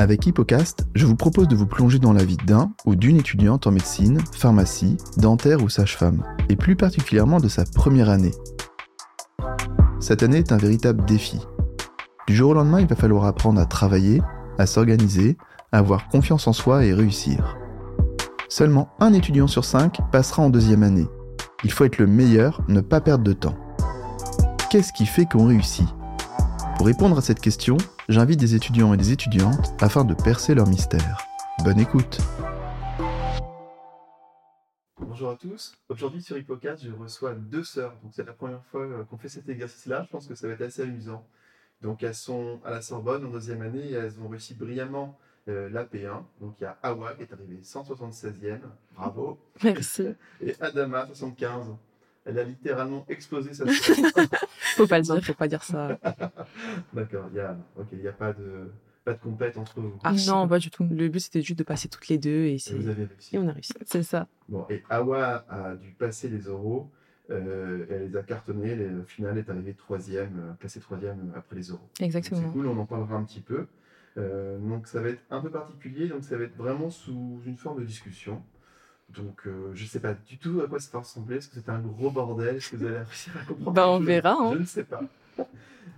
[0.00, 3.66] Avec Hippocast, je vous propose de vous plonger dans la vie d'un ou d'une étudiante
[3.66, 8.30] en médecine, pharmacie, dentaire ou sage-femme, et plus particulièrement de sa première année.
[10.00, 11.38] Cette année est un véritable défi.
[12.26, 14.22] Du jour au lendemain, il va falloir apprendre à travailler,
[14.56, 15.36] à s'organiser,
[15.70, 17.58] à avoir confiance en soi et réussir.
[18.48, 21.08] Seulement un étudiant sur cinq passera en deuxième année.
[21.62, 23.58] Il faut être le meilleur, ne pas perdre de temps.
[24.70, 25.94] Qu'est-ce qui fait qu'on réussit?
[26.80, 27.76] Pour répondre à cette question,
[28.08, 31.18] j'invite des étudiants et des étudiantes afin de percer leur mystère.
[31.62, 32.16] Bonne écoute
[34.98, 35.74] Bonjour à tous.
[35.90, 37.94] Aujourd'hui sur Hippocast, je reçois deux sœurs.
[38.02, 40.04] Donc c'est la première fois euh, qu'on fait cet exercice-là.
[40.04, 41.22] Je pense que ça va être assez amusant.
[41.82, 45.18] Donc elles sont à la Sorbonne en deuxième année et elles ont réussi brillamment
[45.48, 46.22] euh, la P1.
[46.40, 48.60] Donc il y a Awa qui est arrivée 176e.
[48.94, 49.38] Bravo.
[49.62, 50.14] Merci.
[50.40, 51.74] Et Adama 75.
[52.24, 53.64] Elle a littéralement explosé sa
[54.76, 55.98] Faut pas le dire, faut pas dire ça.
[56.92, 57.56] D'accord, il y a,
[57.92, 58.70] il y a pas de,
[59.04, 59.98] pas de compète entre vous.
[60.04, 60.86] Ah non, pas du tout.
[60.90, 63.36] Le but c'était juste de passer toutes les deux et, et vous avez réussi.
[63.36, 63.72] Et on a réussi.
[63.84, 64.26] C'est ça.
[64.48, 66.48] Bon, et Awa a dû passer les.
[66.48, 68.74] Euh, elle les a cartonnés.
[68.74, 71.88] Le final est arrivé troisième, euh, classé troisième après les oraux.
[72.00, 72.40] Exactement.
[72.40, 73.66] C'est cool, on en parlera un petit peu.
[74.18, 77.56] Euh, donc ça va être un peu particulier, donc ça va être vraiment sous une
[77.56, 78.42] forme de discussion.
[79.16, 81.36] Donc euh, je ne sais pas du tout à quoi ça va ressembler.
[81.36, 82.56] Est-ce que c'est un gros bordel?
[82.56, 84.32] Est-ce que vous allez réussir à comprendre ben, On verra.
[84.32, 84.52] Hein.
[84.54, 85.00] Je ne sais pas.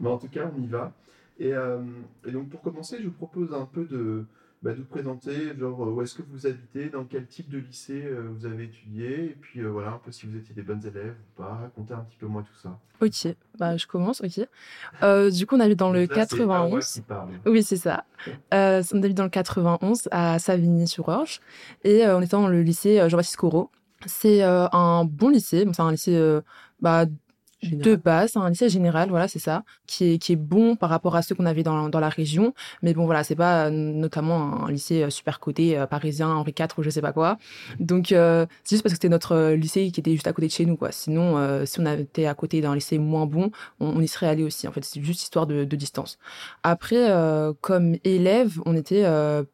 [0.01, 0.93] Mais en tout cas, on y va.
[1.39, 1.83] Et, euh,
[2.27, 4.25] et, donc pour commencer, je vous propose un peu de,
[4.63, 8.05] bah, de vous présenter, genre où est-ce que vous habitez, dans quel type de lycée
[8.05, 10.85] euh, vous avez étudié, et puis euh, voilà, un peu si vous étiez des bonnes
[10.87, 12.79] élèves ou pas, racontez un petit peu moi tout ça.
[13.01, 14.47] Ok, bah, je commence, ok.
[15.03, 17.03] Euh, du coup, on habite dans le 91.
[17.47, 18.05] Oui, c'est ça.
[18.55, 21.41] Euh, on habite dans le 91 à Savigny-sur-Orge,
[21.83, 23.71] et on était dans le lycée Jean-Baptiste Corot.
[24.07, 26.41] C'est un bon lycée, c'est un lycée
[26.81, 27.07] bah,
[27.63, 31.17] de base, un lycée général, voilà, c'est ça, qui est, qui est bon par rapport
[31.17, 32.55] à ceux qu'on avait dans, dans la région.
[32.83, 36.55] Mais bon, voilà, c'est pas euh, notamment un lycée euh, super coté euh, parisien, Henri
[36.59, 37.39] IV ou je sais pas quoi.
[37.79, 40.67] Donc, c'est juste parce que c'était notre lycée qui était juste à côté de chez
[40.67, 40.93] nous, quoi.
[40.93, 44.43] Sinon, si on avait été à côté d'un lycée moins bon, on, y serait allé
[44.43, 44.67] aussi.
[44.67, 46.19] En fait, c'est juste histoire de, de distance.
[46.63, 47.09] Après,
[47.61, 49.05] comme élève, on était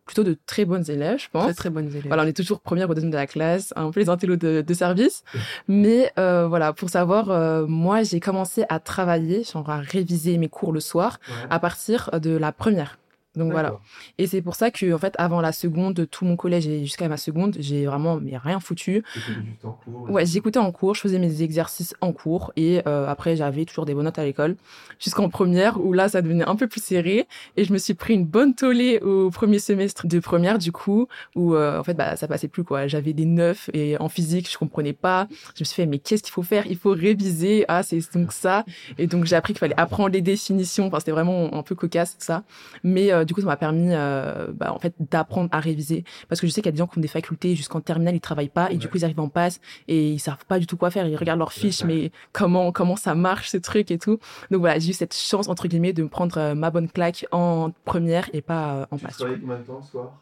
[0.06, 1.44] plutôt de très bonnes élèves, je pense.
[1.44, 2.06] Très, très bonnes élèves.
[2.06, 4.62] Voilà, on est toujours première ou deuxième de la classe, un peu les intellos de,
[4.66, 5.22] de service.
[5.68, 10.80] Mais voilà, pour savoir, moi, j'ai commencé à travailler, genre à réviser mes cours le
[10.80, 11.18] soir
[11.50, 12.98] à partir de la première.
[13.38, 13.78] Donc voilà.
[14.18, 17.08] Et c'est pour ça que, en fait, avant la seconde, tout mon collège et jusqu'à
[17.08, 19.04] ma seconde, j'ai vraiment mais rien foutu.
[19.64, 23.36] En cours, ouais, j'écoutais en cours, je faisais mes exercices en cours et euh, après
[23.36, 24.56] j'avais toujours des bonnes notes à l'école
[24.98, 28.14] jusqu'en première où là ça devenait un peu plus serré et je me suis pris
[28.14, 32.16] une bonne tollée au premier semestre de première du coup où euh, en fait bah
[32.16, 32.86] ça passait plus quoi.
[32.86, 35.28] J'avais des neufs et en physique je comprenais pas.
[35.54, 36.66] Je me suis fait mais qu'est-ce qu'il faut faire?
[36.66, 37.64] Il faut réviser.
[37.68, 38.64] Ah c'est donc ça
[38.98, 40.86] et donc j'ai appris qu'il fallait apprendre les définitions.
[40.86, 42.42] Enfin c'était vraiment un peu cocasse ça.
[42.82, 46.02] Mais euh, du coup, ça m'a permis, euh, bah, en fait, d'apprendre à réviser.
[46.28, 48.16] Parce que je sais qu'il y a des gens qui ont des facultés jusqu'en terminale,
[48.16, 50.66] ils travaillent pas, et du coup, ils arrivent en passe, et ils savent pas du
[50.66, 51.06] tout quoi faire.
[51.06, 54.18] Ils regardent leurs fiches, mais comment, comment ça marche, ce truc et tout.
[54.50, 57.26] Donc voilà, j'ai eu cette chance, entre guillemets, de me prendre euh, ma bonne claque
[57.30, 59.16] en première et pas euh, en tu passe.
[59.16, 60.12] Tu travailles combien de temps, soir?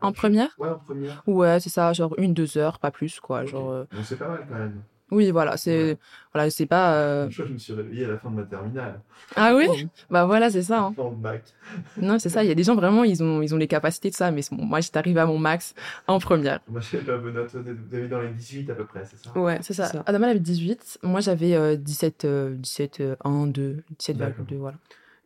[0.00, 0.50] En première?
[0.58, 1.22] Ouais, en première.
[1.26, 3.44] Ouais, c'est ça, genre une, deux heures, pas plus, quoi.
[3.44, 3.86] Genre.
[3.92, 4.82] Donc c'est pas mal quand même.
[5.10, 5.98] Oui, voilà, c'est
[6.32, 6.94] voilà, c'est pas.
[6.94, 7.28] Euh...
[7.30, 9.00] Je, je me suis réveillé à la fin de ma terminale.
[9.36, 10.80] Ah oui, bah voilà, c'est ça.
[10.80, 10.94] Hein.
[10.96, 11.42] Fin de bac.
[11.96, 12.44] Non, c'est ça.
[12.44, 14.42] Il y a des gens vraiment, ils ont ils ont les capacités de ça, mais
[14.52, 15.74] bon, moi, j'étais arrivé à mon max
[16.06, 16.60] en première.
[16.68, 17.54] Moi, j'ai la bonne note.
[17.54, 19.38] Vous avez dans les 18 à peu près, c'est ça?
[19.38, 19.86] Ouais, c'est ça.
[19.86, 20.02] ça.
[20.06, 21.00] Adama avait 18.
[21.02, 24.76] Moi, j'avais euh, 17, euh, 17, euh, 1, 2, 17,2, voilà.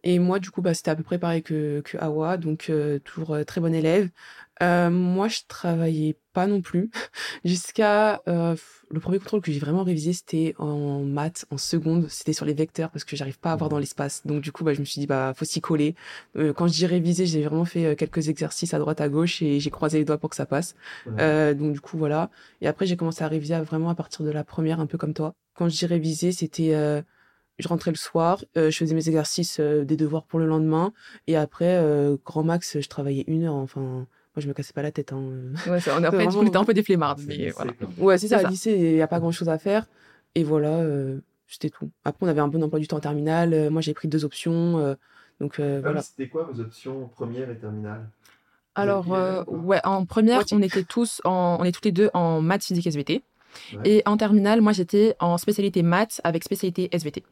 [0.07, 2.99] Et moi, du coup, bah, c'était à peu près pareil que, que Awa, donc euh,
[2.99, 4.11] toujours euh, très bon élève.
[4.63, 6.91] Euh, moi, je travaillais pas non plus
[7.45, 8.57] jusqu'à euh,
[8.91, 12.55] le premier contrôle que j'ai vraiment révisé, c'était en maths, en seconde, c'était sur les
[12.55, 14.23] vecteurs parce que j'arrive pas à voir dans l'espace.
[14.25, 15.95] Donc du coup, bah, je me suis dit bah faut s'y coller.
[16.37, 19.61] Euh, quand je dis réviser, j'ai vraiment fait quelques exercices à droite à gauche et
[19.61, 20.75] j'ai croisé les doigts pour que ça passe.
[21.07, 21.55] Ouais.
[21.55, 22.31] donc du coup voilà.
[22.61, 25.15] Et après, j'ai commencé à réviser vraiment à partir de la première, un peu comme
[25.15, 25.35] toi.
[25.55, 27.03] Quand je dis réviser, c'était
[27.59, 30.93] je rentrais le soir, euh, je faisais mes exercices euh, des devoirs pour le lendemain,
[31.27, 33.55] et après, euh, grand max, je travaillais une heure.
[33.55, 35.13] Enfin, moi, je me cassais pas la tête.
[35.13, 35.53] Hein.
[35.69, 36.41] Ouais, ça, on, après, vraiment...
[36.41, 37.19] on était un peu des flemmards.
[37.27, 37.73] Mais voilà.
[37.99, 38.43] Ouais, c'est ça.
[38.43, 39.87] Au lycée, il n'y a pas grand chose à faire.
[40.35, 40.85] Et voilà,
[41.47, 41.91] c'était tout.
[42.05, 43.71] Après, on avait un bon emploi du temps en terminale.
[43.71, 44.97] moi, j'ai pris deux options.
[45.41, 46.03] donc, ah, voilà.
[46.03, 48.09] C'était quoi vos options première et terminale?
[48.75, 49.09] Alors,
[49.47, 52.87] ouais, en première, on était tous, en, on est toutes les deux en maths, physique,
[52.87, 53.23] SVT.
[53.73, 53.81] Ouais.
[53.85, 57.23] Et en terminale, moi, j'étais en spécialité maths avec spécialité SVT.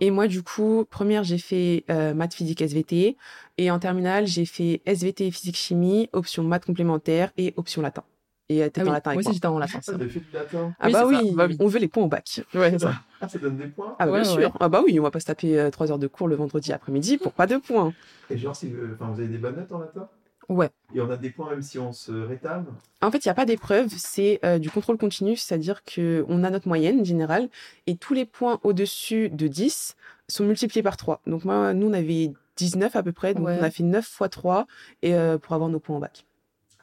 [0.00, 3.16] Et moi, du coup, première, j'ai fait euh, maths, physique, SVT.
[3.58, 8.04] Et en terminale, j'ai fait SVT, physique, chimie, option maths complémentaire et option latin.
[8.48, 9.34] Et t'es Ah dans oui, latin moi avec aussi moi.
[9.34, 9.80] j'étais en latin.
[9.82, 11.56] Ah, fait du latin Ah Oui, bah oui, Bah oui.
[11.58, 12.42] on veut les points au bac.
[12.54, 12.94] Ouais, c'est ça.
[13.20, 14.48] Ah, ça donne des points Ah bah Ouais, bien ouais, sûr.
[14.48, 14.56] ouais.
[14.60, 16.72] Ah bah oui, on va pas se taper euh, trois heures de cours le vendredi
[16.72, 17.94] après-midi pour pas de points.
[18.30, 20.08] Et genre, si, euh, vous avez des bonnes notes en latin?
[20.48, 20.70] Ouais.
[20.94, 22.66] Et on a des points même si on se rétame
[23.02, 26.50] En fait, il n'y a pas d'épreuve, c'est euh, du contrôle continu, c'est-à-dire qu'on a
[26.50, 27.48] notre moyenne générale
[27.86, 29.96] et tous les points au-dessus de 10
[30.28, 31.20] sont multipliés par 3.
[31.26, 33.58] Donc moi, nous, on avait 19 à peu près, donc Ouais.
[33.60, 34.66] on a fait 9 fois 3
[35.02, 36.24] et, euh, pour avoir nos points au bac.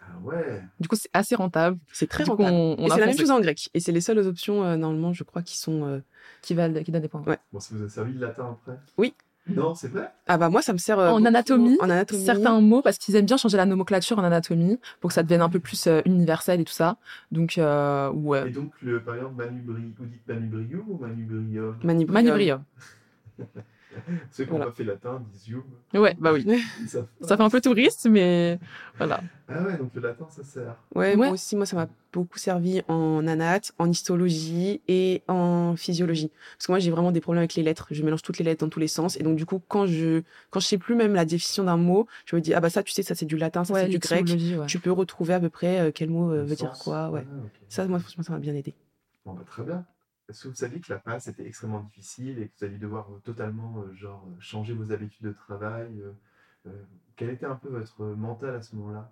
[0.02, 1.78] Ah ouais Du coup, c'est assez rentable.
[1.94, 2.56] C'est très du coup, rentable.
[2.56, 3.70] on, on et c'est la même chose en grec.
[3.74, 5.86] Et c'est les seules options, euh, normalement, je crois, qui sont...
[5.86, 6.00] euh,
[6.42, 7.24] qui, valent, qui donnent des points.
[7.26, 7.38] Ouais.
[7.54, 8.78] Bon, ça vous a servi le latin après?
[8.98, 9.14] Oui.
[9.48, 10.98] Non, c'est vrai Ah bah moi, ça me sert...
[11.00, 12.24] euh, En beaucoup anatomie, En anatomie.
[12.26, 15.42] Certains mots, parce qu'ils aiment bien changer la nomenclature en anatomie pour que ça devienne
[15.42, 16.98] un peu plus euh, universel et tout ça.
[17.32, 18.48] Donc, euh, ouais.
[18.48, 21.76] Et donc, le, par exemple, manubri, vous dites manubrium ou manubrium?
[21.84, 22.14] Manubrium.
[22.14, 22.64] Manubrium.
[24.32, 24.72] Ceux qui n'ont Voilà.
[24.72, 25.64] pas fait latin disent yum.
[25.94, 26.46] Ouais, bah oui.
[26.88, 27.06] Ça
[27.38, 28.60] fait un peu touriste, mais
[28.98, 29.22] voilà.
[29.48, 30.76] Ah ouais, donc le latin, ça sert.
[30.96, 31.16] Ouais, Ouais.
[31.16, 36.32] moi aussi, moi, ça m'a beaucoup servi en anat, en histologie et en physiologie.
[36.58, 37.88] Parce que moi, j'ai vraiment des problèmes avec les lettres.
[37.92, 39.18] Je mélange toutes les lettres dans tous les sens.
[39.20, 42.08] Et donc, du coup, quand je, quand je sais plus même la définition d'un mot,
[42.26, 43.90] je me dis, ah bah ça, tu sais, ça c'est du latin, ça ouais, c'est
[43.90, 44.26] du grec.
[44.28, 44.66] ouais.
[44.68, 47.26] Tu peux retrouver à peu près euh, quel mot euh, veut dire quoi, ouais.
[47.30, 47.48] Ah.
[47.70, 48.74] Ça, moi, franchement, ça m'a bien aidé.
[49.26, 49.86] Bon, bah, très bien.
[50.30, 53.12] Est-ce que vous saviez que la passe était extrêmement difficile et que vous alliez devoir
[53.12, 56.02] euh, totalement euh, genre, euh, changer vos habitudes de travail
[57.18, 59.12] Quel était un peu votre mental à ce moment-là?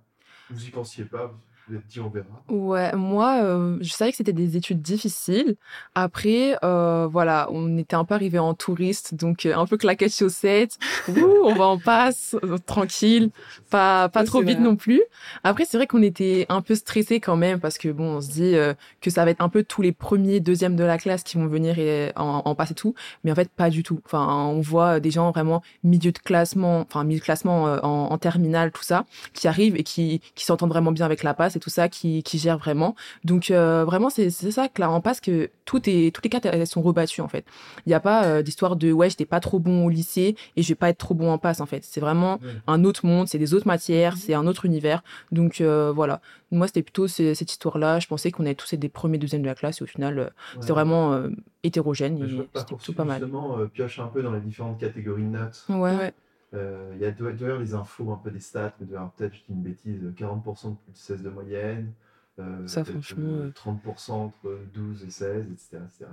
[0.49, 1.37] Vous y pensiez pas
[1.67, 4.81] Vous vous êtes dit on verra Ouais, moi, euh, je savais que c'était des études
[4.81, 5.55] difficiles.
[5.95, 10.13] Après, euh, voilà, on était un peu arrivé en touriste, donc euh, un peu claquette
[10.13, 10.77] chaussette.
[11.07, 13.29] Ouh, on va en passe, euh, tranquille,
[13.69, 14.63] pas pas trop vite vrai.
[14.63, 15.01] non plus.
[15.43, 18.29] Après, c'est vrai qu'on était un peu stressé quand même parce que bon, on se
[18.31, 21.23] dit euh, que ça va être un peu tous les premiers, deuxièmes de la classe
[21.23, 22.93] qui vont venir et en, en passe et tout,
[23.23, 23.99] mais en fait pas du tout.
[24.05, 28.11] Enfin, on voit des gens vraiment milieu de classement, enfin milieu de classement euh, en,
[28.11, 31.50] en terminale, tout ça, qui arrivent et qui qui s'entendent vraiment bien avec la passe
[31.55, 32.95] et tout ça, qui qui gèrent vraiment.
[33.23, 36.45] Donc euh, vraiment c'est ça que là en passe que tout est toutes les cartes
[36.45, 37.45] elles sont rebattues en fait.
[37.85, 40.61] Il n'y a pas euh, d'histoire de ouais j'étais pas trop bon au lycée et
[40.63, 41.83] je vais pas être trop bon en passe en fait.
[41.83, 42.49] C'est vraiment Ouais.
[42.67, 45.03] un autre monde, c'est des autres matières, c'est un autre univers.
[45.31, 46.21] Donc euh, voilà,
[46.51, 47.99] moi c'était plutôt ce- cette histoire-là.
[47.99, 50.19] Je pensais qu'on allait tous être des premiers, deuxièmes de la classe et au final
[50.19, 50.27] euh,
[50.59, 51.29] c'était vraiment euh,
[51.63, 53.19] hétérogène Mais et je vois que c'était Parcoursup, pas mal.
[53.21, 55.63] justement, euh, pioche un peu dans les différentes catégories de notes.
[55.69, 55.95] Ouais.
[55.95, 56.13] Ouais.
[56.53, 59.33] Euh, Il y a doit, y avoir des infos, un peu des stats, mais peut-être,
[59.33, 61.93] je dis une bêtise, 40% de plus de 16 de moyenne.
[62.39, 63.51] euh, Ça, franchement, euh, euh.
[63.51, 65.77] 30% entre 12 et 16, etc.
[65.85, 66.05] etc.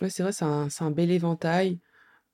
[0.00, 1.78] Ouais, c'est vrai, c'est un, c'est un bel éventail.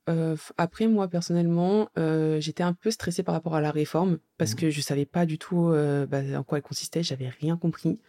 [0.09, 4.53] Euh, après, moi, personnellement, euh, j'étais un peu stressée par rapport à la réforme parce
[4.53, 4.57] Mhm.
[4.59, 7.03] que je savais pas du tout euh, bah, en quoi elle consistait.
[7.03, 7.99] J'avais rien compris.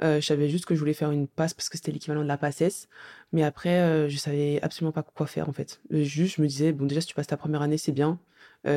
[0.00, 2.38] Je savais juste que je voulais faire une passe parce que c'était l'équivalent de la
[2.38, 2.86] PACES.
[3.32, 5.80] Mais après, je savais absolument pas quoi faire, en fait.
[5.90, 8.20] Juste, je me disais, bon, déjà, si tu passes ta première année, c'est bien.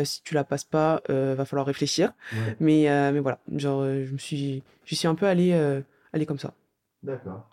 [0.04, 2.14] Si tu la passes pas, va falloir réfléchir.
[2.34, 5.54] Ouais, Mais, mais voilà, genre, je me suis, je suis un peu allée,
[6.12, 6.56] allée comme ça.
[7.04, 7.48] d'accord.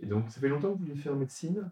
[0.00, 1.70] Et donc, ça fait longtemps que vous voulez faire médecine?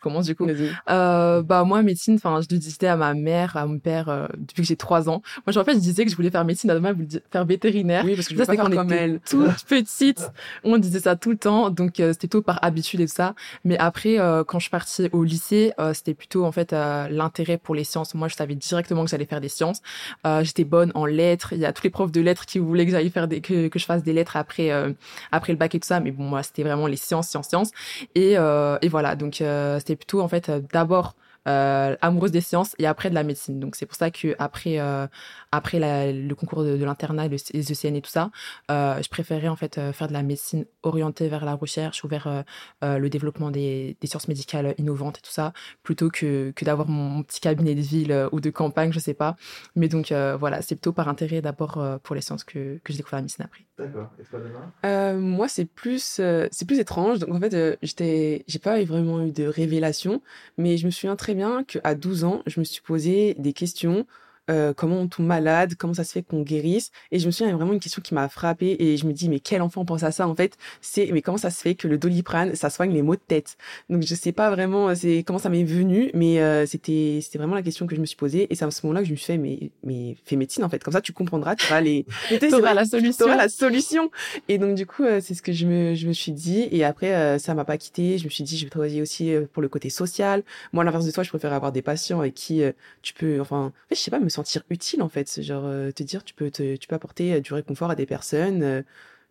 [0.00, 0.46] Comment du coup?
[0.90, 4.26] Euh, bah moi médecine enfin je le disais à ma mère à mon père euh,
[4.36, 5.22] depuis que j'ai trois ans.
[5.46, 7.22] Moi je me rappelle je disais que je voulais faire médecine à demain je voulais
[7.32, 8.04] faire vétérinaire.
[8.04, 9.20] Oui, parce que je ça veux pas c'était quand faire comme elle.
[9.28, 10.30] toute petite
[10.64, 11.70] on disait ça tout le temps.
[11.70, 13.34] Donc euh, c'était plutôt par habitude et tout ça.
[13.64, 17.08] Mais après euh, quand je suis partie au lycée euh, c'était plutôt en fait euh,
[17.08, 18.14] l'intérêt pour les sciences.
[18.14, 19.80] Moi je savais directement que j'allais faire des sciences.
[20.26, 21.52] Euh, j'étais bonne en lettres.
[21.54, 23.68] Il y a tous les profs de lettres qui voulaient que j'aille faire des que,
[23.68, 24.92] que je fasse des lettres après euh,
[25.32, 26.00] après le bac et tout ça.
[26.00, 27.70] Mais bon moi c'était vraiment les sciences sciences sciences.
[28.14, 31.14] Et, euh, et voilà, donc euh, c'était plutôt en fait euh, d'abord
[31.46, 33.60] euh, amoureuse des sciences et après de la médecine.
[33.60, 35.06] Donc c'est pour ça que après euh,
[35.52, 38.30] après la- le concours de, de l'internat, et le- les ECN et tout ça,
[38.70, 42.08] euh, je préférais en fait euh, faire de la médecine orientée vers la recherche ou
[42.08, 42.42] vers euh,
[42.84, 46.88] euh, le développement des, des sciences médicales innovantes et tout ça, plutôt que que d'avoir
[46.88, 49.36] mon, mon petit cabinet de ville euh, ou de campagne, je sais pas.
[49.74, 52.92] Mais donc euh, voilà, c'est plutôt par intérêt d'abord euh, pour les sciences que que
[52.92, 53.64] j'ai découvert la médecine après.
[53.78, 54.10] D'accord.
[54.18, 57.18] Et toi, demain Euh, moi, c'est plus, euh, c'est plus étrange.
[57.18, 60.22] Donc, en fait, euh, j'étais, j'ai pas vraiment eu de révélation,
[60.56, 64.06] mais je me souviens très qu'à 12 ans, je me suis posé des questions.
[64.50, 66.90] Euh, comment on tombe malade, comment ça se fait qu'on guérisse.
[67.10, 69.06] Et je me souviens, il y a vraiment une question qui m'a frappée et je
[69.06, 70.56] me dis, mais quel enfant pense à ça en fait?
[70.80, 73.56] C'est, mais comment ça se fait que le doliprane, ça soigne les maux de tête?
[73.90, 77.54] Donc je sais pas vraiment, c'est comment ça m'est venu, mais euh, c'était, c'était vraiment
[77.54, 78.46] la question que je me suis posée.
[78.50, 80.68] Et c'est à ce moment-là que je me suis fait, mais, mais fais médecine en
[80.68, 82.06] fait, comme ça tu comprendras, tu vas les,
[82.50, 83.26] T'auras la solution.
[83.26, 84.10] t'auras la solution.
[84.48, 86.68] Et donc, du coup, euh, c'est ce que je me, je me suis dit.
[86.70, 88.18] Et après, euh, ça m'a pas quitté.
[88.18, 90.42] Je me suis dit, je vais travailler aussi euh, pour le côté social.
[90.72, 92.72] Moi, à l'inverse de toi, je préfère avoir des patients avec qui euh,
[93.02, 95.28] tu peux, enfin, en fait, je sais pas, me sentir utile, en fait.
[95.28, 97.94] C'est Genre, euh, te dire, tu peux, te, tu peux apporter euh, du réconfort à
[97.96, 98.62] des personnes.
[98.62, 98.82] euh,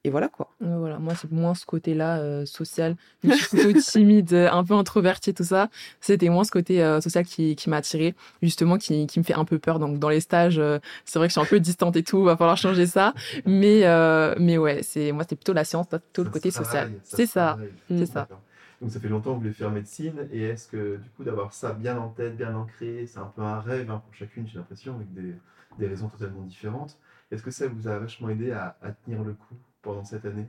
[0.04, 0.52] et voilà quoi.
[0.60, 2.96] voilà, moi c'est moins ce côté-là euh, social.
[3.24, 5.70] Je suis plutôt timide, un peu introvertie, tout ça.
[6.00, 9.34] C'était moins ce côté euh, social qui, qui m'a attiré, justement, qui, qui me fait
[9.34, 9.80] un peu peur.
[9.80, 12.24] Donc dans les stages, euh, c'est vrai que je suis un peu distante et tout,
[12.24, 13.16] va falloir changer ça.
[13.48, 13.82] Mais
[14.38, 16.92] mais ouais, c'est moi c'était plutôt la science, plutôt le côté social.
[17.04, 17.58] C'est ça,
[17.90, 18.28] c'est ça.
[18.86, 21.54] Donc ça fait longtemps que vous voulez faire médecine et est-ce que du coup d'avoir
[21.54, 24.60] ça bien en tête, bien ancré, c'est un peu un rêve hein, pour chacune, j'ai
[24.60, 25.34] l'impression, avec des,
[25.80, 26.96] des raisons totalement différentes.
[27.32, 30.46] Est-ce que ça vous a vachement aidé à, tenir le coup pendant cette année?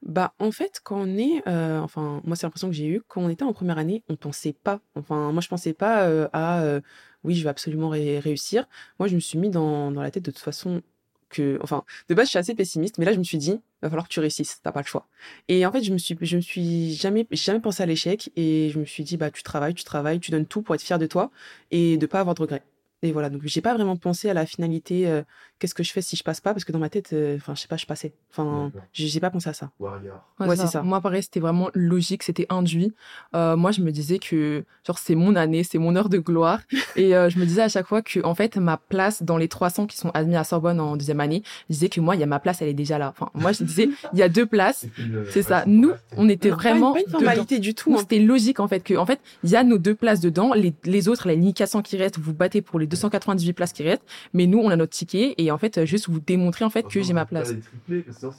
[0.00, 3.20] Bah, en fait, quand on est, euh, enfin, moi, c'est l'impression que j'ai eu, quand
[3.20, 6.62] on était en première année, on pensait pas, enfin, moi, je pensais pas euh, à,
[6.62, 6.80] euh,
[7.24, 8.66] oui, je vais absolument réussir.
[8.98, 10.80] Moi, je me suis mis dans, dans la tête de toute façon
[11.28, 13.88] que, enfin, de base, je suis assez pessimiste, mais là, je me suis dit, va
[13.88, 15.06] falloir que tu réussisses, t'as pas le choix.
[15.48, 18.70] Et en fait, je me suis, je me suis jamais, jamais pensé à l'échec, et
[18.70, 20.98] je me suis dit, bah, tu travailles, tu travailles, tu donnes tout pour être fier
[20.98, 21.30] de toi,
[21.70, 22.62] et de pas avoir de regrets.
[23.06, 25.22] Et voilà, donc j'ai pas vraiment pensé à la finalité, euh,
[25.60, 27.54] qu'est-ce que je fais si je passe pas, parce que dans ma tête, euh, enfin,
[27.54, 28.12] je sais pas, je passais.
[28.32, 29.70] Enfin, j'ai pas pensé à ça.
[29.78, 30.82] Ouais, c'est ça.
[30.82, 32.92] Moi, pareil, c'était vraiment logique, c'était induit.
[33.34, 36.58] Euh, moi, je me disais que, genre, c'est mon année, c'est mon heure de gloire.
[36.96, 39.86] et je me disais à chaque fois que, en fait, ma place dans les 300
[39.86, 42.26] qui sont admis à Sorbonne en deuxième année, je disais que moi, il y a
[42.26, 43.14] ma place, elle est déjà là.
[43.16, 44.86] Enfin, moi, je disais, il y a deux places.
[45.30, 45.62] C'est ça.
[45.66, 46.94] Nous, on était vraiment.
[46.94, 47.94] Pas une, formalité du tout.
[47.94, 47.98] Hein.
[48.00, 50.52] C'était logique, en fait, que, en fait, il y a nos deux places dedans.
[50.54, 54.04] Les, les autres, les 1400 qui restent, vous battez pour les 298 places qui restent,
[54.32, 57.02] mais nous, on a notre ticket et en fait, juste vous démontrer en fait que
[57.02, 57.52] j'ai ma place.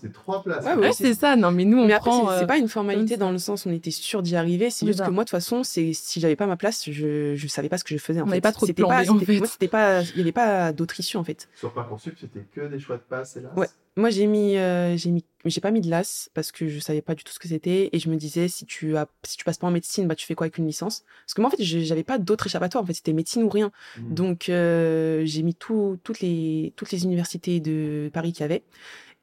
[0.01, 0.65] c'est trois places.
[0.77, 1.35] Ouais, c'est ça.
[1.35, 2.29] Non, mais nous, on mais prend.
[2.37, 4.69] c'est euh, pas une formalité dans le sens où on était sûr d'y arriver.
[4.69, 7.47] C'est juste que moi, de toute façon, c'est si j'avais pas ma place, je je
[7.47, 8.21] savais pas ce que je faisais.
[8.21, 9.45] En on fait, pas trop de plan pas, en fait.
[9.45, 11.47] c'était pas, il y avait pas d'autre issue en fait.
[11.55, 13.49] Sur parcoursup, c'était que des choix de passe, là.
[13.55, 13.67] Ouais.
[13.97, 17.01] Moi, j'ai mis, euh, j'ai mis, j'ai pas mis de l'AS parce que je savais
[17.01, 19.43] pas du tout ce que c'était et je me disais si tu as, si tu
[19.43, 21.03] passes pas en médecine, bah tu fais quoi avec une licence?
[21.25, 22.83] Parce que moi, en fait, j'avais pas d'autre échappatoire.
[22.83, 23.71] En fait, c'était médecine ou rien.
[23.97, 24.13] Mmh.
[24.13, 28.63] Donc, euh, j'ai mis tout, toutes les, toutes les universités de Paris qu'il y avait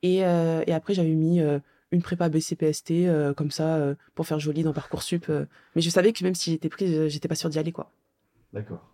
[0.03, 1.41] et, euh, et après j'avais mis
[1.93, 2.93] une prépa BCPST
[3.37, 5.29] comme ça pour faire joli dans parcoursup.
[5.29, 7.93] mais je savais que même si j'étais prise, j'étais pas sûre d'y aller quoi.
[8.53, 8.94] D'accord.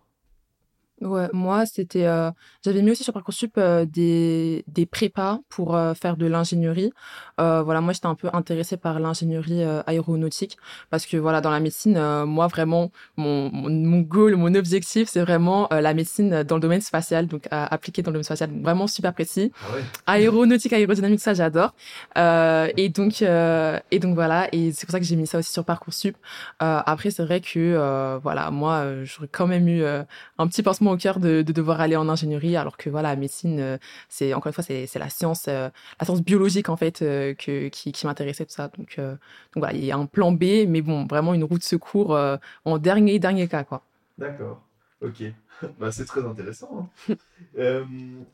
[1.01, 2.29] Ouais, moi, c'était, euh,
[2.63, 6.91] j'avais mis aussi sur Parcoursup euh, des, des prépas pour euh, faire de l'ingénierie.
[7.37, 10.57] voilà, moi, j'étais un peu intéressée par l'ingénierie aéronautique
[10.91, 15.67] parce que voilà, dans la médecine, moi, vraiment, mon, mon, goal, mon objectif, c'est vraiment
[15.71, 19.51] la médecine dans le domaine spatial, donc appliquée dans le domaine spatial, vraiment super précis.
[19.63, 19.81] Ah ouais.
[20.05, 21.73] Aéronautique, aérodynamique, ça, j'adore.
[22.15, 25.65] et donc, et donc voilà, et c'est pour ça que j'ai mis ça aussi sur
[25.65, 26.15] Parcoursup.
[26.59, 31.19] après, c'est vrai que voilà, moi, j'aurais quand même eu un petit pansement au cœur
[31.19, 33.77] de, devoir aller en ingénierie, alors que voilà, médecine, euh,
[34.09, 35.69] c'est encore une fois, c'est la science, euh,
[35.99, 38.69] la science biologique en fait, euh, que, qui, m'intéressait tout ça.
[38.77, 39.17] Donc, donc
[39.55, 42.17] voilà, il y a un plan B, mais bon, vraiment une route de secours
[42.65, 43.83] en dernier dernier cas quoi.
[44.17, 44.61] D'accord.
[45.01, 45.23] Ok,
[45.79, 46.89] bah, c'est très intéressant.
[47.09, 47.15] Hein.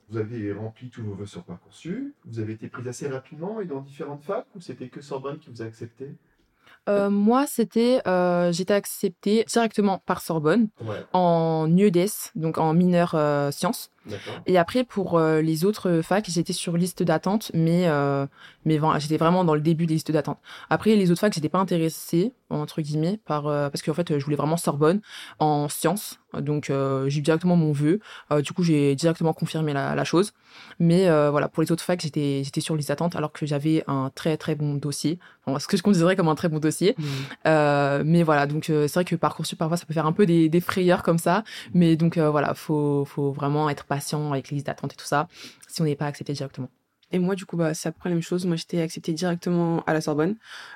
[0.09, 2.13] vous avez rempli tous vos vœux sur Parcoursup.
[2.25, 5.49] Vous avez été prise assez rapidement et dans différentes facs ou c'était que Sorbonne qui
[5.49, 6.15] vous a accepté?
[6.87, 10.69] Euh, moi, c'était, euh, j'étais acceptée directement par Sorbonne
[11.13, 13.91] en UEDS, donc en mineur euh, sciences.
[14.45, 18.25] Et après, pour euh, les autres facs, j'étais sur liste d'attente, mais, euh,
[18.65, 20.39] mais j'étais vraiment dans le début des listes d'attente.
[20.69, 24.23] Après, les autres facs, j'étais pas intéressée, entre guillemets, par, euh, parce qu'en fait, je
[24.23, 25.01] voulais vraiment Sorbonne
[25.39, 26.19] en sciences.
[26.37, 27.99] Donc, j'ai eu directement mon vœu.
[28.43, 30.33] du coup, j'ai directement confirmé la, la chose.
[30.77, 34.11] Mais voilà, pour les autres facs, j'étais, j'étais sur liste d'attente, alors que j'avais un
[34.13, 35.19] très, très bon dossier.
[35.45, 36.95] Enfin, ce que je considérais comme un très bon dossier.
[36.97, 38.03] Mmh.
[38.03, 40.59] mais voilà, donc c'est vrai que Parcoursup, parfois, ça peut faire un peu des, des
[40.59, 41.43] frayeurs comme ça.
[41.73, 43.85] Mais donc, voilà, faut, faut vraiment être
[44.31, 45.27] avec les listes d'attente et tout ça,
[45.67, 46.69] si on n'est pas accepté directement.
[47.11, 48.45] Et moi, du coup, bah, c'est à peu près la même chose.
[48.45, 50.35] Moi, j'étais acceptée directement à la Sorbonne.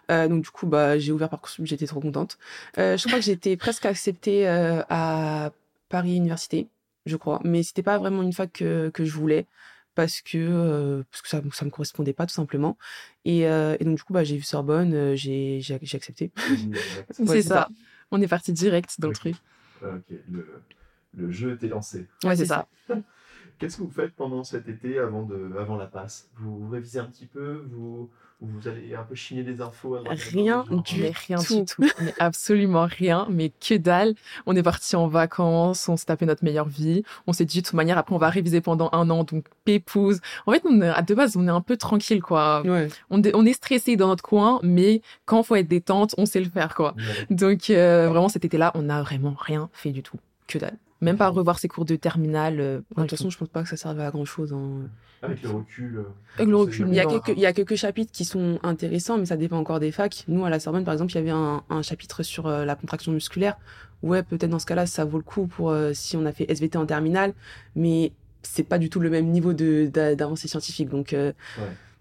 [0.10, 2.38] Euh, donc, du coup, bah, j'ai ouvert Parcoursup, j'étais trop contente.
[2.78, 5.52] Euh, je crois que j'étais presque acceptée euh, à
[5.90, 6.68] Paris Université,
[7.06, 7.42] je crois.
[7.44, 9.46] Mais c'était pas vraiment une fac que, que je voulais
[9.94, 12.78] parce que, parce que ça, ça me correspondait pas, tout simplement.
[13.26, 16.32] Et, et donc, du coup, bah, j'ai vu Sorbonne, j'ai, j'ai, accepté.
[17.10, 17.68] c'est ça.
[18.10, 19.36] On est parti direct dans le truc.
[19.84, 20.64] Ok, le,
[21.16, 22.08] le jeu était lancé.
[22.24, 22.68] Ouais, c'est ça.
[23.62, 26.32] Qu'est-ce que vous faites pendant cet été avant, de, avant la passe?
[26.38, 27.64] Vous, révisez un petit peu?
[27.70, 28.10] Vous,
[28.42, 31.60] vous allez un peu chiner des infos Rien du rien tout.
[31.60, 31.84] du tout.
[32.00, 34.16] Mais absolument rien, mais que dalle.
[34.48, 37.04] On est parti en vacances, on s'est tapé notre meilleure vie.
[37.28, 40.22] On s'est dit de toute manière, après, on va réviser pendant un an, donc pépouse.
[40.48, 42.64] En fait, on, à de base, on est un peu tranquille, quoi.
[43.12, 46.50] On, on, est stressé dans notre coin, mais quand faut être détente, on sait le
[46.50, 46.96] faire, quoi.
[47.30, 50.18] Donc, euh, vraiment, cet été-là, on n'a vraiment rien fait du tout.
[50.48, 50.78] Que dalle.
[51.02, 52.60] Même pas revoir ses cours de terminale.
[52.60, 54.54] Euh, de toute façon, je pense pas que ça serve à grand chose.
[54.54, 54.88] Hein.
[55.24, 55.98] Avec le recul.
[55.98, 56.04] Euh,
[56.38, 56.88] Avec le recul.
[56.90, 59.58] Il y, a quelques, il y a quelques chapitres qui sont intéressants, mais ça dépend
[59.58, 60.24] encore des facs.
[60.28, 62.76] Nous, à la Sorbonne, par exemple, il y avait un, un chapitre sur euh, la
[62.76, 63.58] contraction musculaire.
[64.04, 66.76] Ouais, peut-être dans ce cas-là, ça vaut le coup pour si on a fait SVT
[66.76, 67.34] en terminale,
[67.76, 70.90] mais c'est pas du tout le même niveau de d'avancée scientifique.
[70.90, 71.16] Donc,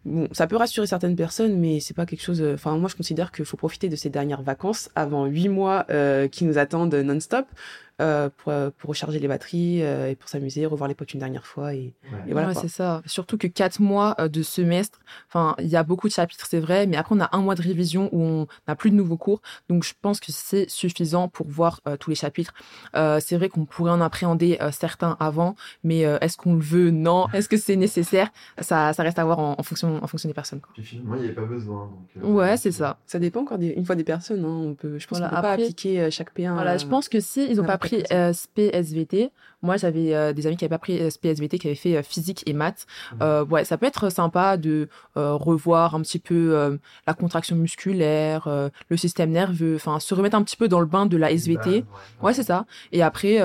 [0.07, 2.43] bon, ça peut rassurer certaines personnes, mais c'est pas quelque chose.
[2.55, 5.87] Enfin, moi, je considère qu'il faut profiter de ces dernières vacances avant huit mois
[6.33, 7.45] qui nous attendent non-stop.
[8.01, 11.21] Euh, pour, euh, pour, recharger les batteries euh, et pour s'amuser, revoir les potes une
[11.21, 11.75] dernière fois.
[11.75, 11.93] Et,
[12.31, 12.55] voilà.
[12.55, 13.03] c'est ça.
[13.05, 16.87] Surtout que quatre mois de semestre, enfin, il y a beaucoup de chapitres, c'est vrai,
[16.87, 19.43] mais après, on a un mois de révision où on n'a plus de nouveaux cours.
[19.69, 22.55] Donc, je pense que c'est suffisant pour voir tous les chapitres.
[22.95, 25.55] c'est vrai qu'on pourrait en appréhender certains avant,
[25.85, 26.91] mais est-ce qu'on le veut?
[26.91, 27.29] Non.
[27.35, 28.31] Est-ce que c'est nécessaire?
[28.61, 30.61] Ça, ça reste à voir en, fonction, en fonction des personnes.
[30.73, 31.91] Puis finalement, il n'y avait pas besoin.
[32.23, 32.99] ouais, c'est ça.
[33.07, 34.45] Ça dépend encore une fois des personnes.
[34.45, 34.63] Hein.
[34.71, 36.55] On peut, je pense qu'on ne peut pas appliquer chaque P1.
[36.55, 39.31] Voilà, je pense que si ils n'ont pas pris pris euh, SPSVT.
[39.63, 42.43] Moi, j'avais euh, des amis qui n'avaient pas pris SPSVT, qui avaient fait euh, physique
[42.47, 42.87] et maths.
[43.21, 43.43] Mmh.
[43.51, 48.49] ouais, ça peut être sympa de revoir un petit peu la contraction musculaire,
[48.89, 51.85] le système nerveux, enfin, se remettre un petit peu dans le bain de la SVT.
[52.23, 52.67] ouais, c'est ça.
[52.93, 53.39] Et après,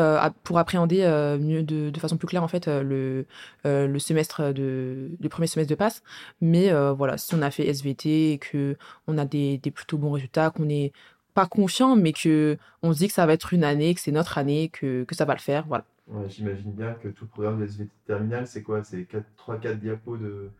[0.43, 1.01] pour appréhender
[1.41, 3.25] mieux de, de, façon plus claire, en fait, le,
[3.63, 6.01] le semestre de, le premier semestre de passe.
[6.41, 10.11] Mais voilà, si on a fait SVT et que on a des, des plutôt bons
[10.11, 10.93] résultats, qu'on est
[11.35, 14.11] pas confiant, mais que on se dit que ça va être une année, que c'est
[14.11, 15.85] notre année, que, que ça va le faire, voilà.
[16.27, 18.83] J'imagine bien que tout le programme de SVT terminal, c'est quoi?
[18.83, 20.51] C'est 3-4 diapos de,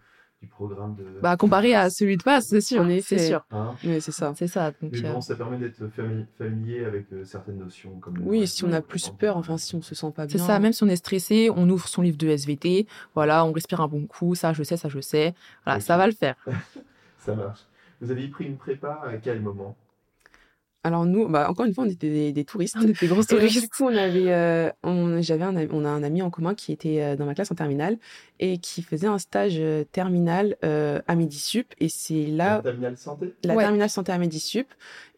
[0.41, 1.05] du programme de...
[1.22, 3.46] Bah, comparé à celui de passe, c'est sûr, c'est sûr.
[3.51, 3.75] Hein?
[3.84, 4.34] Oui, c'est ça.
[4.36, 4.72] C'est ça.
[4.82, 5.88] Donc, bon, euh, ça permet d'être
[6.38, 8.00] familier avec euh, certaines notions.
[8.00, 10.38] Comme oui, si on a plus peur, enfin, si on se sent pas bien.
[10.38, 13.51] C'est ça, même si on est stressé, on ouvre son livre de SVT, voilà, on
[13.51, 16.36] respire un bon coup, ça je sais, ça je sais, voilà, ça va le faire.
[17.20, 17.62] ça marche.
[18.01, 19.77] Vous avez pris une prépa à quel moment?
[20.86, 22.75] Alors nous, bah, encore une fois, on était des, touristes.
[22.80, 23.60] On était gros touristes.
[23.60, 26.72] du coup, on avait, euh, on, j'avais un, on a un ami en commun qui
[26.72, 27.98] était euh, dans ma classe en terminale
[28.39, 31.74] et qui faisait un stage euh, terminal à Midi Sup.
[31.80, 32.58] Et c'est là.
[32.58, 33.34] La terminale santé?
[33.44, 34.68] La terminale santé à Midi Sup.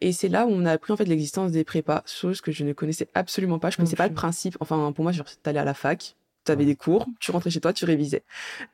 [0.00, 2.64] Et c'est là où on a appris en fait l'existence des prépas, chose que je
[2.64, 3.68] ne connaissais absolument pas.
[3.68, 4.56] Je connaissais pas le principe.
[4.60, 6.16] Enfin, pour moi, je allé à la fac
[6.48, 8.22] tu avais des cours, tu rentrais chez toi, tu révisais.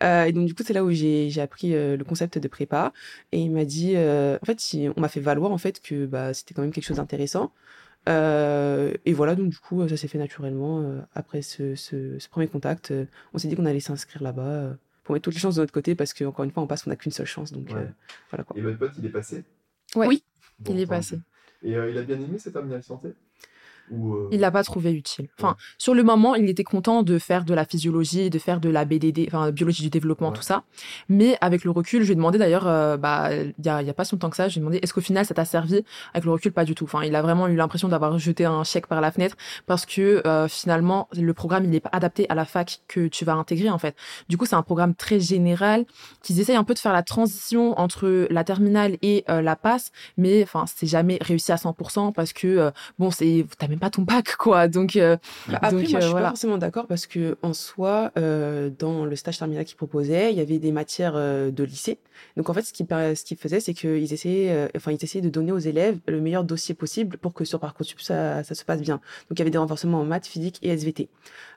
[0.02, 2.93] Euh, et donc, du coup, c'est là où j'ai appris euh, le concept de prépa.
[3.33, 4.59] Et il m'a dit, euh, en fait,
[4.97, 7.52] on m'a fait valoir, en fait, que bah, c'était quand même quelque chose d'intéressant.
[8.07, 11.04] et voilà, donc, du coup, ça s'est fait naturellement.
[11.14, 12.93] après ce, ce, premier contact,
[13.33, 15.95] on s'est dit qu'on allait s'inscrire là-bas pour mettre toutes les chances de notre côté
[15.95, 17.52] parce qu'encore une fois, on passe, on n'a qu'une seule chance.
[17.52, 17.69] Donc,
[18.31, 18.57] voilà quoi.
[18.57, 19.45] Et votre pote, il est passé?
[19.97, 20.23] Oui,
[20.69, 21.19] il est passé.
[21.62, 23.14] Et il a bien aimé cette terminale santé
[23.93, 25.29] euh, il l'a pas trouvé utile.
[25.38, 28.69] Enfin, sur le moment, il était content de faire de la physiologie, de faire de
[28.69, 30.64] la BDD, enfin biologie du développement, tout ça.
[31.09, 33.90] Mais avec le recul, je lui ai demandé d'ailleurs, euh, bah, il y a, y
[33.90, 35.44] a pas si longtemps que ça, je lui ai demandé, est-ce qu'au final, ça t'a
[35.44, 36.85] servi Avec le recul, pas du tout.
[36.85, 40.27] Enfin, il a vraiment eu l'impression d'avoir jeté un chèque par la fenêtre parce que
[40.27, 43.70] euh, finalement, le programme, il n'est pas adapté à la fac que tu vas intégrer
[43.70, 43.94] en fait.
[44.29, 45.85] Du coup, c'est un programme très général
[46.23, 50.42] qu'ils essayent un peu de faire la transition entre la terminale et la passe, mais
[50.42, 53.44] enfin, c'est jamais réussi à 100% parce que bon, c'est
[53.79, 54.69] pas ton bac, quoi.
[54.69, 55.17] Donc, euh,
[55.49, 59.17] bah, après, moi, je suis pas forcément d'accord parce que en soi, euh, dans le
[59.17, 61.99] stage terminal qu'ils proposaient, il y avait des matières euh, de lycée.
[62.37, 65.29] Donc, en fait, ce qu'ils ce qu'ils faisaient, c'est qu'ils essayaient, enfin, ils essayaient de
[65.29, 68.81] donner aux élèves le meilleur dossier possible pour que sur parcoursup ça, ça se passe
[68.81, 68.97] bien.
[69.29, 71.09] Donc, il y avait des renforcements en maths, physique et SVT.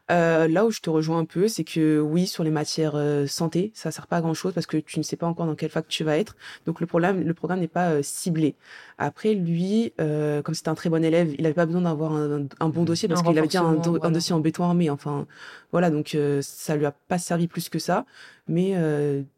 [0.09, 3.27] Euh, là où je te rejoins un peu, c'est que oui, sur les matières euh,
[3.27, 5.55] santé, ça sert pas à grand chose parce que tu ne sais pas encore dans
[5.55, 6.37] quelle fac tu vas être.
[6.65, 8.55] Donc le problème, le programme n'est pas euh, ciblé.
[8.97, 12.83] Après, lui, comme c'était un très bon élève, il avait pas besoin d'avoir un, bon
[12.83, 14.89] dossier parce qu'il avait déjà un, un, dossier en béton armé.
[14.89, 15.27] Enfin,
[15.71, 18.05] voilà, donc ça lui a pas servi plus que ça.
[18.47, 18.73] Mais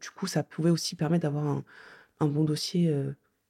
[0.00, 1.64] du coup, ça pouvait aussi permettre d'avoir un,
[2.20, 2.90] un bon dossier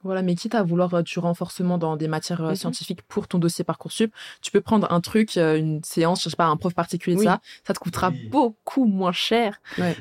[0.03, 3.29] voilà, mais quitte à vouloir euh, du renforcement dans des matières euh, mmh scientifiques pour
[3.29, 6.57] ton dossier Parcoursup, tu peux prendre un truc, euh, une séance, je sais pas, un
[6.57, 9.61] prof particulier ça, ça te coûtera beaucoup moins cher.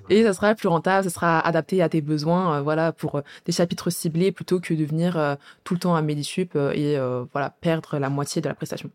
[0.10, 3.90] Et ça sera plus rentable, ça sera adapté à tes besoins, voilà, pour des chapitres
[3.90, 6.98] ciblés plutôt que de venir tout le temps à Medisup et
[7.32, 8.90] voilà, perdre la moitié de la prestation.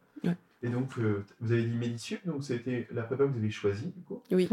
[0.63, 4.03] Et donc, vous avez dit Medisup, donc c'était la prépa que vous avez choisie, du
[4.03, 4.23] coup.
[4.31, 4.49] Oui.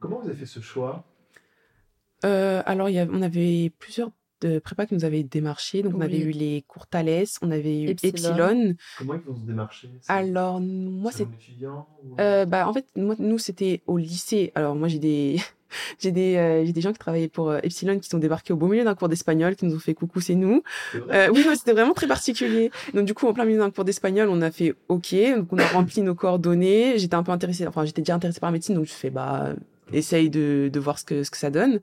[0.00, 1.04] comment vous avez fait ce choix?
[2.22, 4.10] Alors, y a, on avait plusieurs
[4.40, 5.82] de prépa qui nous avait démarché.
[5.82, 8.74] Donc, on avait eu les cours Thales, on avait eu Epsilon.
[8.98, 11.26] Comment ils vont se démarcher Alors, moi, c'est.
[12.20, 14.52] Euh, bah, en fait, moi, nous, c'était au lycée.
[14.54, 15.36] Alors, moi, j'ai des.
[15.98, 18.56] j'ai des, euh, j'ai des gens qui travaillaient pour euh, Epsilon qui sont débarqués au
[18.56, 20.62] beau milieu d'un cours d'espagnol, qui nous ont fait coucou, c'est nous.
[21.10, 22.70] Euh, oui, c'était vraiment très particulier.
[22.94, 25.58] Donc du coup, en plein milieu d'un cours d'espagnol, on a fait OK, donc on
[25.58, 26.98] a rempli nos coordonnées.
[26.98, 29.54] J'étais un peu intéressée, enfin j'étais déjà intéressée par la médecine, donc je fais bah
[29.92, 31.80] essaye de, de voir ce que ce que ça donne.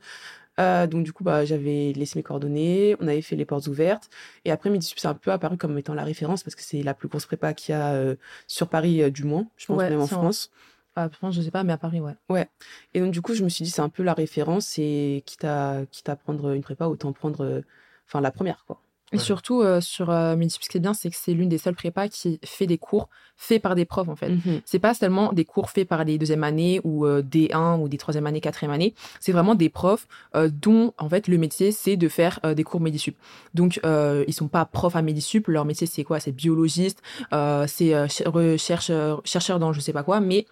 [0.60, 4.10] Euh, donc du coup, bah, j'avais laissé mes coordonnées, on avait fait les portes ouvertes.
[4.46, 6.94] Et après, Midi c'est un peu apparu comme étant la référence parce que c'est la
[6.94, 8.16] plus grosse prépa qu'il y a euh,
[8.48, 10.52] sur Paris euh, du moins, je pense même en France.
[10.98, 12.16] En France, je sais pas, mais à Paris, ouais.
[12.30, 12.48] Ouais.
[12.94, 15.44] Et donc du coup, je me suis dit, c'est un peu la référence et quitte
[15.44, 17.64] à, quitte à prendre une prépa, autant prendre
[18.08, 18.85] enfin la première, quoi.
[19.14, 21.76] Et surtout, euh, sur euh, ce qui est bien, c'est que c'est l'une des seules
[21.76, 24.30] prépas qui fait des cours faits par des profs, en fait.
[24.30, 24.62] Mhm.
[24.66, 27.88] C'est pas seulement des cours faits par des deuxième années ou euh, des 1 ou
[27.88, 28.94] des troisième années, quatrième année.
[29.20, 32.64] C'est vraiment des profs euh, dont, en fait, le métier, c'est de faire euh, des
[32.64, 33.16] cours Médisup.
[33.54, 35.48] Donc, euh, ils sont pas profs à Médisup.
[35.48, 36.20] Leur métier, c'est quoi?
[36.20, 37.02] C'est biologiste,
[37.34, 40.46] euh, c'est euh, ch- rechercheur, chercheur dans je sais pas quoi, mais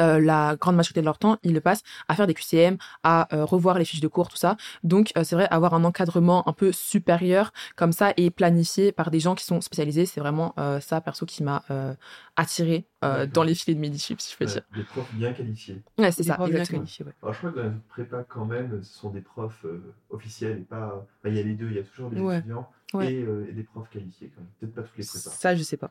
[0.00, 3.34] euh, la grande majorité de leur temps, ils le passent à faire des QCM, à
[3.34, 4.56] euh, revoir les fiches de cours, tout ça.
[4.82, 9.10] Donc, euh, c'est vrai, avoir un encadrement un peu supérieur comme ça et planifié par
[9.10, 11.94] des gens qui sont spécialisés, c'est vraiment euh, ça, perso, qui m'a euh,
[12.36, 14.62] attiré euh, dans les filets de Medisup, si je peux Ouais, dire.
[14.74, 15.82] Des profs bien qualifiés.
[15.98, 16.80] Ouais, c'est ça, profs bien exactement.
[16.80, 17.12] qualifiés, ouais.
[17.22, 20.58] Alors je crois que dans la prépa quand même, ce sont des profs euh, officiels
[20.58, 20.94] et pas.
[20.96, 22.38] enfin, il y a les deux, il y a toujours des Ouais.
[22.38, 23.12] étudiants Ouais.
[23.12, 24.50] et, euh, et des profs qualifiés quand même.
[24.60, 25.30] Peut-être pas toutes les prépas.
[25.30, 25.90] Ça, je sais pas.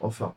[0.00, 0.34] Enfin,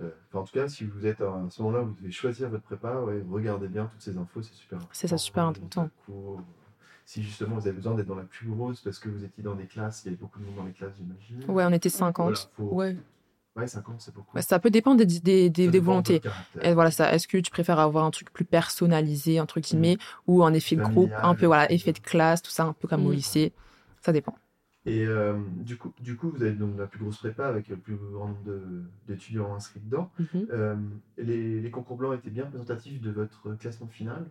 [0.00, 3.00] euh, en tout cas, si vous êtes à ce moment-là, vous devez choisir votre prépa,
[3.00, 4.92] ouais, regardez bien toutes ces infos, c'est super important.
[4.94, 5.82] C'est ça, super Euh, important.
[5.84, 6.40] le cours,
[7.04, 9.56] Si justement vous avez besoin d'être dans la plus grosse parce que vous étiez dans
[9.56, 11.50] des classes, il y avait beaucoup de monde dans les classes, j'imagine.
[11.50, 12.26] Ouais, on était 50.
[12.26, 12.96] Voilà, faut- Ouais.
[13.56, 14.34] Ouais, 50, c'est beaucoup.
[14.34, 16.22] Ouais, ça peut dépendre des, des, des, volontés.
[16.62, 17.12] Et voilà ça.
[17.12, 20.82] Est-ce que tu préfères avoir un truc plus personnalisé, entre guillemets, ou un effet de
[20.82, 23.14] groupe, un peu, voilà, effet de classe, tout ça, un peu comme au Mm.
[23.14, 23.52] lycée.
[24.00, 24.34] Ça dépend.
[24.84, 27.76] Et euh, du, coup, du coup, vous avez donc la plus grosse prépa avec le
[27.76, 30.10] plus grand nombre de- d'étudiants inscrits dedans.
[30.18, 30.46] Mhm.
[30.50, 30.74] Euh,
[31.18, 34.24] les, les concours blancs étaient bien représentatifs de votre classement final?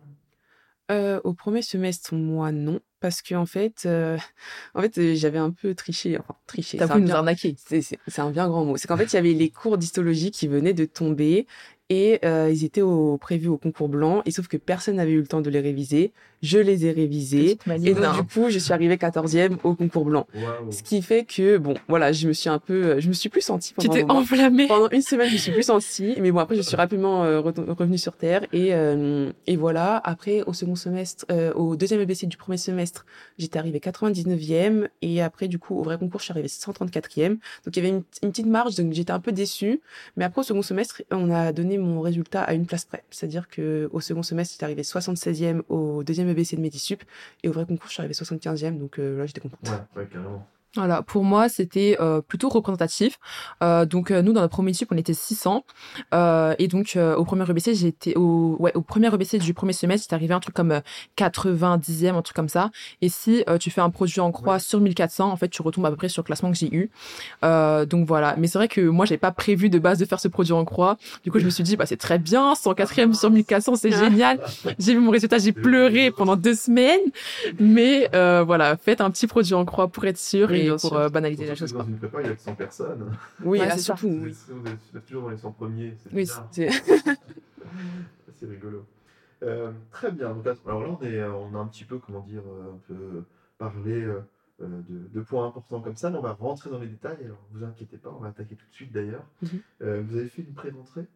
[0.90, 2.80] Euh, au premier semestre, moi, non.
[3.00, 4.18] Parce que, en fait, euh,
[4.74, 6.18] en fait j'avais un peu triché.
[6.18, 6.76] Enfin, triché.
[6.76, 7.56] T'as c'est un voulu nous bien- arnaquer.
[7.66, 8.76] C'est un bien grand mot.
[8.76, 11.46] C'est qu'en fait, il y avait les cours d'histologie qui venaient de tomber
[11.88, 14.22] et euh, ils étaient au, prévus au concours blanc.
[14.26, 16.12] Et sauf que personne n'avait eu le temps de les réviser.
[16.42, 17.56] Je les ai révisés.
[17.84, 20.26] Et donc, du coup, je suis arrivée 14e au concours blanc.
[20.70, 23.40] Ce qui fait que, bon, voilà, je me suis un peu, je me suis plus
[23.42, 24.20] sentie Tu pendant, t'es un moment.
[24.20, 24.66] enflammé.
[24.66, 26.14] pendant une semaine, je me suis plus sentie.
[26.20, 28.42] Mais bon, après, je suis rapidement euh, re- revenue sur terre.
[28.52, 33.06] Et, euh, et voilà, après, au second semestre, euh, au deuxième EBC du premier semestre,
[33.38, 34.88] j'étais arrivée 99e.
[35.02, 37.28] Et après, du coup, au vrai concours, je suis arrivée 134e.
[37.28, 39.80] Donc, il y avait une, une petite marge, donc j'étais un peu déçue.
[40.16, 43.04] Mais après, au second semestre, on a donné mon résultat à une place près.
[43.10, 47.02] C'est-à-dire que au second semestre, j'étais arrivée 76e au deuxième EBC de Medisup.
[47.42, 48.78] Et au vrai concours, je suis arrivée 75e.
[48.78, 49.60] Donc euh, là, j'étais contente.
[49.68, 50.46] Ouais, ouais, carrément.
[50.74, 53.18] Voilà, pour moi, c'était euh, plutôt représentatif.
[53.62, 55.66] Euh, donc, euh, nous, dans notre premier sup, on était 600.
[56.14, 59.74] Euh, et donc, euh, au premier EBC, j'étais au, ouais, au premier EBC du premier
[59.74, 60.80] semestre, j'étais arrivé un truc comme euh,
[61.18, 62.70] 90e, un truc comme ça.
[63.02, 64.58] Et si euh, tu fais un produit en croix Ouais.
[64.60, 66.90] sur 1400, en fait, tu retombes à peu près sur le classement que j'ai eu.
[67.44, 68.34] Euh, donc, voilà.
[68.38, 70.64] Mais c'est vrai que moi, j'avais pas prévu de base de faire ce produit en
[70.64, 70.96] croix.
[71.22, 74.40] Du coup, je me suis dit, bah, c'est très bien, 104e sur 1400, c'est génial.
[74.78, 77.00] J'ai vu mon résultat, j'ai pleuré pendant deux semaines.
[77.60, 80.96] Mais euh, voilà, faites un petit produit en croix pour être sûr et pour sûr.
[80.96, 81.72] euh, banaliser la chose.
[81.72, 81.82] Quoi.
[81.82, 83.16] Dans une prépa, il y a que 100 personnes.
[83.44, 84.08] Oui, Ouais, là, c'est surtout.
[84.08, 85.94] Vous Oui, êtes, vous êtes- vous êtes toujours dans les 100 premiers.
[86.02, 86.70] C'est oui c'est.
[88.38, 88.84] C'est rigolo.
[89.42, 90.34] Euh, très bien.
[90.34, 92.78] Donc, là- alors là, on, est, on a un petit peu, comment dire, euh, un
[92.88, 93.24] peu
[93.58, 94.20] parlé euh,
[94.62, 97.18] euh, de, de points importants comme ça, mais on va rentrer dans les détails.
[97.24, 99.24] Alors, vous inquiétez pas, on va attaquer tout de suite d'ailleurs.
[99.42, 99.48] Mhm.
[99.82, 101.06] Euh, vous avez fait une pré-rentrée?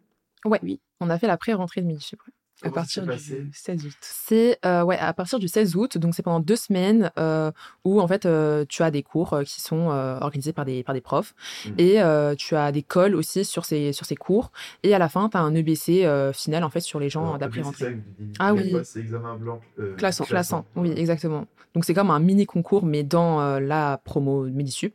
[0.45, 0.81] Ouais, Oui.
[1.01, 2.33] On a fait la pré-rentrée de Midi ouais.
[2.63, 3.19] À Comment partir du
[3.53, 3.93] 16 août.
[4.01, 7.53] C'est euh, ouais à partir du 16 août, donc c'est pendant deux semaines euh,
[7.85, 10.95] où en fait euh, tu as des cours qui sont euh, organisés par des par
[10.95, 11.35] des profs
[11.67, 11.75] Mhm.
[11.79, 15.09] et euh, tu as des calls aussi sur ces sur ces cours et à la
[15.11, 17.97] fin tu as un EBC euh, final en fait sur les gens d'après EBC, rentrée.
[18.39, 18.75] Ah oui.
[18.85, 19.61] C'est examen blanc.
[19.79, 20.25] euh, Classant.
[20.25, 21.45] Classant, oui, exactement.
[21.75, 24.95] Donc c'est comme un mini concours, mais dans euh, la promo Medisup.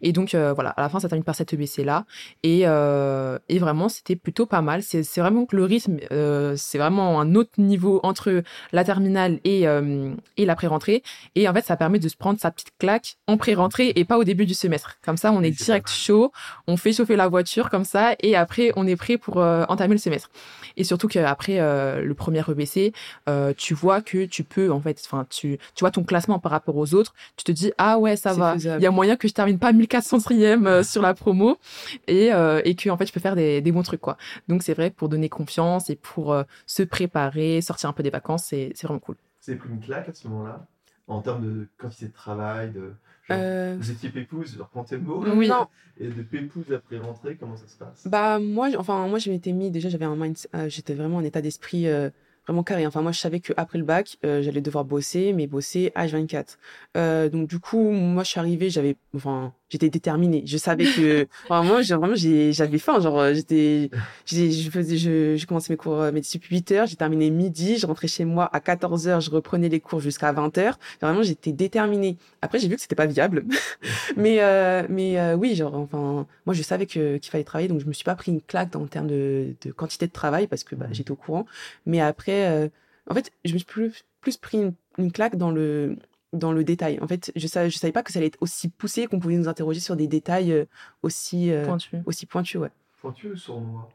[0.00, 2.06] Et donc euh, voilà, à la fin, ça termine par cette EBC là.
[2.42, 4.82] Et, euh, et vraiment, c'était plutôt pas mal.
[4.82, 9.40] C'est c'est vraiment que le rythme, euh, c'est vraiment un autre niveau entre la terminale
[9.44, 11.02] et, euh, et la pré-rentrée.
[11.34, 14.18] Et en fait, ça permet de se prendre sa petite claque en pré-rentrée et pas
[14.18, 14.98] au début du semestre.
[15.04, 16.32] Comme ça, on est direct chaud,
[16.66, 19.94] on fait chauffer la voiture comme ça, et après, on est prêt pour euh, entamer
[19.94, 20.30] le semestre.
[20.76, 22.92] Et surtout qu'après euh, le premier EBC,
[23.28, 26.52] euh, tu vois que tu peux en fait enfin tu tu vois ton classement par
[26.52, 29.28] rapport aux autres tu te dis ah ouais ça va il y a moyen que
[29.28, 31.58] je termine pas 1400e euh, sur la promo
[32.06, 34.16] et euh, et que en fait je peux faire des, des bons trucs quoi
[34.48, 38.10] donc c'est vrai pour donner confiance et pour euh, se préparer sortir un peu des
[38.10, 39.16] vacances c'est c'est vraiment cool
[39.48, 40.66] avez pris une claque à ce moment-là
[41.08, 42.94] En termes de quantité de travail, de.
[43.28, 45.24] genre, Euh, Vous étiez pépouse, je reprends tes mots.
[45.36, 45.48] Oui.
[45.48, 45.66] Non,
[45.98, 48.06] Et de pépouse après rentrée, comment ça se passe?
[48.06, 51.24] Bah moi, enfin moi, je m'étais mis déjà, j'avais un mind, euh, j'étais vraiment en
[51.24, 52.08] état d'esprit euh,
[52.46, 52.86] vraiment carré.
[52.86, 56.56] Enfin moi, je savais que après le bac, euh, j'allais devoir bosser, mais bosser H24.
[56.96, 60.44] Euh, donc du coup, moi, je suis arrivée, j'avais, enfin, j'étais déterminée.
[60.46, 63.00] Je savais que, enfin moi, j'ai- vraiment, j'avais faim.
[63.00, 63.90] Genre, euh, j'étais,
[64.26, 67.86] je faisais, je, j'ai commencé mes cours euh, médecine 8 heures, j'ai terminé midi, je
[67.86, 70.78] rentrais chez moi à 14 heures, je reprenais les cours jusqu'à 20 heures.
[71.00, 72.18] Vraiment, j'étais déterminée.
[72.42, 73.44] Après, j'ai vu que c'était pas viable.
[74.16, 77.80] mais euh, mais euh, oui genre enfin moi je savais que qu'il fallait travailler donc
[77.80, 80.64] je me suis pas pris une claque en termes de, de quantité de travail parce
[80.64, 80.94] que bah, Mhm.
[80.94, 81.46] j'étais au courant
[81.86, 82.68] mais après euh,
[83.08, 85.96] en fait je me suis plus plus pris une, une claque dans le
[86.32, 86.98] dans le détail.
[87.00, 89.36] En fait, je savais, je savais pas que ça allait être aussi poussé, qu'on pouvait
[89.36, 90.64] nous interroger sur des détails euh,
[91.02, 91.96] aussi euh, Pointu.
[92.06, 92.70] aussi pointus, ouais.
[93.00, 93.88] Pointu ou sournois?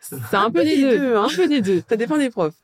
[0.00, 1.16] C'est un peu des deux.
[1.16, 1.26] hein.
[1.30, 1.82] Un peu des deux.
[1.88, 2.54] Ça dépend des profs.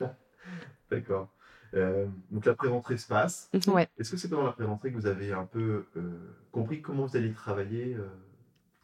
[0.90, 1.28] D'accord.
[1.74, 3.50] Euh, donc la pré-rentrée se passe.
[3.66, 3.88] Ouais.
[3.98, 6.00] Est-ce que c'est pendant la pré-rentrée que vous avez un peu euh,
[6.50, 8.06] compris comment vous allez travailler euh,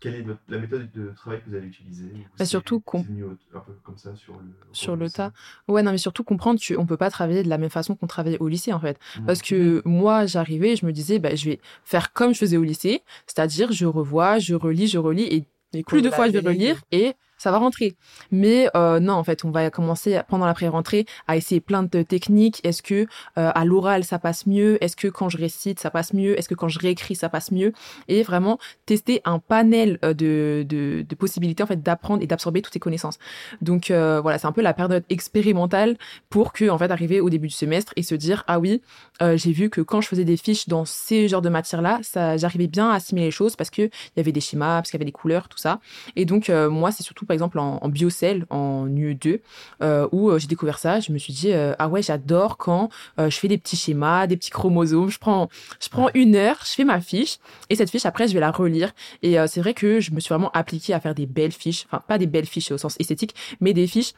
[0.01, 3.73] Quelle est votre- la méthode de travail que vous allez utiliser Bah, surtout un peu
[3.83, 4.41] comme ça sur le
[4.73, 5.33] Sur au le lycée tas.
[5.67, 8.39] Ouais, non, mais surtout comprendre qu'on peut pas travailler de la même façon qu'on travaillait
[8.39, 8.97] au lycée, en fait.
[9.19, 9.27] Mhm.
[9.27, 12.63] Parce que moi, j'arrivais, je me disais, bah, je vais faire comme je faisais au
[12.63, 16.39] lycée, c'est-à-dire je revois, je relis, je relis, et Les plus de fois je vais
[16.41, 17.97] relire et ça va rentrer.
[18.31, 22.03] Mais euh, non, en fait, on va commencer pendant la pré-rentrée à essayer plein de
[22.03, 22.61] techniques.
[22.65, 23.07] Est-ce que
[23.39, 24.83] euh, à l'oral ça passe mieux?
[24.85, 26.39] Est-ce que quand je récite ça passe mieux?
[26.39, 27.73] Est-ce que quand je réécris ça passe mieux?
[28.09, 33.19] Et vraiment tester un panel euh, de, possibilités en d'apprendre et d'absorber toutes ces connaissances.
[33.61, 35.97] Donc voilà, c'est un peu la période expérimentale
[36.31, 38.83] pour que en fait arriver au début du semestre et se dire ah oui,
[39.21, 42.01] j'ai vu que quand je faisais des fiches dans ces genres de matières là,
[42.37, 44.99] j'arrivais bien à assimiler les choses parce que il y avait des schémas, parce qu'il
[44.99, 45.81] y avait des couleurs, tout ça.
[46.17, 49.41] Et donc, moi, c'est surtout, par exemple, en, en biocell, en UE2,
[49.83, 51.01] euh, où euh, j'ai découvert ça.
[51.01, 52.89] Je me suis dit, euh, ah ouais, j'adore quand
[53.19, 55.11] je fais des petits schémas, des petits chromosomes.
[55.11, 55.49] Je prends,
[55.81, 57.39] je prends une heure, je fais ma fiche,
[57.71, 58.93] et cette fiche, après, je vais la relire.
[59.23, 62.03] Et c'est vrai que je me suis vraiment appliquée à faire des belles fiches, enfin,
[62.07, 64.13] pas des belles fiches au sens esthétique, mais des fiches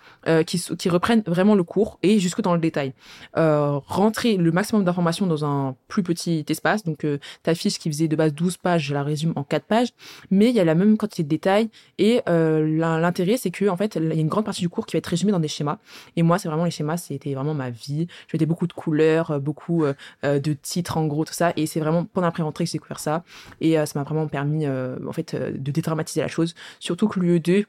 [0.46, 2.94] qui, qui reprennent vraiment le cours et jusque dans le détail.
[3.34, 6.84] Rentrer le maximum d'informations dans un plus petit espace.
[6.84, 7.06] Donc,
[7.42, 9.92] ta fiche qui faisait de base 12 pages, je la résume en 4 pages
[10.30, 13.76] mais il y a la même quantité de détails et euh, l'intérêt c'est que en
[13.76, 15.48] fait il y a une grande partie du cours qui va être résumée dans des
[15.48, 15.78] schémas
[16.16, 19.32] et moi c'est vraiment les schémas c'était vraiment ma vie je mettais beaucoup de couleurs
[19.32, 22.32] euh, beaucoup euh, euh, de titres en gros tout ça et c'est vraiment pendant la
[22.32, 23.24] pré-rentrée que j'ai découvert ça
[23.60, 27.08] et euh, ça m'a vraiment permis euh, en fait euh, de dédramatiser la chose surtout
[27.08, 27.66] que l'UE2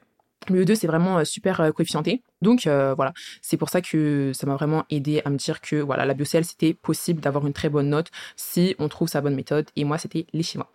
[0.48, 2.22] L'UE2, c'est vraiment euh, super euh, coefficienté.
[2.40, 5.76] Donc euh, voilà, c'est pour ça que ça m'a vraiment aidé à me dire que
[5.76, 9.34] voilà, la biocell, c'était possible d'avoir une très bonne note si on trouve sa bonne
[9.34, 9.66] méthode.
[9.76, 10.68] Et moi, c'était les schémas.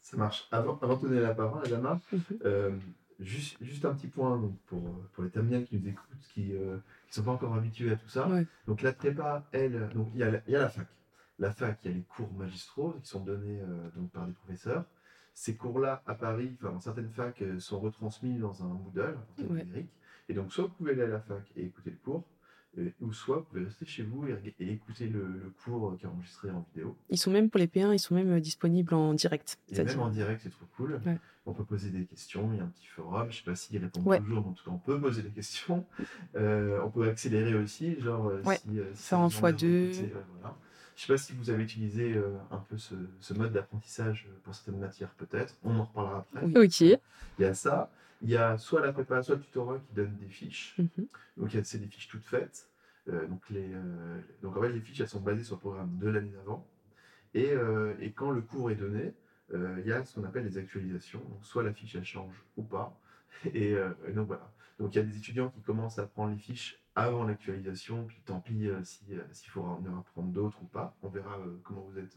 [0.00, 0.48] Ça marche.
[0.50, 1.62] Avant, avant de donner la parole,
[2.44, 2.70] euh,
[3.20, 6.52] juste, juste un petit point donc, pour, euh, pour les terminales qui nous écoutent, qui
[6.52, 6.78] ne
[7.10, 8.28] sont pas encore habitués à tout ça.
[8.28, 8.46] Ouais.
[8.66, 10.86] Donc la prépa, elle, il y, a la- il y a la fac.
[11.38, 14.32] La fac, il y a les cours magistraux qui sont donnés euh, donc, par des
[14.32, 14.84] professeurs.
[15.32, 19.12] Ces cours-là, à Paris, enfin, dans certaines facs, euh, sont retransmis dans un Moodle, un
[19.14, 19.64] portail Ouais.
[19.64, 19.90] numérique.
[20.28, 22.39] Et donc, soit vous pouvez aller à la fac et écouter le cours, euh,
[23.00, 26.08] ou soit vous pouvez rester chez vous et, écouter le, le cours euh, qui est
[26.08, 26.96] enregistré en vidéo.
[27.10, 29.58] Ils sont même pour les P1, ils sont même euh, disponibles en direct.
[29.70, 31.00] Et même en direct, c'est trop cool.
[31.04, 31.18] Ouais.
[31.46, 33.78] On peut poser des questions, il y a un petit forum, je sais pas s'ils
[33.78, 34.20] répondent Ouais.
[34.20, 35.84] toujours, mais en tout cas on peut poser des questions.
[36.36, 38.58] Euh, on peut accélérer aussi, genre euh, Ouais.
[38.58, 39.64] si, euh, si Faire en vous emmerde, x2.
[39.90, 40.56] écoutez, euh, voilà.
[40.96, 44.36] Je sais pas si vous avez utilisé euh, un peu ce, ce mode d'apprentissage euh,
[44.44, 45.56] pour certaines matières, peut-être.
[45.64, 46.44] On en reparlera après.
[46.44, 46.52] Oui.
[46.56, 46.80] Ok.
[46.82, 46.98] Il
[47.38, 47.90] y a ça.
[48.22, 50.76] Il y a soit la prépa, soit le tutorat qui donne des fiches.
[51.36, 52.68] Donc il y a- c'est des fiches toutes faites.
[53.08, 55.98] Euh, donc, les, euh, donc en fait, les fiches elles sont basées sur le programme
[55.98, 56.66] de l'année d'avant.
[57.34, 59.14] Et, euh, et quand le cours est donné,
[59.54, 61.20] il y a ce qu'on appelle les actualisations.
[61.20, 62.98] Donc soit la fiche elle change ou pas.
[63.54, 64.52] Et, et donc voilà.
[64.78, 68.20] Donc il y a des étudiants qui commencent à prendre les fiches avant l'actualisation, puis
[68.26, 70.96] tant pis euh, si, s'il faut en apprendre d'autres ou pas.
[71.02, 72.16] On verra comment vous êtes,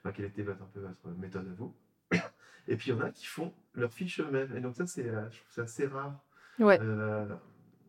[0.00, 1.74] enfin, quelle était un peu votre méthode à vous.
[2.70, 4.56] Et puis il y en a qui font leurs fiches eux-mêmes.
[4.56, 6.14] Et donc ça, c'est, euh, je trouve ça assez rare.
[6.58, 6.78] Ouais.
[6.80, 7.26] Euh,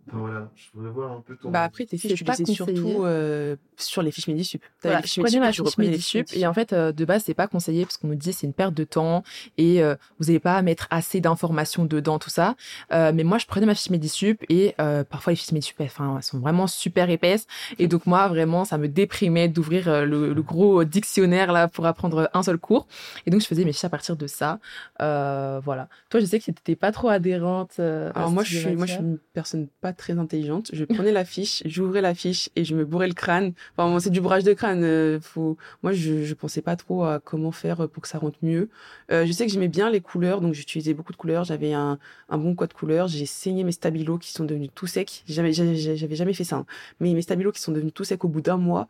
[0.08, 1.50] enfin voilà, je voudrais voir un peu ton.
[1.52, 4.62] Bah après, tes fiches, tu les faisais surtout euh, sur les fiches Medisup.
[4.62, 6.48] T'avais Voilà, les je fiches prenais ma Medisup, tu fiche reprenais les Medisup fiches et
[6.48, 8.74] en fait euh, de base c'est pas conseillé parce qu'on nous dit c'est une perte
[8.74, 9.24] de temps
[9.58, 12.56] et euh, vous n'allez pas mettre assez d'informations dedans tout ça.
[12.92, 15.88] Euh, mais moi je prenais ma fiche Medisup et euh, parfois les fiches Medisup elles,
[15.88, 17.48] enfin, elles sont vraiment super épaisses.
[17.80, 21.86] Et donc moi vraiment ça me déprimait d'ouvrir euh, le, le gros dictionnaire là pour
[21.86, 22.88] apprendre un seul cours.
[23.26, 24.60] Et donc je faisais mes fiches à partir de ça.
[25.02, 25.88] Euh, voilà.
[26.10, 28.86] Toi je sais que t'étais pas trop adhérente euh, à Alors moi je, suis, moi,
[28.86, 30.70] je suis une personne pas très intelligente.
[30.74, 33.54] Je prenais la fiche, j'ouvrais la fiche et je me bourrais le crâne.
[33.76, 34.84] Enfin, c'est du bourrage de crâne.
[34.84, 35.58] euh, faut...
[35.84, 38.70] Moi, je, je pensais pas trop à comment faire pour que ça rentre mieux.
[39.12, 41.44] Euh, je sais que j'aimais bien les couleurs, donc j'utilisais beaucoup de couleurs.
[41.44, 42.00] J'avais un,
[42.30, 43.08] un bon code couleur.
[43.08, 45.24] J'ai saigné mes stabilos qui sont devenus tout secs.
[45.28, 46.58] J'avais, j'avais, jamais fait ça.
[46.58, 46.66] hein.
[47.00, 48.88] Mais mes stabilos qui sont devenus tout secs au bout d'un mois.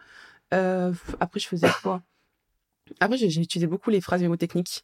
[0.53, 2.01] Euh, après, je faisais quoi?
[2.99, 4.83] Après, j'ai utilisé beaucoup les phrases mémotechniques.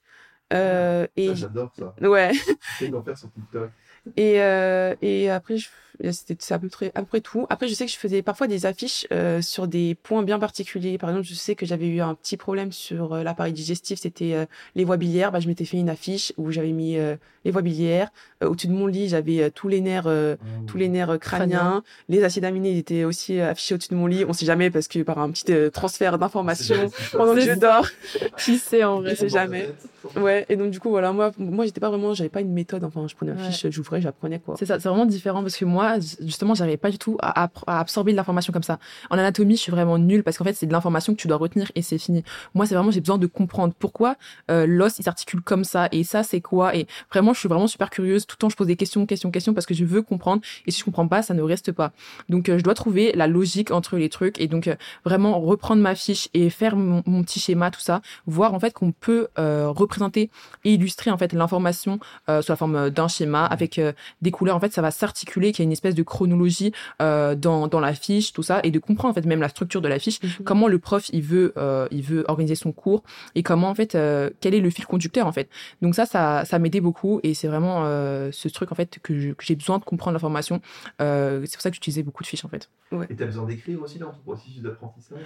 [0.54, 1.94] Euh, et Ça, j'adore ça.
[2.02, 2.32] ouais.
[2.80, 3.70] J'essaie d'en faire sur TikTok.
[4.16, 5.68] Et, euh, et après, je-
[6.12, 7.46] c'était c'est à peu près à peu près tout.
[7.50, 10.98] Après, je sais que je faisais parfois des affiches euh, sur des points bien particuliers.
[10.98, 14.34] Par exemple, je sais que j'avais eu un petit problème sur euh, l'appareil digestif, c'était
[14.34, 15.32] euh, les voies biliaires.
[15.32, 18.10] Bah, je m'étais fait une affiche où j'avais mis euh, les voies biliaires.
[18.44, 20.36] Euh, Au-dessus de mon lit, j'avais euh, tous les nerfs, euh,
[20.68, 21.84] tous les nerfs euh, crâniens.
[22.10, 24.26] Les acides aminés étaient aussi euh, affichés au-dessus de mon lit.
[24.28, 27.88] On sait jamais parce que par un petit euh, transfert d'informations pendant que je dors.
[28.38, 29.70] qui sait en vrai Je sais jamais.
[30.16, 30.46] Ouais.
[30.50, 32.84] Et donc du coup, voilà, moi, moi, j'étais pas vraiment, j'avais pas une méthode.
[32.84, 33.52] Enfin, je prenais ma Ouais.
[33.52, 34.56] fiche, j'ouvrais, j'apprenais quoi.
[34.58, 35.87] C'est ça, c'est vraiment différent parce que moi,
[36.22, 38.80] justement, j'arrivais pas du tout à, absorber de l'information comme ça.
[39.10, 41.38] En anatomie, je suis vraiment nulle parce qu'en fait, c'est de l'information que tu dois
[41.38, 42.24] retenir et c'est fini.
[42.54, 44.16] Moi, c'est vraiment, j'ai besoin de comprendre pourquoi
[44.52, 46.76] euh, l'os, il s'articule comme ça et ça, c'est quoi.
[46.76, 48.26] Et vraiment, je suis vraiment super curieuse.
[48.26, 50.42] Tout le temps, je pose des questions, questions, questions parce que je veux comprendre.
[50.66, 51.92] Et si je comprends pas, ça ne reste pas.
[52.30, 55.82] Donc, euh, je dois trouver la logique entre les trucs et donc euh, vraiment reprendre
[55.82, 58.02] ma fiche et faire mon, petit schéma, tout ça.
[58.26, 60.30] Voir en fait qu'on peut représenter
[60.64, 63.80] et illustrer en fait l'information sous la forme d'un schéma avec
[64.22, 64.56] des couleurs.
[64.56, 67.94] En fait, ça va s'articuler, qu'il y a une espèce de chronologie dans, dans la
[67.94, 70.46] fiche, tout ça, et de comprendre en fait même la structure de la fiche, mhm.
[70.46, 71.54] comment le prof il veut
[71.92, 73.04] il veut organiser son cours
[73.36, 73.98] et comment en fait
[74.40, 75.50] quel est le fil conducteur en fait.
[75.82, 77.84] Donc ça, ça, ça m'aidait beaucoup et c'est vraiment
[78.32, 80.62] ce truc en fait que j'ai besoin de comprendre l'information.
[81.00, 82.70] c'est pour ça que j'utilisais beaucoup de fiches en fait.
[82.92, 83.06] Ouais.
[83.10, 85.20] Et tu as besoin d'écrire aussi dans ton processus d'apprentissage?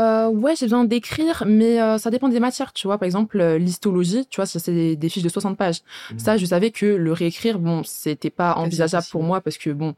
[0.00, 2.72] Euh, Ouais, j'ai besoin d'écrire, mais ça dépend des matières.
[2.72, 5.80] Tu vois, par exemple, l'histologie, tu vois, c'est des, fiches de 60 pages.
[6.12, 6.18] Mmh.
[6.18, 9.94] Ça, je savais que le réécrire, bon, c'était pas envisageable pour moi parce que bon,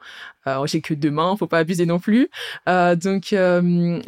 [0.46, 2.28] euh, j'ai que deux mains, faut pas abuser non plus.
[2.68, 3.34] Euh, donc,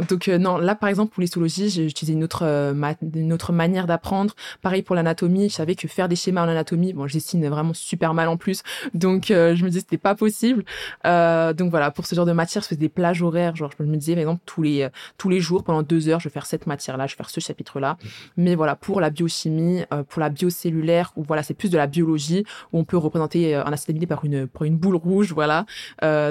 [0.08, 4.34] donc non, là, par exemple, pour l'histologie, j'ai utilisé une autre, une autre manière d'apprendre.
[4.62, 7.74] Pareil pour l'anatomie, je savais que faire des schémas en anatomie, bon, je dessine vraiment
[7.74, 8.62] super mal en plus,
[8.94, 10.64] donc je me disais c'était pas possible.
[11.04, 13.96] donc voilà, pour ce genre de matière, je faisais des plages horaires, genre je me
[13.96, 16.66] disais par exemple tous les tous les jours pendant deux heures, je vais faire cette
[16.66, 17.98] matière-là, je vais faire ce chapitre-là.
[18.36, 22.44] Mais voilà, pour la biochimie, pour la biocellulaire, où voilà, c'est plus de la biologie
[22.72, 25.66] où on peut représenter un acide aminé par une par une boule rouge, voilà.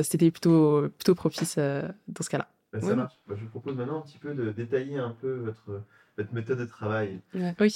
[0.03, 2.47] C'était plutôt plutôt propice dans ce cas-là.
[2.73, 3.15] Bah, ça marche.
[3.27, 5.81] Bah, je vous propose maintenant un petit peu de détailler un peu votre
[6.17, 7.19] votre méthode de travail.
[7.35, 7.75] Oui.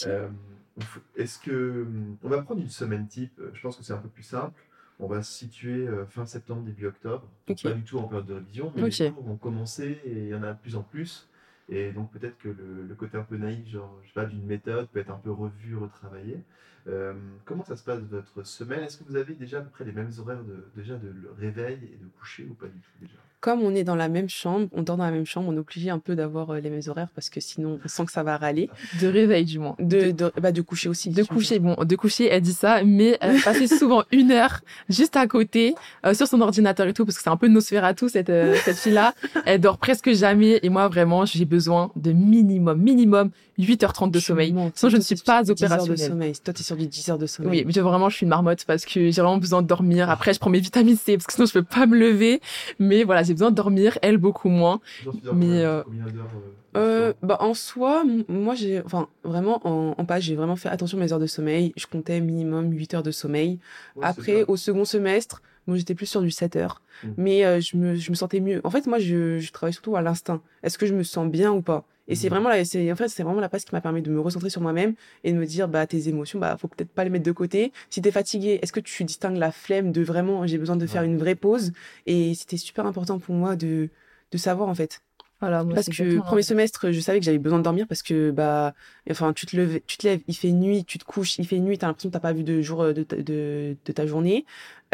[1.16, 1.88] Est-ce que
[2.24, 4.62] on va prendre une semaine type Je pense que c'est un peu plus simple.
[5.00, 7.28] On va se situer fin septembre, début octobre.
[7.46, 10.36] Pas du tout en période de révision, mais les cours vont commencer et il y
[10.36, 11.28] en a de plus en plus.
[11.70, 14.88] Et donc peut-être que le, côté un peu naïf, genre, je sais pas, d'une méthode
[14.90, 16.44] peut être un peu revu, retravaillé.
[17.46, 18.84] Comment ça se passe votre semaine?
[18.84, 21.80] Est-ce que vous avez déjà à peu près les mêmes horaires de, déjà de réveil
[21.84, 23.16] et de coucher ou pas du tout déjà?
[23.46, 25.60] Comme on est dans la même chambre, on dort dans la même chambre, on est
[25.60, 28.24] obligé un peu d'avoir euh, les mêmes horaires parce que sinon on sent que ça
[28.24, 28.72] va râler.
[29.00, 29.76] De réveil du moins.
[29.78, 31.12] De, de, bah, de coucher aussi.
[31.12, 35.16] De coucher, bon, de coucher, elle dit ça, mais elle passait souvent une heure juste
[35.16, 35.76] à côté
[36.08, 37.48] euh, sur son ordinateur et tout parce que c'est un peu
[37.96, 39.14] tout cette euh, cette fille-là.
[39.46, 44.56] Elle dort presque jamais et moi vraiment j'ai besoin de minimum minimum 8h30 de sommeil.
[44.74, 45.98] Sinon je ne suis pas opérationnelle.
[46.00, 46.34] de sommeil.
[46.44, 47.64] Toi es sur du 10 heures de sommeil.
[47.66, 50.10] Oui, mais vraiment je suis une marmotte parce que j'ai vraiment besoin de dormir.
[50.10, 52.42] Après je prends mes vitamines C parce que sinon je peux pas me lever.
[52.80, 54.80] Mais voilà, j'ai besoin de dormir, elle beaucoup moins.
[55.34, 60.36] Mais euh, euh, euh, bah en soi, moi j'ai, enfin vraiment en, en page, j'ai
[60.36, 61.74] vraiment fait attention à mes heures de sommeil.
[61.78, 63.60] Je comptais minimum 8 heures de sommeil.
[64.02, 66.82] Après, au second semestre, moi j'étais plus sur du 7 heures.
[67.04, 67.08] Mmh.
[67.18, 68.62] Mais je, me, je me sentais mieux.
[68.64, 70.42] En fait, moi je, je travaille surtout à l'instinct.
[70.64, 71.86] Est-ce que je me sens bien ou pas?
[72.08, 74.12] Et c'est vraiment la, c'est, en fait, c'est vraiment la passe qui m'a permis de
[74.12, 77.04] me recentrer sur moi-même et de me dire, bah, tes émotions, bah, faut peut-être pas
[77.04, 77.72] les mettre de côté.
[77.90, 81.04] Si t'es fatigué, est-ce que tu distingues la flemme de vraiment, j'ai besoin de faire
[81.04, 81.72] une vraie pause?
[82.06, 83.90] Et c'était super important pour moi de,
[84.32, 85.02] de savoir, en fait.
[85.42, 88.74] Voilà, parce que premier semestre, je savais que j'avais besoin de dormir parce que bah,
[89.12, 91.60] enfin, tu te lèves, tu te lèves, il fait nuit, tu te couches, il fait
[91.60, 94.46] nuit, t'as l'impression que t'as pas vu de jour de ta, de, de ta journée.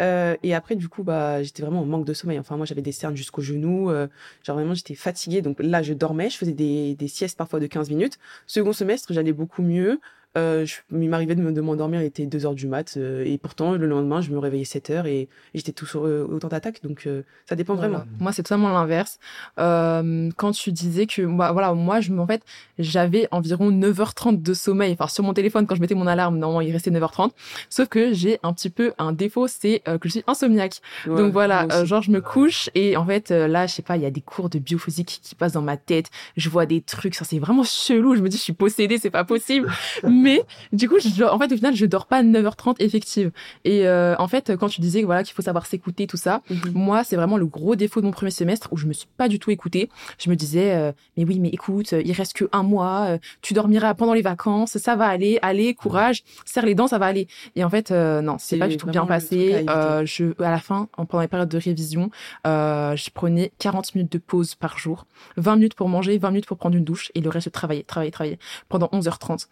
[0.02, 2.38] Euh, et après, du coup, bah, j'étais vraiment en manque de sommeil.
[2.38, 3.90] Enfin, moi, j'avais des cernes jusqu'au genou.
[3.90, 4.08] Euh,
[4.42, 5.42] genre vraiment, j'étais fatiguée.
[5.42, 8.18] Donc là, je dormais, je faisais des, des siestes parfois de 15 minutes.
[8.46, 10.00] Second semestre, j'allais beaucoup mieux.
[10.38, 12.94] Euh, je, il m'arrivait de, de m'endormir, il était 2 heures du mat.
[12.96, 16.26] Euh, et pourtant, le lendemain, je me réveillais 7 heures et, j'étais tout sur euh,
[16.30, 16.82] autant d'attaques.
[16.82, 18.02] Donc, euh, ça dépend vraiment.
[18.18, 19.18] Moi, c'est totalement l'inverse.
[19.56, 22.42] quand tu disais que, bah, voilà, moi, je, en fait,
[22.78, 24.92] j'avais environ 9h30 de sommeil.
[24.92, 27.30] Enfin, sur mon téléphone, quand je mettais mon alarme, normalement, il restait 9h30.
[27.68, 30.80] Sauf que j'ai un petit peu un défaut, c'est que je suis insomniaque.
[31.06, 34.06] donc voilà, genre, je me couche et en fait, là, je sais pas, il y
[34.06, 36.06] a des cours de biophysique qui passent dans ma tête.
[36.36, 38.16] Je vois des trucs, ça, c'est vraiment chelou.
[38.16, 39.70] Je me dis, je suis possédée, c'est pas possible.
[40.22, 43.30] mais du coup, je, en fait, au final, je dors pas 9h30 effective.
[43.64, 46.72] Et euh, en fait, quand tu disais voilà qu'il faut savoir s'écouter, tout ça, mhm.
[46.74, 49.28] moi, c'est vraiment le gros défaut de mon premier semestre où je me suis pas
[49.28, 49.88] du tout écoutée.
[50.18, 53.54] Je me disais, euh, mais oui, mais écoute, il reste que un mois, euh, tu
[53.54, 57.28] dormiras pendant les vacances, ça va aller, allez, courage, serre les dents, ça va aller.
[57.56, 59.64] Et en fait, non, c'est pas du tout bien passé.
[59.66, 62.10] À, je, à la fin, pendant les périodes de révision,
[62.44, 65.06] je prenais 40 minutes de pause par jour,
[65.36, 67.82] 20 minutes pour manger, 20 minutes pour prendre une douche et le reste, je travaillais,
[67.82, 69.46] travaillais, travaillais pendant 11h30.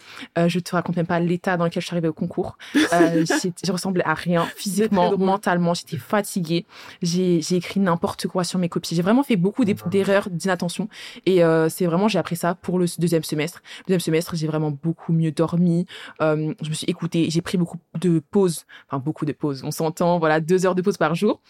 [0.46, 2.56] je te raconte même pas l'état dans lequel je suis arrivée au concours.
[2.92, 5.74] Euh, je ressemblais à rien physiquement, mentalement.
[5.74, 6.66] J'étais fatiguée.
[7.02, 8.96] J'ai écrit n'importe quoi sur mes copies.
[8.96, 10.88] J'ai vraiment fait beaucoup d'erreurs, d'inattention.
[11.24, 13.62] Et euh, c'est vraiment, j'ai appris ça pour le deuxième semestre.
[13.80, 15.86] Le deuxième semestre, j'ai vraiment beaucoup mieux dormi.
[16.20, 17.30] Euh, je me suis écoutée.
[17.30, 18.66] J'ai pris beaucoup de pauses.
[18.88, 19.62] Enfin, beaucoup de pauses.
[19.64, 21.40] On s'entend, voilà, deux heures de pause par jour.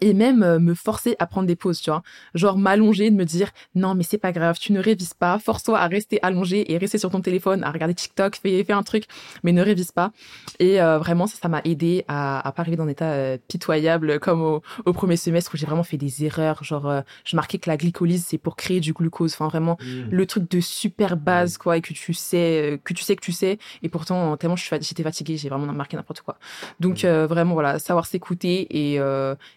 [0.00, 2.02] Et même euh, me forcer à prendre des pauses, tu vois.
[2.34, 5.78] Genre m'allonger, de me dire non mais c'est pas grave, tu ne révises pas, force-toi
[5.78, 9.04] à rester allongé et rester sur ton téléphone, à regarder TikTok, fais, fais un truc,
[9.42, 10.12] mais ne révise pas.
[10.58, 13.38] Et euh, vraiment ça, ça m'a aidé à, à pas arriver dans un état euh,
[13.48, 16.62] pitoyable comme au, au, premier semestre où j'ai vraiment fait des erreurs.
[16.62, 20.10] Genre je marquais que la glycolyse c'est pour créer du glucose, enfin vraiment mmh.
[20.10, 23.32] le truc de super base quoi et que tu sais que tu sais que tu
[23.32, 26.38] sais et pourtant tellement j'étais fatiguée, j'ai vraiment marqué n'importe quoi.
[26.78, 27.24] Donc mmh.
[27.24, 29.00] vraiment voilà savoir s'écouter et,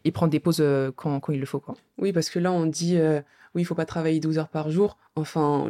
[0.05, 1.59] et prendre des pauses euh, quand, quand il le faut.
[1.59, 1.76] Quoi.
[1.97, 3.22] Oui, parce que là, on dit, euh,
[3.55, 4.97] oui, il faut pas travailler 12 heures par jour.
[5.15, 5.67] Enfin,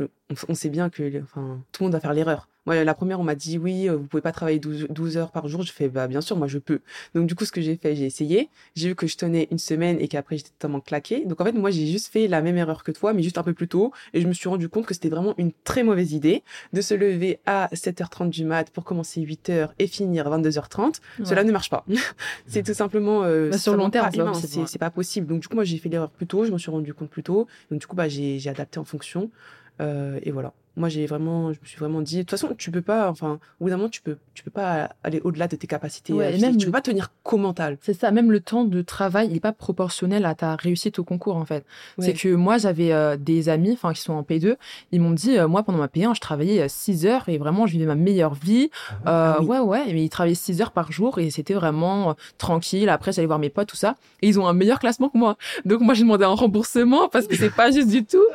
[0.47, 2.47] on, sait bien que tout le monde va faire l'erreur.
[2.65, 5.47] Moi, la première, on m'a dit oui, euh, vous pouvez pas travailler 12, heures par
[5.47, 5.63] jour.
[5.63, 6.81] Je fais bah bien sûr, moi je peux.
[7.15, 8.49] Donc du coup, ce que j'ai fait, j'ai essayé.
[8.75, 11.25] J'ai vu que je tenais une semaine et qu'après j'étais totalement claqué.
[11.25, 13.43] Donc en fait, moi j'ai juste fait la même erreur que toi, mais juste un
[13.43, 13.91] peu plus tôt.
[14.13, 16.43] Et je me suis rendu compte que c'était vraiment une très mauvaise idée
[16.73, 20.99] de se lever à 7h30 du mat pour commencer 8h et finir à 22h30.
[21.23, 21.83] Cela ne marche pas.
[22.45, 25.25] c'est tout simplement euh, bah, sur le long terme, c'est pas possible.
[25.25, 26.45] Donc du coup, moi j'ai fait l'erreur plus tôt.
[26.45, 27.47] Je m'en suis rendu compte plus tôt.
[27.71, 29.31] Donc du coup, bah j'ai adapté en fonction.
[29.79, 32.71] Euh, et voilà moi j'ai vraiment je me suis vraiment dit de toute façon tu
[32.71, 35.55] peux pas enfin au bout d'un moment tu peux tu peux pas aller au-delà de
[35.57, 37.77] tes capacités ouais, et même tu peux pas tenir qu'au mental.
[37.81, 41.03] C'est ça même le temps de travail il est pas proportionnel à ta réussite au
[41.03, 41.65] concours en fait.
[41.99, 44.55] C'est que moi j'avais euh, des amis enfin qui sont en P2
[44.91, 47.67] ils m'ont dit euh, moi pendant ma P1 je travaillais 6 euh, heures et vraiment
[47.67, 48.69] je vivais ma meilleure vie.
[49.05, 52.87] Ah ah ouais ouais mais ils travaillaient 6 heures par jour et c'était vraiment tranquille.
[52.87, 55.37] Après j'allais voir mes potes tout ça et ils ont un meilleur classement que moi.
[55.65, 58.25] Donc moi j'ai demandé un remboursement parce que c'est pas juste du tout.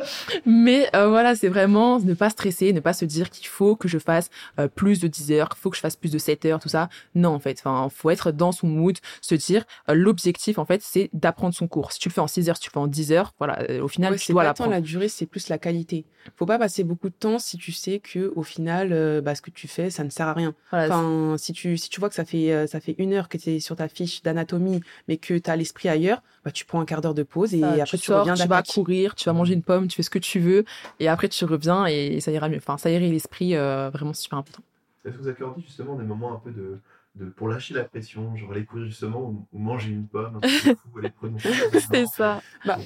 [0.44, 3.98] Mais voilà c'est vraiment ne pas stresser, ne pas se dire qu'il faut que je
[3.98, 6.60] fasse euh, plus de 10 heures, qu'il faut que je fasse plus de 7 heures,
[6.60, 6.88] tout ça.
[7.14, 10.82] Non, en fait, enfin, faut être dans son mood, se dire euh, l'objectif en fait,
[10.82, 11.92] c'est d'apprendre son cours.
[11.92, 13.60] Si tu le fais en 6 heures, si tu le fais en 10 heures, voilà,
[13.70, 14.70] euh, au final, tu dois l'apprendre.
[14.70, 16.04] la durée, c'est plus la qualité.
[16.36, 19.52] Faut pas passer beaucoup de temps si tu sais que au final bah, ce que
[19.52, 20.54] tu fais, ça ne sert à rien.
[20.72, 23.50] enfin, si tu si tu vois que ça fait ça fait une heure que tu
[23.50, 26.84] es sur ta fiche d'anatomie mais que tu as l'esprit ailleurs, bah, tu prends un
[26.84, 29.62] quart d'heure de pause et après tu, reviens tu vas courir, tu vas manger une
[29.62, 30.64] pomme, tu fais ce que tu veux
[31.00, 32.58] et après tu reviens et et ça ira mieux.
[32.58, 34.62] Enfin, ça irait l'esprit, euh, vraiment super important.
[35.04, 36.78] Est-ce que vous accordez justement des moments un peu de,
[37.14, 40.40] de, pour lâcher la pression, genre aller courir justement ou, manger une pomme,
[41.90, 42.42] C'est ça.
[42.64, 42.78] Bah,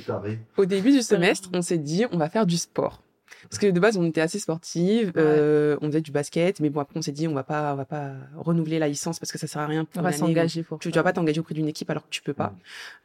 [0.57, 3.03] au début du semestre, on s'est dit on va faire du sport.
[3.49, 6.81] Parce que de base, on était assez sportive, euh, on faisait du basket, mais bon
[6.81, 9.39] après on s'est dit on va pas, on va pas renouveler la licence parce que
[9.39, 9.85] ça sert à rien.
[9.85, 10.78] Pour on va s'engager pour.
[10.78, 12.55] Tu, tu vas pas t'engager auprès d'une équipe alors que tu peux pas.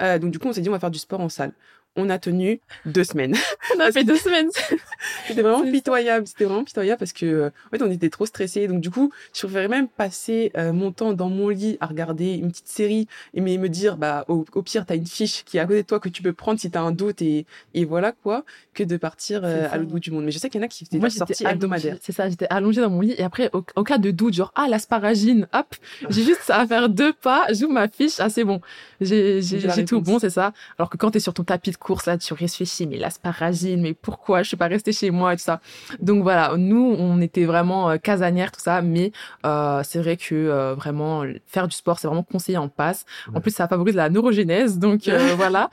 [0.01, 1.53] Euh, donc du coup on s'est dit on va faire du sport en salle
[1.95, 3.35] on a tenu deux semaines.
[3.75, 4.49] on a fait deux semaines.
[5.27, 6.27] c'était vraiment pitoyable.
[6.27, 8.67] C'était vraiment pitoyable parce que, euh, en fait, on était trop stressés.
[8.67, 12.33] Donc, du coup, je préférais même passer euh, mon temps dans mon lit à regarder
[12.33, 15.59] une petite série et mais me dire, bah, au, pire, t'as une fiche qui est
[15.59, 18.11] à côté de toi que tu peux prendre si t'as un doute et, et voilà
[18.11, 18.43] quoi,
[18.73, 20.25] que de partir euh, à l'autre bout du monde.
[20.25, 21.97] Mais je sais qu'il y en a qui faisaient des sorties hebdomadaires.
[22.01, 24.67] C'est ça, j'étais allongée dans mon lit et après, au, cas de doute, genre, ah,
[24.67, 25.75] l'asparagine, hop,
[26.09, 28.59] j'ai juste à faire deux pas, j'ouvre ma fiche, ah, c'est bon.
[29.01, 30.53] J'ai, j'ai, tout bon, c'est ça.
[30.77, 33.93] Alors que quand t'es sur ton tapis de course, là, tu réfléchis, mais l'asparagine, mais
[33.93, 35.61] pourquoi je suis pas restée chez moi et tout ça.
[35.99, 39.11] Donc voilà, nous, on était vraiment euh, casanières, tout ça, mais
[39.45, 43.05] euh, c'est vrai que euh, vraiment, faire du sport, c'est vraiment conseillé en passe.
[43.33, 45.69] En plus, ça favorise la neurogénèse, donc euh, voilà.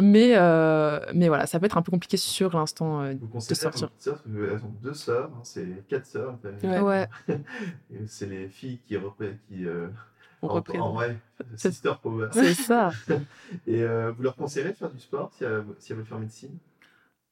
[0.00, 0.34] Mais,
[1.14, 3.88] mais voilà, ça peut être un peu compliqué sur l'instant de sortir.
[3.98, 6.38] Sœurs, elles ont deux sœurs, hein, c'est quatre sœurs.
[6.62, 7.08] Ouais.
[8.06, 8.98] c'est les filles qui,
[9.48, 9.66] qui
[10.42, 10.98] on représente.
[11.56, 12.28] Sister Power.
[12.32, 12.90] C'est ça.
[13.66, 16.18] Et euh, vous leur conseillerez de faire du sport si, elles, si elles veulent faire
[16.18, 16.58] médecine?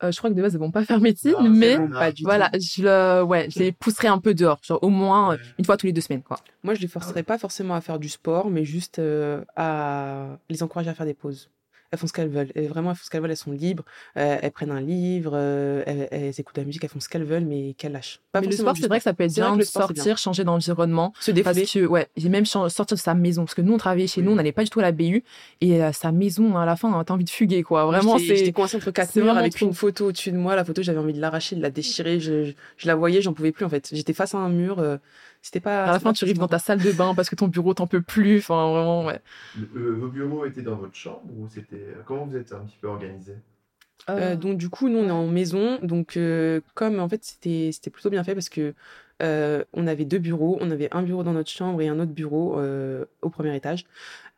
[0.03, 1.79] Euh, je crois que de base elles vont pas faire médecine, mais
[2.23, 5.77] voilà, je le, ouais, je les pousserai un peu dehors, genre au moins une fois
[5.77, 6.39] tous les deux semaines, quoi.
[6.65, 10.63] Moi, je les forcerai pas forcément à faire du sport, mais juste euh, à les
[10.63, 11.49] encourager à faire des pauses
[11.95, 12.51] elles font ce qu'elles veulent.
[12.55, 13.85] Et vraiment, elles font ce qu'elles veulent, elles sont libres.
[14.17, 17.45] Euh, elles prennent un livre, euh, elles, écoutent la musique, elles font ce qu'elles veulent,
[17.45, 18.21] mais qu'elles lâchent.
[18.33, 21.13] Pas mais le sport, c'est vrai que ça peut être bien de sortir, changer d'environnement.
[21.21, 21.63] Se défouler.
[21.63, 23.45] Parce que, ouais, même sortir de sa maison.
[23.45, 25.25] Parce que nous, on travaillait chez nous, on n'allait pas du tout à la BU.
[25.61, 27.87] Et euh, sa maison, à la fin, t'as envie de fuguer, quoi.
[27.87, 28.37] Vraiment, c'est.
[28.37, 30.57] J'étais coincée entre quatre murs avec une photo au-dessus de moi.
[30.57, 32.21] La photo, j'avais envie de l'arracher, de la déchirer.
[32.21, 33.91] Je, je, la voyais, j'en pouvais plus, en fait.
[33.93, 34.83] J'étais face à un mur.
[35.45, 35.85] C'était pas.
[35.85, 37.87] À la fin, tu arrives dans ta salle de bain parce que ton bureau t'en
[37.87, 38.39] peut plus.
[38.39, 39.21] Enfin, vraiment, ouais.
[39.77, 41.87] Euh, vos bureaux étaient dans votre chambre ou c'était.
[42.07, 43.35] Comment vous êtes un petit peu organisé
[44.11, 47.71] euh, donc du coup nous on est en maison donc euh, comme en fait c'était
[47.73, 48.75] c'était plutôt bien fait parce que
[49.21, 52.61] on avait deux bureaux on avait un bureau dans notre chambre et un autre bureau
[53.23, 53.85] au premier étage.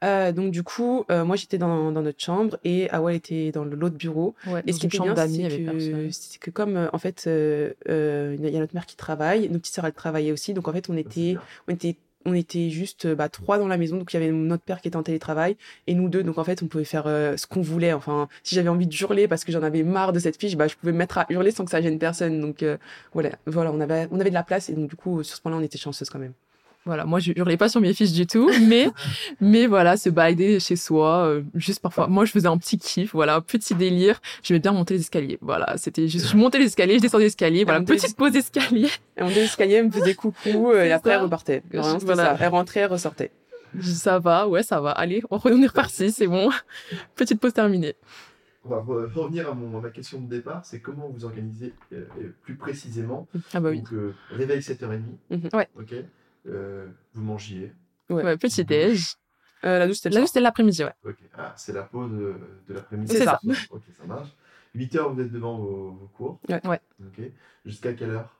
[0.04, 3.64] Euh, donc du coup, euh, moi j'étais dans, dans, notre chambre et Awal était dans
[3.64, 4.34] l'autre bureau.
[4.66, 8.60] et ce qui est bien, c'est que, que, comme euh, en fait, il y a
[8.60, 11.36] notre mère qui travaille, nos petites sœurs elles travaillaient aussi, donc en fait on était,
[11.66, 11.96] on était
[12.26, 14.88] on était juste bah, trois dans la maison, donc il y avait notre père qui
[14.88, 15.56] était en télétravail
[15.86, 17.92] et nous deux, donc en fait on pouvait faire ce qu'on voulait.
[17.92, 20.68] Enfin, si j'avais envie de hurler parce que j'en avais marre de cette fiche, bah
[20.68, 22.40] je pouvais me mettre à hurler sans que ça gêne personne.
[22.40, 22.64] Donc
[23.12, 25.42] voilà, voilà, on avait on avait de la place et donc du coup sur ce
[25.42, 26.34] point-là on était chanceuse quand même.
[26.86, 28.88] Voilà, moi, je hurlais pas sur mes fiches du tout, mais,
[29.40, 32.06] mais voilà, se balader chez soi, euh, juste parfois.
[32.06, 34.20] Moi, je faisais un petit kiff, voilà, petit délire.
[34.42, 35.38] Je vais bien monter les escaliers.
[35.42, 38.32] Voilà, c'était juste, je montais les escaliers, je descendais les escaliers, voilà, montait petite pause
[38.32, 38.88] d'escalier.
[39.16, 41.16] Elle montait l'escalier, elle me faisait coucou, euh, et après, ça.
[41.16, 41.62] elle repartait.
[41.72, 42.24] Vraiment, Voilà.
[42.24, 42.36] ça.
[42.40, 43.30] Elle rentrait, elle ressortait.
[43.82, 44.92] Ça va, ouais, ça va.
[44.92, 46.50] Allez, on est reparti, c'est bon.
[47.16, 47.94] Petite pause terminée.
[48.64, 51.72] On va re- revenir à, mon, à ma question de départ, c'est comment vous organisez
[51.92, 52.04] euh,
[52.42, 53.26] plus précisément.
[53.54, 53.78] Ah bah oui.
[53.78, 55.00] Donc, euh, réveil 7h30.
[55.30, 55.48] Mhm.
[55.54, 55.68] Ouais.
[55.78, 55.94] Ok.
[56.46, 57.72] Euh, vous mangiez.
[58.08, 58.22] Ouais.
[58.22, 59.16] Ouais, petit déj.
[59.64, 60.92] Euh, la douche, c'était l'après-midi, ouais.
[61.04, 61.16] Ok.
[61.36, 63.16] Ah, c'est la pause de l'après-midi.
[63.16, 63.40] C'est ça.
[63.70, 64.28] Ok, ça marche.
[64.74, 66.40] 8h, vous êtes devant vos, vos cours.
[66.48, 66.64] Ouais.
[66.66, 66.80] Ouais.
[67.00, 67.24] Ok.
[67.64, 68.30] Jusqu'à quelle heure?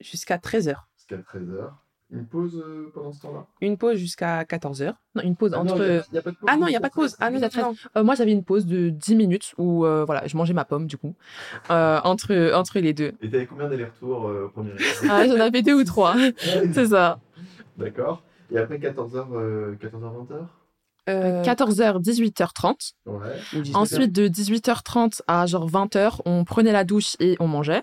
[0.00, 0.76] Jusqu'à 13h.
[0.96, 1.72] Jusqu'à 13h.
[2.10, 3.46] Une pause euh, pendant ce temps-là?
[3.60, 4.94] Une pause jusqu'à 14h.
[5.14, 5.84] Non, une pause Ah non, entre.
[5.84, 7.16] y a- y a pas de pause Ah non, il n'y a pas de pause.
[7.20, 7.76] Ah non, Oui, la non, non.
[7.96, 10.86] Euh, moi, j'avais une pause de 10 minutes où, euh, voilà, je mangeais ma pomme,
[10.86, 11.14] du coup,
[11.70, 13.12] euh, entre, entre les deux.
[13.20, 14.72] Et t'avais combien d'allers-retours euh, au premier
[15.08, 16.14] Ah, j'en avais deux ou trois.
[16.72, 17.18] C'est ça.
[17.76, 18.22] D'accord.
[18.50, 20.46] Et après 14h, euh, 14h, 20h
[21.10, 22.94] Euh, 14h, 18h30.
[23.04, 23.16] Ouais.
[23.54, 23.76] ou 19h.
[23.76, 27.82] Ensuite, de 18h30 à genre 20h, on prenait la douche et on mangeait.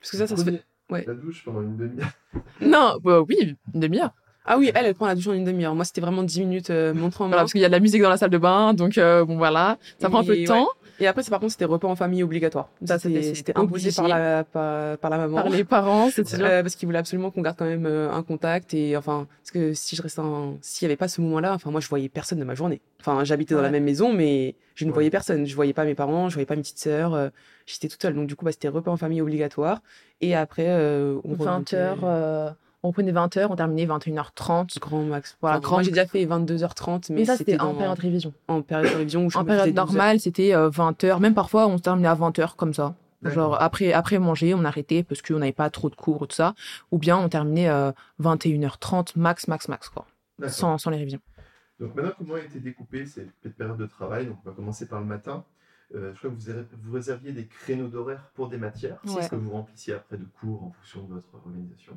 [0.00, 0.62] Parce que ça, ça se fait.
[0.90, 1.04] Ouais.
[1.06, 2.12] La douche pendant une demi-heure.
[2.60, 4.12] Non, bah oui, une demi-heure.
[4.46, 5.74] Ah oui, elle, elle prend la douche en une demi-heure.
[5.74, 7.08] Moi, c'était vraiment 10 minutes euh, main.
[7.16, 9.24] Voilà, parce qu'il y a de la musique dans la salle de bain, donc euh,
[9.24, 10.68] bon voilà, ça prend un peu de temps.
[11.00, 12.68] Et après, c'est par contre, c'était repas en famille obligatoire.
[12.84, 15.36] Ça, c'était- imposé par la, par, par la maman.
[15.36, 16.38] Par les parents, c'est sûr.
[16.44, 19.50] Euh, parce qu'ils voulaient absolument qu'on garde quand même euh, un contact et enfin parce
[19.50, 20.56] que si je restais en...
[20.60, 23.24] s'il y avait pas ce moment-là enfin moi je voyais personne de ma journée enfin
[23.24, 24.94] j'habitais dans la même maison mais je ne Ouais.
[24.94, 27.28] voyais personne je voyais pas mes parents je voyais pas mes petites sœurs euh,
[27.66, 29.80] j'étais toute seule donc du coup bah, c'était repas en famille obligatoire
[30.20, 31.76] et après euh, on 20h, remontait
[32.84, 34.78] on prenait 20h, on terminait 21h30.
[34.78, 37.70] grand max Voilà, Enfin, grand moi j'ai déjà fait 22h30 mais Mais ça, c'était dans-
[37.70, 38.32] en période révision.
[38.46, 39.86] en période de révision où je En période 12 heures.
[39.86, 41.18] normale, c'était 20h.
[41.20, 42.94] Même parfois, on terminait à 20h comme ça.
[43.24, 46.36] Genre après après manger, on arrêtait parce qu'on n'avait pas trop de cours ou tout
[46.36, 46.54] ça.
[46.92, 50.06] Ou bien on terminait euh, 21h30 max max max quoi,
[50.48, 51.20] sans, sans les révisions.
[51.80, 54.26] Donc maintenant, comment a été découpée cette période de travail?
[54.26, 55.44] Donc on va commencer par le matin.
[55.94, 56.36] Euh, je crois que
[56.82, 59.22] vous, réserviez des créneaux d'horaire pour des matières, Ouais.
[59.22, 61.92] ce que vous remplissiez après de cours en fonction de votre organisation.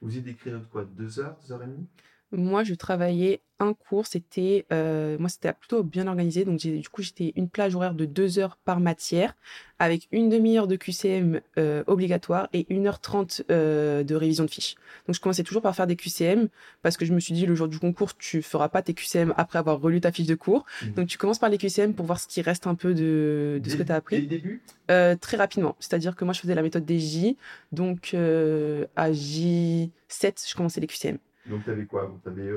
[0.00, 1.88] Vous des créneaux de quoi 2 heures, 2 heures et demie?
[2.32, 7.02] Moi, je travaillais un cours, c'était euh, moi c'était plutôt bien organisé, donc du coup
[7.02, 9.34] j'étais une plage horaire de deux heures par matière,
[9.80, 14.76] avec une demi-heure de QCM euh, obligatoire et 1h30 euh, de révision de fiches.
[15.08, 16.48] Donc je commençais toujours par faire des QCM
[16.82, 19.34] parce que je me suis dit le jour du concours tu feras pas tes QCM
[19.36, 20.92] après avoir relu ta fiche de cours, Mhm.
[20.92, 23.70] donc tu commences par les QCM pour voir ce qui reste un peu de, de
[23.70, 24.16] ce que tu as appris.
[24.18, 24.62] Dès le début?
[24.92, 25.74] Euh, très rapidement.
[25.80, 27.36] C'est-à-dire que moi, je faisais la méthode des J.
[27.72, 31.18] Donc, euh, à J7, je commençais les QCM.
[31.48, 32.50] Donc tu avais quoi Donc tu avais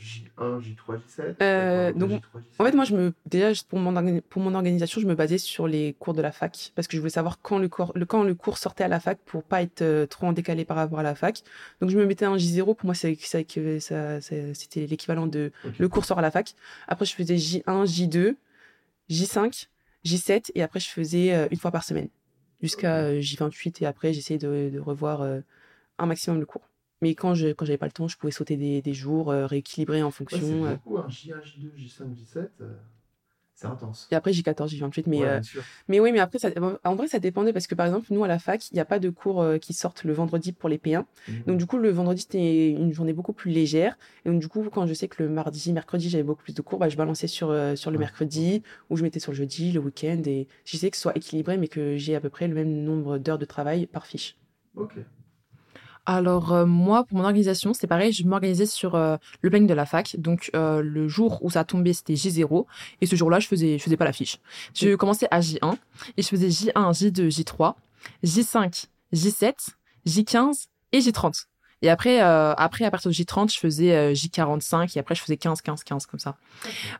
[0.00, 3.50] J1, J3, J7 Euh, T'as quoi, donc, J3, J7 En fait, moi, je me, déjà,
[3.68, 6.72] pour mon, pour mon organisation, je me basais sur les cours de la fac.
[6.74, 9.00] Parce que je voulais savoir quand le, cours, le, quand le cours sortait à la
[9.00, 11.42] fac pour pas être euh, trop en décalé par rapport à la fac.
[11.80, 12.64] Donc, je me mettais un J0.
[12.74, 16.30] Pour moi, c'est, c'est que ça- ça- c'était l'équivalent de le cours sort à la
[16.30, 16.54] fac.
[16.88, 18.36] Après, je faisais J1, J2,
[19.08, 19.68] J5,
[20.04, 20.50] J7.
[20.54, 22.08] Et après, je faisais euh, une fois par semaine.
[22.62, 23.82] Jusqu'à euh, J28.
[23.82, 25.40] Et après, j'essayais de, de revoir euh,
[25.98, 26.62] un maximum le cours.
[27.02, 29.46] Mais quand je quand j'avais pas le temps, je pouvais sauter des, des jours, euh,
[29.46, 30.38] rééquilibrer en Ouais, fonction.
[30.40, 30.74] c'est euh.
[30.74, 31.06] beaucoup, hein.
[31.08, 32.74] J1, J2, J5, J7, euh,
[33.54, 34.08] c'est intense.
[34.10, 35.04] Et après, J14, J28.
[35.06, 35.40] Mais, Ouais, euh,
[35.88, 36.48] mais oui, mais après, ça,
[36.84, 38.84] en vrai, ça dépendait parce que par exemple, nous à la fac, il n'y a
[38.86, 41.04] pas de cours euh, qui sortent le vendredi pour les P1.
[41.28, 41.42] Mhm.
[41.46, 43.98] Donc, du coup, le vendredi, c'était une journée beaucoup plus légère.
[44.24, 46.62] Et donc, du coup, quand je sais que le mardi, mercredi, j'avais beaucoup plus de
[46.62, 48.04] cours, bah, je balançais sur, sur le Ouais.
[48.04, 50.22] mercredi ou je mettais sur le jeudi, le week-end.
[50.26, 53.18] Et j'essayais que ce soit équilibré, mais que j'ai à peu près le même nombre
[53.18, 54.36] d'heures de travail par fiche.
[54.74, 54.94] Ok.
[56.06, 59.74] Alors euh, moi, pour mon organisation, c'est pareil, je m'organisais sur euh, le planning de
[59.74, 60.16] la fac.
[60.18, 62.66] Donc euh, le jour où ça tombait, c'était J0
[63.00, 64.38] et ce jour-là, je faisais je faisais pas la fiche.
[64.74, 65.76] Je commençais à J1
[66.16, 67.74] et je faisais J1, J2, J3,
[68.24, 69.54] J5, J7,
[70.06, 71.46] J15 et J30.
[71.82, 75.22] Et après, euh, après à partir de J30, je faisais euh, J45 et après je
[75.22, 76.36] faisais 15, 15, 15 comme ça.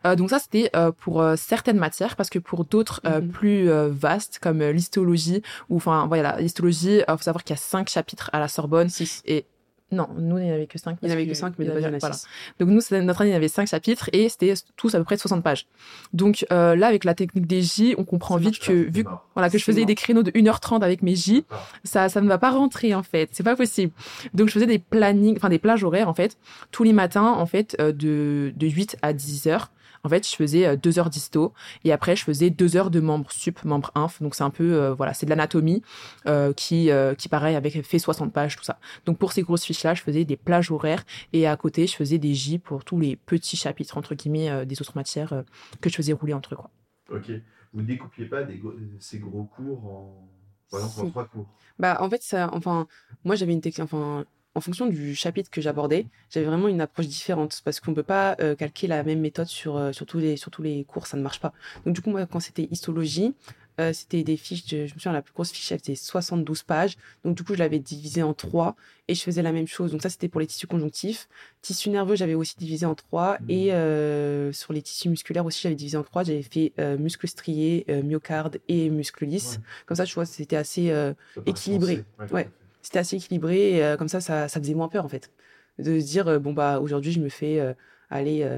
[0.07, 3.29] Euh, donc ça, c'était euh, pour certaines matières parce que pour d'autres euh, Mhm.
[3.29, 7.63] plus euh, vastes comme l'histologie ou enfin voilà, l'histologie, il faut savoir qu'il y a
[7.63, 9.23] cinq chapitres à la Sorbonne 6.
[9.27, 9.45] et
[9.93, 10.99] non, nous, il n'y en avait que 5.
[11.03, 12.15] Il n'y en avait que 5, mais de il y en a voilà.
[12.15, 12.27] 6.
[12.61, 15.17] Donc, nous, notre année, il y avait 5 chapitres et c'était tous à peu près
[15.17, 15.67] 60 pages.
[16.13, 19.11] Donc, euh, là, avec la technique des J, on comprend Ça vite que, vu que,
[19.35, 19.87] voilà, que je faisais mort.
[19.87, 21.45] des créneaux de 1h30 avec mes J,
[21.83, 23.31] ça, ça ne va pas rentrer, en fait.
[23.33, 23.93] C'est pas possible.
[24.33, 26.39] Donc, je faisais des plannings, enfin, des plages horaires, en fait,
[26.71, 29.71] tous les matins, en fait, euh, de, de 8 à 10 heures.
[30.03, 31.53] En fait, je faisais 2 heures d'histo
[31.85, 34.23] et après, je faisais 2 heures de membres sup, membres inf.
[34.23, 35.83] Donc, c'est un peu, euh, voilà, c'est de l'anatomie
[36.27, 38.79] euh, qui, euh, qui, pareil, avec fait 60 pages, tout ça.
[39.05, 42.19] Donc, pour ces grosses fiches-là, je faisais des plages horaires et à côté, je faisais
[42.19, 45.43] des J pour tous les petits chapitres, entre guillemets, euh, des autres matières euh,
[45.81, 46.71] que je faisais rouler entre eux, quoi.
[47.11, 47.31] Ok.
[47.73, 50.29] Vous ne découpiez pas des gros- ces gros cours en,
[50.71, 51.11] par exemple, en Si.
[51.11, 51.47] trois cours?
[51.79, 52.87] Bah, en fait, ça, enfin,
[53.25, 54.25] moi, j'avais une technique, enfin,
[54.61, 58.37] en fonction du chapitre que j'abordais, j'avais vraiment une approche différente parce qu'on peut pas
[58.41, 61.17] euh, calquer la même méthode sur, euh, sur, tous les, sur tous les cours, ça
[61.17, 61.55] ne marche pas.
[61.87, 63.35] Donc du coup, moi, quand c'était histologie,
[63.81, 66.63] euh, c'était des fiches, de, je me souviens, la plus grosse fiche, elle faisait 72
[66.65, 66.97] pages.
[67.25, 68.77] Donc, du coup, je l'avais divisé en trois
[69.09, 69.93] et je faisais la même chose.
[69.93, 71.29] Donc, ça, c'était pour les tissus conjonctifs.
[71.63, 73.39] Tissus nerveux, j'avais aussi divisé en trois.
[73.39, 73.51] Mmh.
[73.51, 76.25] Et euh, sur les tissus musculaires aussi, j'avais divisé en trois.
[76.25, 79.61] J'avais fait euh, muscle strié, myocarde et muscle lisse.
[79.87, 80.93] Comme ça, je vois, c'était assez
[81.47, 82.05] équilibré.
[82.33, 82.51] Ouais,
[82.83, 83.79] c'était assez équilibré.
[83.79, 85.31] Et, comme ça, ça, ça, faisait moins peur, en fait.
[85.79, 87.75] De se dire, bon, bah, aujourd'hui, je me fais
[88.11, 88.49] aller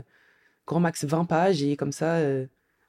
[0.66, 2.18] grand max 20 pages et comme ça,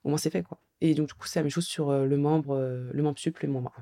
[0.03, 0.57] au moins, c'est fait, quoi.
[0.81, 2.57] Et donc, du coup, c'est la même chose sur le membre,
[2.91, 3.73] le membre sup, le membre.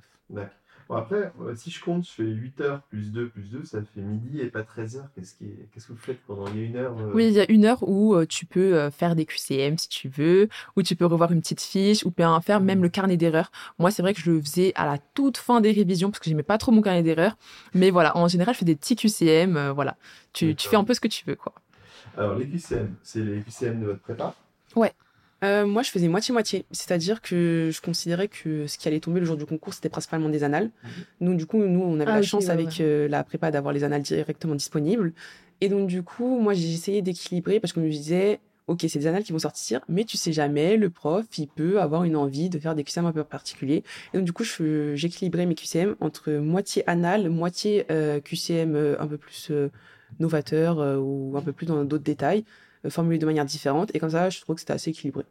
[0.92, 4.02] Bon, après, si je compte, je fais 8 heures plus 2 plus 2, ça fait
[4.02, 5.08] midi et pas 13 heures.
[5.16, 7.40] Qu'est-ce, qui Qu'est-ce que vous faites pendant Il y a une heure Oui, il y
[7.40, 11.06] a une heure où tu peux faire des QCM si tu veux, où tu peux
[11.06, 12.84] revoir une petite fiche, ou bien faire même mmh.
[12.84, 13.54] le carnet d'erreurs.
[13.80, 16.30] Moi, c'est vrai que je le faisais à la toute fin des révisions parce que
[16.30, 17.38] j'aimais pas trop mon carnet d'erreurs.
[17.74, 19.70] Mais voilà, en général, je fais des petits QCM.
[19.70, 19.96] voilà,
[20.34, 21.38] tu, tu, fais un peu ce que tu veux.
[21.38, 21.54] quoi.
[22.18, 24.36] Alors, les QCM, c'est les QCM de votre prépa?
[24.76, 24.92] Ouais.
[25.44, 26.66] Euh, moi, je faisais moitié-moitié.
[26.72, 30.30] C'est-à-dire que je considérais que ce qui allait tomber le jour du concours, c'était principalement
[30.30, 30.70] des annales.
[30.84, 31.28] Mhm.
[31.28, 33.84] Donc, du coup, nous, on avait ah, la chance avec euh, la prépa d'avoir les
[33.84, 35.14] annales directement disponibles.
[35.60, 39.00] Et donc, du coup, moi, j'ai essayé d'équilibrer parce que je me disais, OK, c'est
[39.00, 42.16] des annales qui vont sortir, mais tu sais jamais, le prof, il peut avoir une
[42.16, 43.84] envie de faire des QCM un peu particuliers.
[44.14, 49.18] Et donc, du coup, j'équilibrais mes QCM entre moitié annales, moitié euh, QCM un peu
[49.18, 49.52] plus
[50.20, 52.44] novateur ou un peu plus dans d'autres détails
[52.90, 53.92] formulé de manière différente.
[53.94, 55.26] Et comme ça, je trouve que c'était assez équilibré.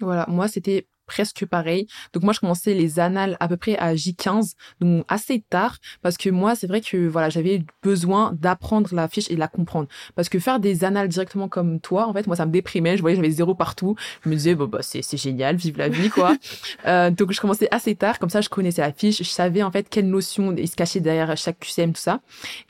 [0.00, 1.86] Voilà, moi, c'était presque pareil.
[2.12, 6.16] Donc moi je commençais les annales à peu près à J15, donc assez tard parce
[6.16, 9.88] que moi c'est vrai que voilà, j'avais besoin d'apprendre la fiche et de la comprendre
[10.14, 13.02] parce que faire des annales directement comme toi en fait, moi ça me déprimait, je
[13.02, 13.96] voyais j'avais zéro partout.
[14.24, 16.36] Je me disais bon bah c'est c'est génial, vive la vie quoi.
[16.86, 19.70] euh, donc je commençais assez tard comme ça je connaissais la fiche, je savais en
[19.70, 22.20] fait quelle notion se cachait derrière chaque QCM tout ça.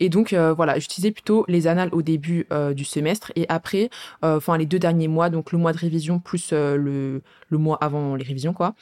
[0.00, 3.90] Et donc euh, voilà, j'utilisais plutôt les annales au début euh, du semestre et après
[4.24, 7.78] euh, enfin les deux derniers mois donc le mois de révision plus le le mois
[7.80, 8.74] avant les révisions, quoi.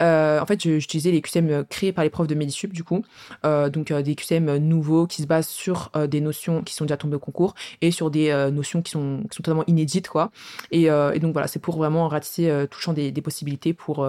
[0.00, 3.04] Euh, en fait, j'utilisais les QCM euh, créés par les profs de Medisup, du coup.
[3.44, 7.16] Euh, donc, des QCM nouveaux qui se basent sur des notions qui sont déjà tombées
[7.16, 10.30] au concours et sur des notions qui sont, qui sont totalement inédites, quoi.
[10.70, 10.88] Et,
[11.20, 14.06] donc, voilà, c'est pour vraiment ratisser tout champ des, des possibilités pour,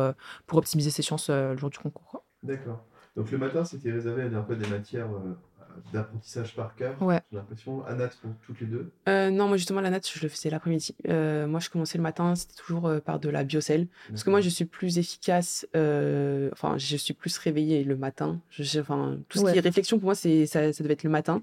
[0.48, 2.24] pour optimiser ses chances le jour du concours.
[2.44, 2.86] D'accord.
[3.16, 5.10] Donc, le matin, c'était réservé à un peu des matières
[5.92, 7.02] d'apprentissage par cœur.
[7.02, 7.22] Ouais.
[7.32, 7.86] J'ai l'impression.
[7.86, 8.92] Anat pour toutes les deux?
[9.08, 10.96] Euh, Non, moi justement, la natte, je le faisais l'après-midi.
[11.08, 13.88] Euh, moi, je commençais le matin, c'était toujours euh, par de la biocelle.
[14.10, 18.40] Parce que moi, je suis plus efficace, enfin, je suis plus réveillée le matin.
[18.50, 21.10] Je, enfin, tout ce qui est réflexion, pour moi, c'est, ça, ça, devait être le
[21.10, 21.42] matin.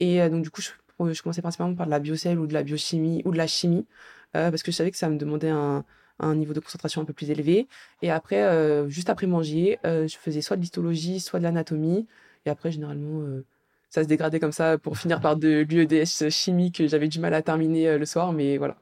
[0.00, 0.70] Et donc, du coup, je,
[1.12, 3.86] je, commençais principalement par de la biocelle ou de la biochimie ou de la chimie.
[4.32, 5.84] parce que je savais que ça me demandait un,
[6.18, 7.68] un niveau de concentration un peu plus élevé.
[8.02, 12.06] Et après, juste après manger, je faisais soit de l'histologie, soit de l'anatomie.
[12.44, 13.22] Et après, généralement,
[13.90, 17.34] ça se dégradait comme ça pour finir par de l'UEDS chimie que j'avais du mal
[17.34, 18.76] à terminer euh, le soir, mais voilà.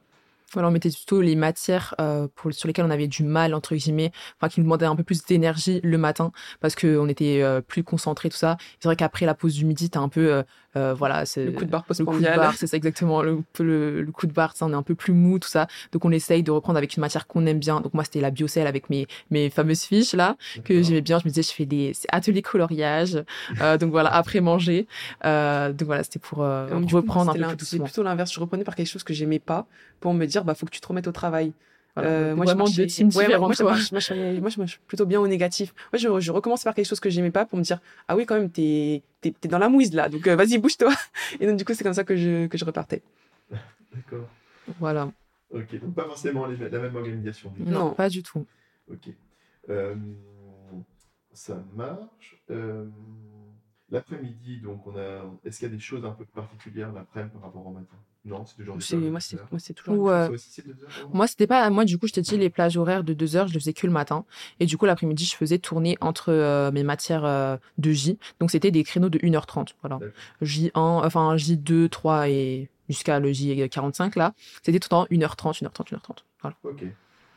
[0.55, 3.74] Voilà, on mettait plutôt les matières euh, pour, sur lesquelles on avait du mal, entre
[3.74, 6.30] guillemets, enfin, qui nous demandaient un peu plus d'énergie le matin
[6.61, 8.57] parce qu'on était euh, plus concentrés, tout ça.
[8.78, 10.42] C'est vrai qu'après la pause du midi, t'as un peu, euh,
[10.77, 11.85] euh voilà, c'est le coup de barre
[12.57, 15.39] c'est ça exactement, le, le, coup de barre, ça, on est un peu plus mou,
[15.39, 15.66] tout ça.
[15.93, 17.81] Donc on essaye de reprendre avec une matière qu'on aime bien.
[17.81, 21.18] Donc moi, c'était la biocelle avec mes, mes fameuses fiches, là, que j'aimais bien.
[21.18, 23.22] Je me disais, je fais des ateliers coloriage.
[23.81, 24.87] donc voilà, après manger.
[25.22, 28.33] donc voilà, c'était pour reprendre un peu C'est plutôt l'inverse.
[28.33, 29.66] Je reprenais par quelque chose que j'aimais pas
[30.01, 31.53] pour me dire, bah, faut que tu te remettes au travail.
[31.99, 33.47] Euh, moi, vraiment je deux teams différents.
[33.47, 35.74] moi, je marche, plutôt bien au négatif.
[35.92, 38.26] Moi, je, je recommence par quelque chose que j'aimais pas pour me dire, ah oui,
[38.26, 40.92] quand même, t'es, t'es, dans la mouise là, donc euh, vas-y, bouge-toi.
[41.40, 43.03] Et donc, du coup, c'est comme ça que je, que je repartais.
[43.95, 44.28] D'accord.
[44.80, 45.11] Voilà.
[45.51, 47.53] Ok, donc pas forcément la même organisation.
[47.59, 48.45] Non, pas du tout.
[48.90, 49.09] Ok.
[49.68, 49.95] Euh,
[51.32, 52.42] ça marche.
[53.90, 55.22] L'après-midi, donc, on a.
[55.45, 57.97] Est-ce qu'il y a des choses un peu particulières l'après-midi par rapport au matin?
[58.25, 58.77] Non, c'est toujours.
[58.81, 60.11] C'est, moi, c'est, moi, c'est toujours.
[61.12, 61.68] moi, c'était pas.
[61.68, 63.75] Moi, du coup, je t'ai dit les plages horaires de 2 heures, je le faisais
[63.75, 64.25] que le matin.
[64.61, 68.18] Et du coup, l'après-midi, je faisais tourner entre euh, mes matières euh, de J.
[68.41, 69.75] Donc, c'était des créneaux de 1h30.
[69.83, 70.01] Voilà.
[70.43, 74.33] J1, enfin, J2, 3 et jusqu'à le J45, là.
[74.62, 76.18] C'était tout le temps 1h30, 1h30, 1h30.
[76.41, 76.57] Voilà.
[76.64, 76.85] Ok.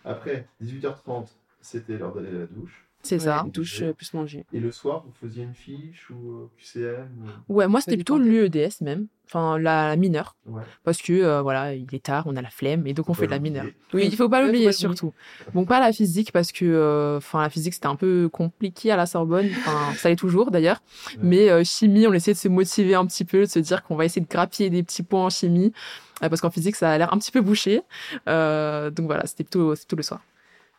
[0.05, 1.27] Après, 18h30,
[1.59, 2.86] c'était l'heure d'aller à la douche.
[3.07, 3.45] C'est ça.
[3.53, 4.45] Douche euh, plus manger.
[4.53, 7.07] Et le soir, vous faisiez une fiche ou euh, QCM
[7.47, 10.35] Ouais, moi c'était plutôt l'UEDS même, enfin la, mineure.
[10.83, 13.27] Parce que euh, voilà, il est tard, on a la flemme et donc on fait
[13.27, 13.65] de la mineure.
[13.93, 15.13] Oui, il faut pas l'oublier surtout.
[15.53, 19.05] Bon, pas la physique parce que enfin la physique c'était un peu compliqué à la
[19.05, 20.81] Sorbonne, enfin ça l'est toujours d'ailleurs.
[21.21, 24.05] Mais chimie, on essaie de se motiver un petit peu, de se dire qu'on va
[24.05, 25.71] essayer de grappiller des petits points en chimie
[26.19, 27.83] parce qu'en physique ça a l'air un petit peu bouché.
[28.25, 30.21] donc voilà, c'était plutôt, plutôt le soir.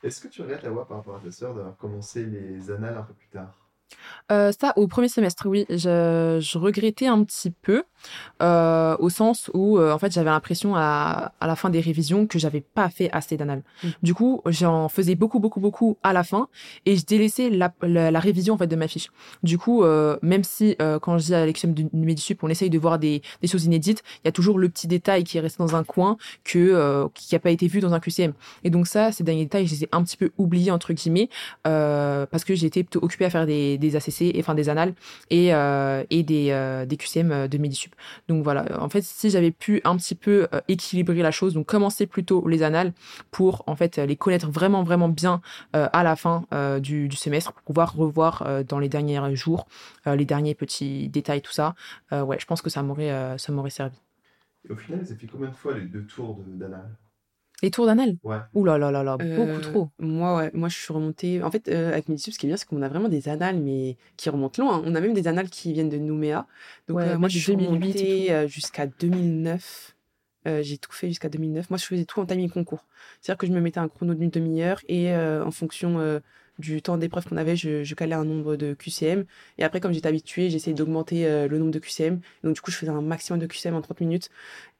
[0.02, 3.02] Est-ce que tu regrettes, voir par rapport à ta sœur, d'avoir commencé les annales un
[3.04, 3.67] peu plus tard?
[4.30, 7.84] Euh, ça, au premier semestre, oui, je, je regrettais un petit peu,
[8.42, 12.26] euh, au sens où, euh, en fait, j'avais l'impression à, à la fin des révisions
[12.26, 13.62] que j'avais pas fait assez d'anal.
[13.82, 13.88] Mm.
[14.02, 16.48] Du coup, j'en faisais beaucoup, beaucoup, beaucoup à la fin,
[16.84, 19.08] et je délaissais la, la, la révision en fait de ma fiche.
[19.42, 19.84] Du coup,
[20.22, 23.48] même si quand je dis à l'examen du Medisup, on essaye de voir des, des
[23.48, 26.16] choses inédites, il y a toujours le petit détail qui est resté dans un coin
[26.44, 28.32] que qui a pas été vu dans un QCM.
[28.64, 31.28] Et donc ça, ces derniers détails, je les ai un petit peu oubliés entre guillemets
[31.64, 34.94] parce que j'étais plutôt occupée à faire des, des ACC, enfin des annales
[35.30, 37.94] et, euh, et des, euh, des QCM de Medisup.
[38.28, 41.66] Donc voilà, en fait, si j'avais pu un petit peu euh, équilibrer la chose, donc
[41.66, 42.92] commencer plutôt les annales
[43.30, 45.40] pour en fait les connaître vraiment vraiment bien
[45.76, 49.66] euh, à la fin euh, du, semestre pour pouvoir revoir euh, dans les derniers jours
[50.06, 51.74] euh, les derniers petits détails tout ça.
[52.12, 53.96] Euh, ouais, je pense que ça m'aurait euh, servi.
[54.68, 56.96] Et au final, ça fait combien de fois les deux tours d'anal
[57.62, 58.36] Les tours d'annales Ouais.
[58.54, 59.88] Ouh là là là là, beaucoup Euh, trop.
[59.98, 61.42] Moi, ouais, moi, je suis remontée.
[61.42, 63.58] En fait, euh, avec Medisup, ce qui est bien, c'est qu'on a vraiment des annales,
[63.58, 64.80] mais qui remontent loin.
[64.84, 66.46] On a même des annales qui viennent de Nouméa.
[66.86, 69.96] Donc, Ouais, euh, moi, je suis 2008 et remontée jusqu'à 2009.
[70.46, 71.68] Euh, j'ai tout fait jusqu'à 2009.
[71.68, 72.86] Moi, je faisais tout en timing concours.
[73.20, 76.20] C'est-à-dire que je me mettais un chrono d'une demi-heure et euh, en fonction euh,
[76.58, 79.24] du temps d'épreuve qu'on avait, je, calais un nombre de QCM.
[79.58, 82.20] Et après, comme j'étais habituée, j'essayais d'augmenter euh, le nombre de QCM.
[82.42, 84.30] Donc, du coup, je faisais un maximum de QCM en 30 minutes.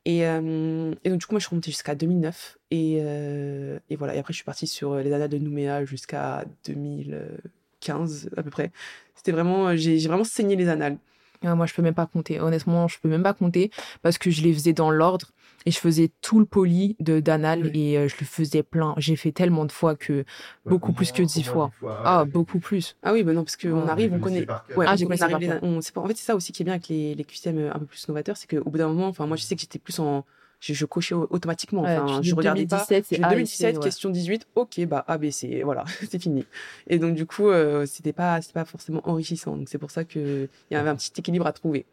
[0.05, 2.59] Et, euh, et donc, du coup, moi, je suis remontée jusqu'à 2009.
[2.70, 4.14] Et, euh, et voilà.
[4.14, 8.72] Et après, je suis partie sur les annales de Nouméa jusqu'à 2015, à peu près.
[9.14, 10.99] C'était vraiment, j'ai j'ai vraiment saigné les annales.
[11.45, 12.41] Ah, moi, je peux même pas compter.
[12.41, 13.70] Honnêtement, je peux même pas compter
[14.03, 15.31] parce que je les faisais dans l'ordre
[15.66, 17.70] et je faisais tout le poli de d'anal Oui.
[17.92, 18.94] et euh, je le faisais plein.
[18.96, 20.24] J'ai fait tellement de fois que Ouais,
[20.66, 21.70] Beaucoup au plus que dix fois.
[22.04, 22.30] ah ouais.
[22.30, 22.96] beaucoup plus.
[23.02, 24.46] Ah oui, bah non, parce qu'on Ah, arrive, on connaît.
[24.76, 25.59] Ouais, Ah, on connaissé les- par cœur.
[25.62, 27.78] on- pas- En fait, c'est ça aussi qui est bien avec les, les QCM un
[27.78, 29.98] peu plus novateurs, c'est qu'au bout d'un moment, enfin, moi, je sais que j'étais plus
[29.98, 30.24] en.
[30.61, 31.82] Je, je cochais au- automatiquement.
[31.82, 32.78] Ouais, Enfin, je regardais pas.
[32.78, 33.84] 2017, c'est J'ai A et 2017, C, ouais.
[33.84, 36.44] question 18, ok, bah ABC, voilà, c'est fini.
[36.88, 39.56] Et donc, du coup, euh, c'était pas, c'était pas forcément enrichissant.
[39.56, 41.86] Donc, c'est pour ça qu'il y avait un petit équilibre à trouver.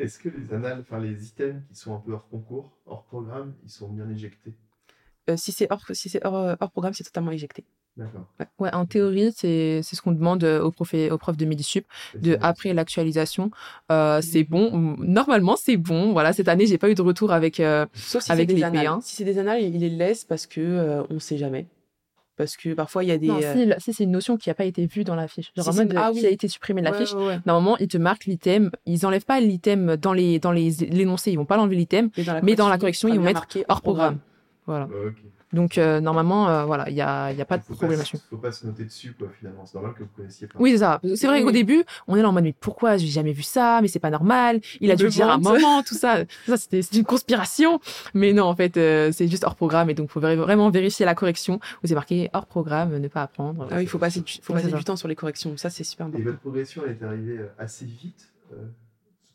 [0.00, 3.54] Est-ce que les annales, enfin les items qui sont un peu hors concours, hors programme,
[3.64, 4.54] ils sont bien éjectés?
[5.28, 7.64] Euh, si c'est hors, si c'est hors, hors programme, c'est totalement éjecté.
[7.96, 8.26] D'accord.
[8.58, 11.44] Ouais, en théorie, c'est c'est ce qu'on demande euh, aux profs, et- aux profs de
[11.44, 11.84] Medisup.
[12.22, 13.50] De après l'actualisation,
[13.92, 14.96] euh, c'est bon.
[14.98, 16.12] Normalement, c'est bon.
[16.12, 17.60] Voilà, cette année, j'ai pas eu de retour avec.
[17.60, 18.86] euh, Sauf si Avec les annales.
[18.86, 19.00] P1.
[19.02, 21.66] Si c'est des annales, il les laisse parce que euh, on sait jamais.
[22.40, 23.26] Parce que parfois, il y a des.
[23.26, 25.52] Non, euh, si, c'est une notion qui a pas été vue dans la fiche.
[25.54, 26.26] Genre Si en mode ah qui oui.
[26.26, 27.12] a été supprimée de la ouais, fiche.
[27.12, 27.38] ouais, ouais.
[27.44, 28.70] Normalement, ils te marquent l'item.
[28.86, 31.32] Ils enlèvent pas l'item dans les dans les l'énoncé.
[31.32, 32.08] Ils vont pas l'enlever l'item.
[32.42, 34.20] Mais dans la correction, il ils vont mettre hors programme.
[34.64, 34.86] Voilà.
[34.86, 35.16] Ok.
[35.52, 37.92] Donc euh, normalement, euh, voilà, il y a il y a pas de Faut problème
[37.98, 38.18] se- là-dessus.
[38.30, 39.66] Faut pas se noter dessus, quoi, finalement.
[39.66, 40.58] C'est normal que vous connaissiez pas.
[40.60, 41.00] Oui, c'est ça.
[41.16, 42.96] C'est vrai Oui, qu'au début, on est là en mode mais pourquoi?
[42.96, 44.60] J'ai jamais vu ça, mais c'est pas normal.
[44.80, 46.18] Il a dû dire à un moment, tout ça.
[46.46, 47.80] Ça c'était c'est une conspiration.
[48.14, 51.04] Mais non, en fait, euh, c'est juste hors programme et donc faut vra- vraiment vérifier
[51.04, 53.66] la correction où c'est marqué hors programme, ne pas apprendre.
[53.70, 55.56] Ah oui, il faut passer, du, faut passer du temps sur les corrections.
[55.56, 56.24] Ça, c'est super Et important.
[56.26, 58.56] votre progression, elle est arrivée euh, assez vite euh,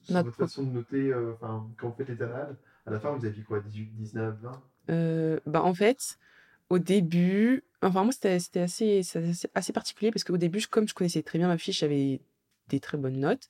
[0.04, 2.56] sur Notre votre façon de noter, euh, enfin, quand vous faites les annales.
[2.88, 3.60] À la fin, vous aviez quoi?
[3.60, 4.54] 18, 19, 20 Euh,
[4.88, 6.18] bah, en fait,
[6.70, 8.30] au début, enfin, moi, c'était
[8.60, 11.80] assez, assez, assez particulier parce qu'au début, je- comme je connaissais très bien ma fiche,
[11.80, 12.22] j'avais
[12.70, 13.44] des très bonnes notes.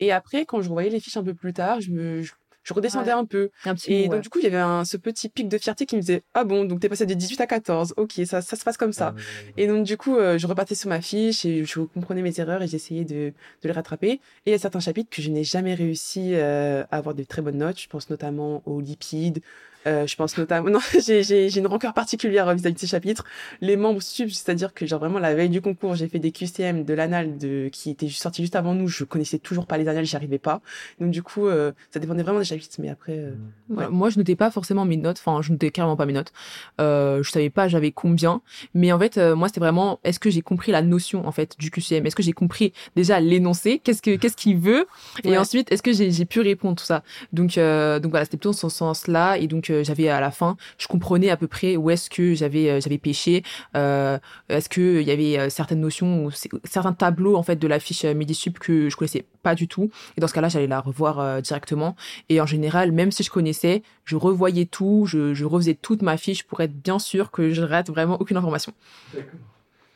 [0.00, 2.22] Et après, quand je revoyais les fiches un peu plus tard, je me.
[2.22, 2.32] Je,
[2.64, 3.18] je redescendais Ouais.
[3.18, 3.50] un peu.
[3.64, 4.20] Un petit Et donc, ouais.
[4.20, 6.44] du coup, il y avait un, ce petit pic de fierté qui me disait Ah
[6.44, 7.92] bon, donc t'es passé de 18 à 14.
[7.96, 9.08] Ok, ça, ça se passe comme ça.
[9.18, 12.38] Euh, Et donc, du coup, euh, je repartais sur ma fiche et je comprenais mes
[12.40, 13.34] erreurs et j'essayais de, de
[13.64, 14.12] les rattraper.
[14.12, 17.24] Et il y a certains chapitres que je n'ai jamais réussi euh, à avoir de
[17.24, 17.80] très bonnes notes.
[17.80, 19.40] Je pense notamment aux lipides.
[19.86, 20.68] Euh, je pense notamment.
[20.72, 23.24] Non, j'ai, j'ai, j'ai une rancœur particulière euh, vis-à-vis de ces chapitres.
[23.60, 26.84] Les membres sub, c'est-à-dire que, genre, vraiment, la veille du concours, j'ai fait des QCM
[26.84, 28.88] de l'anal de, qui était sorti juste avant nous.
[28.88, 30.60] Je connaissais toujours pas les annales, j'y arrivais pas.
[31.00, 32.76] Donc, du coup, euh, ça dépendait vraiment des chapitres.
[32.78, 33.18] Mais après.
[33.18, 33.32] euh.
[33.70, 33.88] Ouais.
[33.90, 35.18] Moi, je notais pas forcément mes notes.
[35.24, 36.32] Enfin, je notais carrément pas mes notes.
[36.80, 38.40] Euh, je savais pas j'avais combien.
[38.74, 41.56] Mais en fait, euh, moi, c'était vraiment est-ce que j'ai compris la notion en fait
[41.58, 43.78] du QCM Est-ce que j'ai compris déjà l'énoncé?
[43.82, 44.86] Qu'est-ce que qu'est-ce qu'il veut?
[45.24, 45.38] Et Ouais.
[45.38, 47.02] ensuite, est-ce que j'ai pu répondre tout ça?
[47.32, 49.38] Donc euh, donc voilà, c'était plutôt dans ce sens-là.
[49.38, 52.70] Et donc j'avais à la fin, je comprenais à peu près où est-ce que j'avais
[52.70, 53.42] euh, j'avais pêché.
[53.76, 54.18] Euh,
[54.48, 56.28] est-ce que il y avait euh, certaines notions,
[56.64, 59.90] certains tableaux en fait de la fiche Medisup que je connaissais pas du tout.
[60.16, 61.96] Et dans ce cas-là, j'allais la revoir euh, directement.
[62.28, 66.16] Et en général, même si je connaissais, je revoyais tout, je, je refaisais toute ma
[66.16, 68.72] fiche pour être bien sûr que je rate vraiment aucune information.
[69.12, 69.40] D'accord.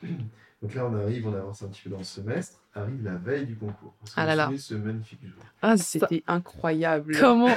[0.63, 2.59] Donc là, on arrive, on avance un petit peu dans le semestre.
[2.75, 3.95] Arrive la veille du concours.
[4.17, 4.51] Ah là là.
[4.59, 5.43] ce magnifique jour.
[5.63, 7.17] Ah, C'était incroyable.
[7.19, 7.55] Comment,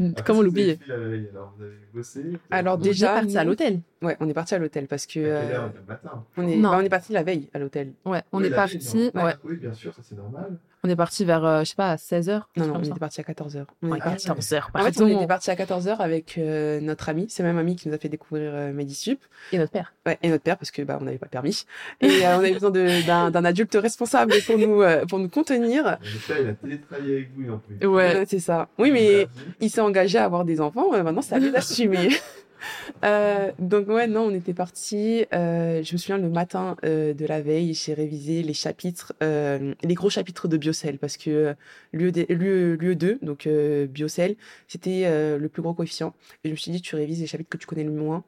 [0.00, 3.80] Ah, comment l'oublier Alors, vous avez bossé vous avez- Alors, Déjà déjà, parti à l'hôtel.
[4.02, 5.20] Ouais, on est parti à l'hôtel parce que.
[5.20, 5.72] Euh, heure?
[5.74, 6.24] Le matin.
[6.36, 6.70] on est, Non.
[6.70, 7.92] bah, on est parti la veille à l'hôtel.
[8.06, 8.78] Ouais, on Oui, est parti.
[8.78, 9.24] veille, non.
[9.24, 9.34] Ouais.
[9.44, 10.58] Oui, bien sûr, ça c'est normal.
[10.82, 12.40] On est parti vers, euh, je sais pas, à 16h.
[12.56, 13.64] Non, non, on était parti à 14h.
[13.82, 17.10] On Ouais, est parti- 14h, En fait, on était parti à 14h avec euh, notre
[17.10, 17.26] ami.
[17.28, 19.20] C'est même ami qui nous a fait découvrir euh, Medisup.
[19.52, 19.92] Et notre père.
[20.06, 21.66] Ouais, et notre père, parce que bah, on n'avait pas le permis.
[22.00, 25.28] Et euh, on avait besoin de- d'un d'un adulte responsable pour nous, euh, pour nous
[25.28, 25.98] contenir.
[26.00, 27.86] J'espère qu'il a télétravaillé avec vous, il en peut.
[27.86, 28.16] Ouais.
[28.16, 28.68] Ouais, c'est ça.
[28.78, 29.26] Oui, mais
[29.60, 30.94] il s'est engagé à avoir des enfants.
[30.94, 32.08] euh, maintenant, c'est à lui d'assumer.
[33.04, 35.24] Euh, donc ouais, non, on était parti.
[35.32, 39.74] Euh, je me souviens le matin euh, de la veille, j'ai révisé les chapitres, euh,
[39.82, 41.54] les gros chapitres de Biocell parce que euh,
[41.92, 43.48] l'UE l'UE l'UE 2, donc
[43.88, 44.36] Biocell,
[44.68, 45.08] c'était
[45.38, 46.14] le plus gros coefficient.
[46.44, 48.24] Et je me suis dit, tu révises les chapitres que tu connais le moins.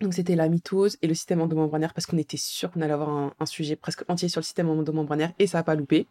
[0.00, 3.10] Donc c'était la mitose et le système endomembranaire parce qu'on était sûr qu'on allait avoir
[3.10, 6.06] un, un sujet presque entier sur le système endomembranaire et ça a pas loupé.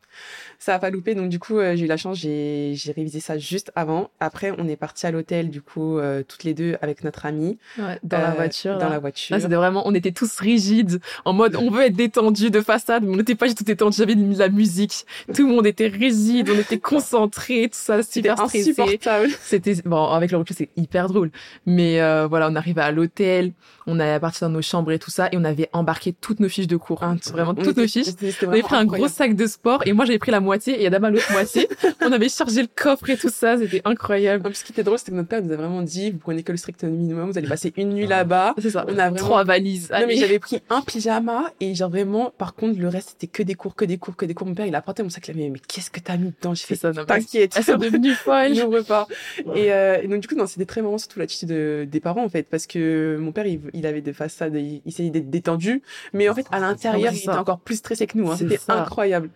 [0.60, 3.20] Ça a pas loupé donc du coup euh, j'ai eu la chance, j'ai j'ai révisé
[3.20, 4.10] ça juste avant.
[4.22, 7.58] Après on est parti à l'hôtel du coup euh, toutes les deux avec notre amie
[7.78, 8.78] Ouais, dans la Euh, voiture.
[8.78, 8.92] Dans là.
[8.92, 9.36] la voiture.
[9.42, 13.14] C'était vraiment, on était tous rigides, en mode, on veut être détendu de façade, mais
[13.14, 13.98] on n'était pas du tout détendu.
[13.98, 15.06] J'avais de la musique.
[15.36, 18.60] Tout le monde était rigide, on était concentrés, tout ça, C'était super stressé.
[18.72, 19.30] insupportable.
[19.42, 21.32] C'était, bon, avec le recul, c'est hyper drôle.
[21.66, 23.52] Mais, euh, voilà, on arrivait à l'hôtel,
[23.88, 26.50] on est parti dans nos chambres et tout ça, et on avait embarqué toutes nos
[26.50, 27.04] fiches de cours.
[27.04, 28.08] Un- Vraiment, toutes nos fiches.
[28.44, 30.88] On avait pris un gros sac de sport, et moi, j'avais pris la moitié, et
[30.88, 31.68] Adama l'autre moitié.
[32.02, 34.54] on avait chargé le coffre et tout ça, c'était incroyable.
[34.56, 36.52] Ce qui était drôle, c'était que notre père nous a vraiment dit, vous prenez que
[36.52, 38.54] le strict minimum, vous allez passer une nuit là-bas.
[38.60, 38.86] C'est ça.
[38.88, 39.90] On a vraiment Trois valises.
[39.92, 43.44] Non, mais j'avais pris un pyjama et genre vraiment, par contre, le reste c'était que
[43.44, 44.48] des cours, que des cours, que des cours.
[44.48, 46.34] Mon père, il a apporté mon sac, il a dit, mais qu'est-ce que t'as mis
[46.40, 46.54] dedans?
[46.54, 47.54] J'ai fait, ça, t'inquiète.
[47.56, 48.54] Elles sont devenues folles.
[48.54, 49.08] N'ouvre pas.
[49.56, 52.24] Et, euh, et donc, du coup, non, c'était très marrant, surtout l'attitude de- des parents,
[52.24, 55.30] en fait, parce que mon père, il, il avait des façades, il, il essayait d'être
[55.30, 55.82] détendu,
[56.13, 58.36] mais en fait, à l'intérieur, Ouais, il était encore plus stressé que nous, hein.
[58.38, 59.30] C'était incroyable.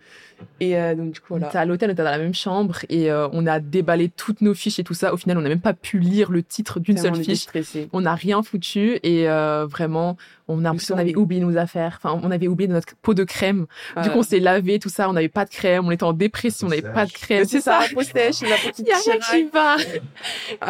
[0.60, 1.48] Et euh, donc, du coup, On voilà.
[1.48, 4.42] était à l'hôtel, on était dans la même chambre et euh, on a déballé toutes
[4.42, 5.14] nos fiches et tout ça.
[5.14, 7.46] Au final, on n'a même pas pu lire le titre d'une seule fiche.
[7.92, 10.16] On n'a rien foutu et euh, vraiment,
[10.48, 11.98] on a l'impression qu'on avait oublié nos affaires.
[12.02, 13.66] Enfin, on avait oublié notre pot de crème.
[14.02, 15.08] Du coup, on s'est lavé, tout ça.
[15.08, 15.86] On n'avait pas de crème.
[15.86, 16.66] On était en dépression.
[16.66, 17.44] On n'avait pas de crème.
[17.46, 19.76] C'est ça, la peau sèche, la qui Il y a rien qui va.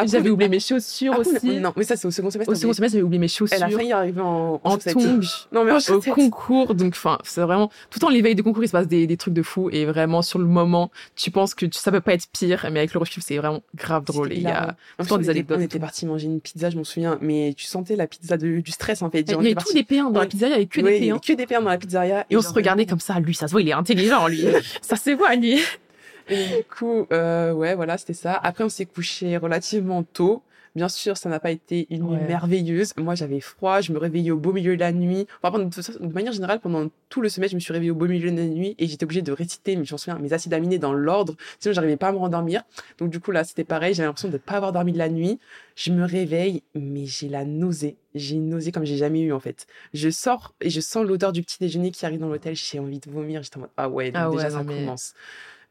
[0.05, 1.59] J'avais oublié mes chaussures aussi.
[1.59, 2.51] Non, mais ça, c'est au second semestre.
[2.51, 3.55] Au second semestre, j'avais oublié mes chaussures.
[3.57, 5.21] Elle a failli arriver en, en tongs.
[5.51, 6.73] Non, mais en au concours.
[6.75, 9.17] Donc, enfin, c'est vraiment tout le temps l'éveil de concours, il se passe des, des
[9.17, 9.69] trucs de fou.
[9.71, 12.79] Et vraiment, sur le moment, tu penses que tu- ça peut pas être pire, mais
[12.79, 14.31] avec le recul, c'est vraiment grave drôle.
[14.33, 15.57] Et il y a En tout plus, le temps on des était- anecdotes.
[15.59, 18.63] On était parti manger une pizza, je m'en souviens, mais tu sentais la pizza du
[18.67, 19.23] stress en fait.
[19.69, 21.07] On parti- des P1 dans la pizzeria, il y avait que Ouais, des il y
[21.07, 21.11] P1.
[21.11, 22.25] avait que des perles dans la pizzeria.
[22.29, 24.45] Et on genre, se regardait comme ça, lui, ça se voit, il est intelligent, lui.
[24.81, 25.59] ça se voit, lui.
[26.29, 28.33] Et du coup, euh, ouais, voilà, c'était ça.
[28.43, 30.41] Après, on s'est couché relativement tôt.
[30.77, 32.27] Bien sûr, ça n'a pas été une nuit Ouais.
[32.27, 32.93] merveilleuse.
[32.97, 35.25] Moi, j'avais froid, je me réveillais au beau milieu de la nuit.
[35.41, 38.29] Enfin, de, manière générale, pendant tout le semestre, je me suis réveillée au beau milieu
[38.29, 40.77] de la nuit et j'étais obligée de réciter, mais je m'en souviens, mes acides aminés
[40.77, 41.33] dans l'ordre.
[41.59, 42.61] Sinon, j'arrivais pas à me rendormir.
[42.99, 43.95] Donc, du coup, là, c'était pareil.
[43.95, 45.39] J'avais l'impression de ne pas avoir dormi de la nuit.
[45.75, 47.97] Je me réveille, mais j'ai la nausée.
[48.13, 49.65] J'ai une nausée comme j'ai jamais eu, en fait.
[49.95, 52.55] Je sors et je sens l'odeur du petit déjeuner qui arrive dans l'hôtel.
[52.55, 53.41] J'ai envie de vomir.
[53.41, 55.15] J'étais en mode, ah ouais, donc Ah déjà, ça mais- commence.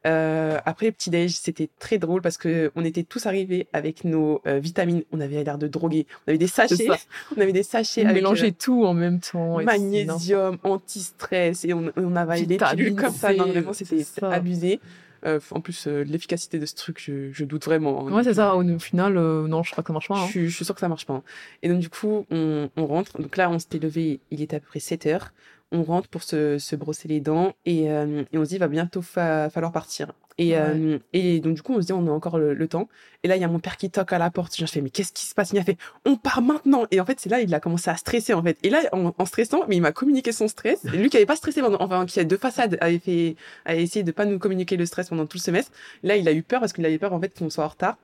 [0.07, 4.41] Euh, après petit déj, c'était très drôle parce que on était tous arrivés avec nos
[4.47, 5.03] euh, vitamines.
[5.13, 6.07] On avait l'air de droguer.
[6.27, 6.87] On avait des sachets.
[7.37, 9.61] On avait des sachets On avec mélangeait euh, tout en même temps.
[9.63, 13.33] magnésium, anti-stress et on, on avalait des pilules comme ça.
[13.35, 14.81] Non, vraiment, c'était abusé.
[15.25, 18.07] Euh, en plus, euh, l'efficacité de ce truc, je, je doute vraiment.
[18.07, 18.13] hein.
[18.13, 18.55] Ouais, c'est ça.
[18.55, 20.15] Au au final, euh, non, je crois que ça marche pas.
[20.15, 20.27] Je hein.
[20.29, 21.15] suis, je suis sûre que ça marche pas.
[21.15, 21.23] hein.
[21.63, 23.21] Et donc, du coup, on, on rentre.
[23.21, 25.33] Donc là, on s'était levé, il était à peu près 7 heures.
[25.73, 28.61] On rentre pour se, se brosser les dents et, euh, et on se dit, il
[28.61, 30.13] va bientôt fa- falloir partir.
[30.39, 30.59] Et, Ouais.
[30.59, 32.89] euh, et donc, du coup, on se dit, on a encore le, le temps.
[33.25, 34.55] Et là, il y a mon père qui toque à la porte.
[34.55, 35.51] Je fais, mais qu'est-ce qui se passe?
[35.53, 36.85] Il a fait, on part maintenant.
[36.91, 38.59] Et en fait, c'est là, il a commencé à stresser, en fait.
[38.63, 40.85] Et là, en, en stressant, mais il m'a communiqué son stress.
[40.85, 43.83] Et lui qui avait pas stressé pendant, enfin, qui a de façade, avait fait, avait
[43.83, 45.73] essayé de pas nous communiquer le stress pendant tout le semestre.
[46.03, 47.97] Là, il a eu peur parce qu'il avait peur, en fait, qu'on soit en retard.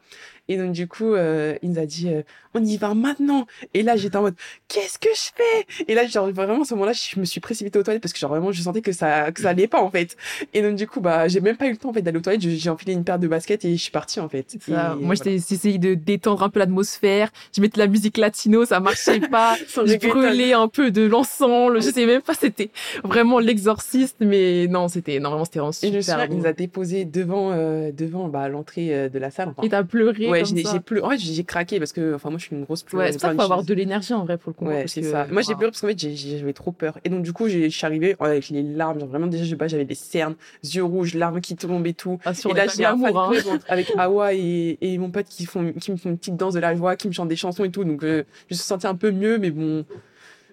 [0.49, 2.23] Et donc, du coup, euh, il nous a dit, euh,
[2.55, 3.47] on y va maintenant.
[3.75, 4.35] Et là, j'étais en mode,
[4.69, 5.85] qu'est-ce que je fais?
[5.89, 8.19] Et là, genre, vraiment, à ce moment-là, je me suis précipitée aux toilettes parce que,
[8.19, 10.17] genre, vraiment, je sentais que ça, que ça allait pas, en fait.
[10.53, 12.23] Et donc, du coup, bah, j'ai même pas eu le temps, en fait, d'aller aux
[12.23, 12.43] toilettes.
[12.43, 14.57] J'ai j'ai enfilé une paire de baskets et je suis partie, en fait.
[14.61, 15.15] Ça, Et moi, voilà.
[15.15, 17.31] j'étais essayé de détendre un peu l'atmosphère.
[17.57, 19.57] Je mettais de la musique latino, ça marchait pas.
[19.77, 20.09] Regretter.
[20.09, 21.73] brûlais un peu de l'encens.
[21.77, 22.71] Je sais même pas, c'était
[23.05, 26.21] vraiment l'exorciste, mais non, c'était, non, vraiment, c'était Et je super.
[26.21, 29.49] souviens, il nous a déposé devant, euh, devant, bah, l'entrée euh, de la salle.
[29.51, 30.29] Enfin, Et t'as pleuré.
[30.29, 30.73] ouais, comme j'ai ça.
[30.73, 31.07] j'ai pleuré.
[31.07, 33.35] En fait, j'ai craqué parce que, enfin, moi, je suis une grosse Ouais, c'est qu'il
[33.35, 34.67] faut avoir de l'énergie en vrai pour le.
[34.67, 35.27] Ouais, c'est que- ça.
[35.31, 36.99] Moi, j'ai pleuré parce qu'en fait, j'avais trop peur.
[37.05, 39.01] Et donc, du coup, j'ai- je suis arrivée avec les larmes.
[39.01, 40.35] Genre, vraiment, déjà, je sais pas, j'avais des cernes,
[40.65, 42.19] yeux rouges, larmes qui tombent et tout.
[42.25, 43.31] Ah, et là, j'ai un fan hein.
[43.69, 46.61] avec Awa et, et mon pote qui font, qui me font une petite danse de
[46.61, 47.85] la joie, qui me chantent des chansons et tout.
[47.85, 49.85] Donc, euh, je me sentie un peu mieux, mais bon.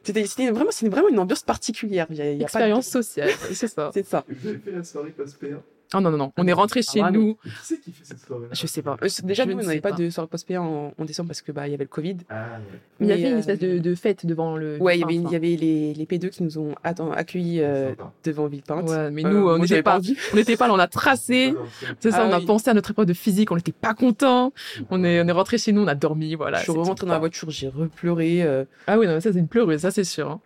[0.02, 2.08] C'était, vraiment, c'était vraiment une ambiance particulière.
[2.10, 3.92] Il y a, il y a pas de- Expérience sociale, c'est ça.
[3.94, 4.24] C'est ça.
[4.30, 5.58] Vous avez fait la soirée P1
[5.96, 6.32] Oh non, non, non.
[6.38, 7.38] On est rentré chez Ah, nous.
[7.46, 8.96] Et qui c'est qui fait cette soirée Je sais pas.
[9.04, 9.96] Euh, Déjà, Je nous, ne on n'avait sais pas pas.
[9.98, 12.18] de soirée post en, en décembre parce que bah il y avait le Covid.
[12.30, 12.80] Ah, ouais.
[13.00, 14.78] Mais il y avait une euh, espèce de, de fête devant le.
[14.80, 17.94] Ouais, il y avait, il y avait les, les P2 qui nous ont accueillis euh,
[18.24, 18.88] devant Villepinte.
[18.90, 20.00] Ouais, mais Euh, nous, on n'était pas,
[20.34, 21.54] on n'était pas là, on a tracé.
[22.00, 22.46] C'est- ça, Ah on a oui.
[22.46, 24.54] pensé à notre épreuve de physique, on n'était pas contents.
[24.92, 26.60] On est, on est rentré chez nous, on a dormi, voilà.
[26.60, 28.44] je suis rentrée dans la voiture, j'ai repleuré.
[28.44, 28.64] euh.
[28.88, 30.30] Ah oui, non, mais ça, c'est une pleureuse, ça, c'est sûr.
[30.30, 30.42] hein.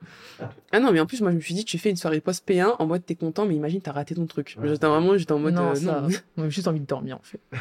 [0.72, 2.48] Ah non, mais en plus, moi, je me suis dit, tu fais une soirée post
[2.48, 4.56] P1 en mode t'es content, mais imagine, t'as raté ton truc.
[4.58, 6.10] Vraiment, j'étais en mode non, euh, ça, non.
[6.38, 7.40] on a juste envie de dormir, en fait.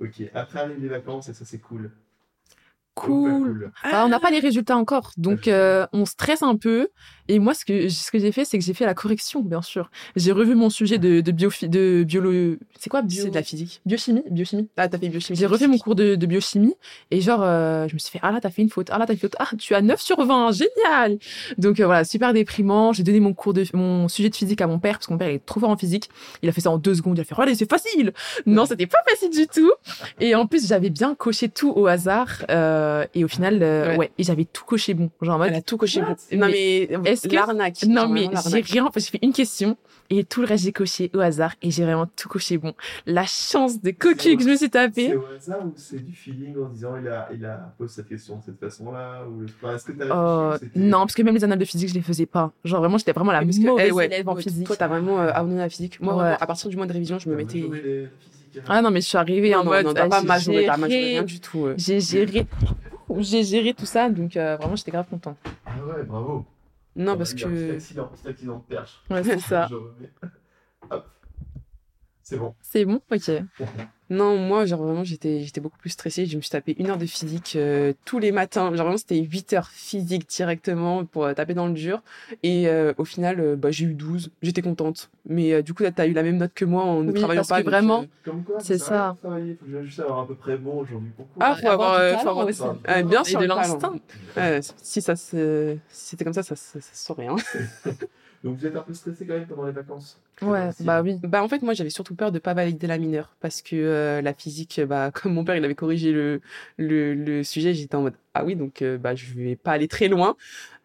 [0.00, 1.90] Ok, après arrivent les vacances et ça c'est cool.
[3.00, 3.72] Cool.
[3.92, 6.88] On n'a pas les résultats encore, donc euh, on stresse un peu.
[7.28, 9.62] Et moi, ce que ce que j'ai fait, c'est que j'ai fait la correction, bien
[9.62, 9.90] sûr.
[10.16, 12.56] J'ai revu mon sujet de de bio de biolo.
[12.78, 13.02] C'est quoi?
[13.02, 13.22] Bio...
[13.22, 13.80] C'est de la physique.
[13.86, 14.68] biochimie, biochimie.
[14.76, 15.38] Ah, t'as fait biochimie.
[15.38, 16.74] J'ai refait mon cours de, de biochimie
[17.10, 19.06] et genre euh, je me suis fait ah là t'as fait une faute ah là
[19.06, 21.18] t'as fait une faute ah tu as 9 sur 20 génial
[21.58, 24.66] donc euh, voilà super déprimant j'ai donné mon cours de mon sujet de physique à
[24.66, 26.10] mon père parce que mon père il est trop fort en physique
[26.42, 28.12] il a fait ça en deux secondes il a fait regardez c'est facile
[28.46, 29.72] non c'était pas facile du tout
[30.18, 33.96] et en plus j'avais bien coché tout au hasard euh, et au final euh, Ouais.
[33.98, 34.10] ouais.
[34.18, 36.00] et j'avais tout coché bon genre en mode Elle a tout coché.
[36.00, 36.16] What?
[36.32, 37.82] Non, mais Est-ce que- l'arnaque.
[37.88, 39.76] non mais j'ai rien j'ai fait une question
[40.12, 42.74] et tout le reste j'ai coché au hasard et j'ai vraiment tout coché bon
[43.06, 46.12] la chance de cocu que je me suis tapé C'est au hasard ou c'est du
[46.12, 49.74] feeling en disant il a, il a posé cette question de cette façon-là ou enfin,
[49.76, 52.26] Est-ce que t'as Euh, non, parce que même les annales de physique, je les faisais
[52.26, 52.52] pas.
[52.64, 54.66] Genre vraiment, j'étais vraiment la Parce que, mauvaise eh, ouais, élève en physique.
[54.66, 56.00] Toi, t'as vraiment euh, abandonné la physique.
[56.00, 56.20] Moi, Ouais.
[56.20, 57.64] vraiment, à partir du mois de révision, je me mettais.
[58.68, 59.86] Ah non, mais je suis arrivée en non, mode.
[59.86, 61.66] non, t'as ah, pas majoré rien du tout.
[61.66, 61.74] euh.
[61.76, 62.46] J'ai géré,
[63.18, 65.36] j'ai géré tout ça, donc euh, vraiment, j'étais grave contente.
[65.66, 66.44] Ah ouais, bravo.
[66.96, 67.72] Non, On parce dire, Petit que.
[67.74, 69.02] accident, petit accident de perche.
[69.10, 69.66] Ouais, c'est ça.
[69.70, 70.10] Je remets.
[70.90, 71.06] Hop.
[72.22, 72.54] C'est bon.
[72.60, 73.30] C'est bon, ok.
[74.10, 76.26] Non, moi, genre vraiment, j'étais, j'étais beaucoup plus stressée.
[76.26, 78.66] Je me suis tapé une heure de physique euh, tous les matins.
[78.74, 82.02] Genre vraiment, c'était 8 heures physique directement pour euh, taper dans le dur.
[82.42, 84.30] Et euh, au final, euh, bah, j'ai eu 12.
[84.42, 85.10] J'étais contente.
[85.28, 87.40] Mais euh, du coup, t'as eu la même note que moi en ne Oui, travaillant
[87.42, 87.58] parce pas.
[87.58, 88.84] que donc, vraiment, euh, Comme quoi, C'est ça.
[88.84, 89.16] ça.
[89.20, 89.56] travailler.
[89.60, 92.10] Faut que juste avoir à peu près bon aujourd'hui pour Ah, faut avoir, du euh,
[92.10, 92.62] talent faut avoir aussi.
[92.88, 93.94] Euh, bien Et sûr, de l'instinct.
[94.82, 95.76] Si ça se...
[95.88, 97.28] si c'était comme ça, ça, ça, ça se saurait.
[97.28, 97.36] Hein.
[98.42, 100.18] Donc vous êtes un peu stressé quand même pendant les vacances.
[100.40, 101.18] Ouais, bah oui.
[101.22, 104.22] Bah en fait moi j'avais surtout peur de pas valider la mineure parce que euh,
[104.22, 106.40] la physique bah comme mon père il avait corrigé le
[106.78, 109.88] le, le sujet j'étais en mode ah oui donc euh, bah je vais pas aller
[109.88, 110.36] très loin.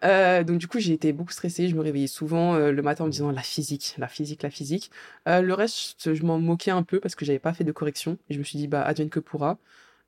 [0.04, 1.70] Euh, donc du coup j'ai été beaucoup stressée.
[1.70, 4.50] Je me réveillais souvent euh, le matin en me disant la physique la physique la
[4.50, 4.92] physique.
[5.30, 8.18] Euh, le reste je m'en moquais un peu parce que j'avais pas fait de correction.
[8.30, 9.58] Et je me suis dit bah advienne que pourra.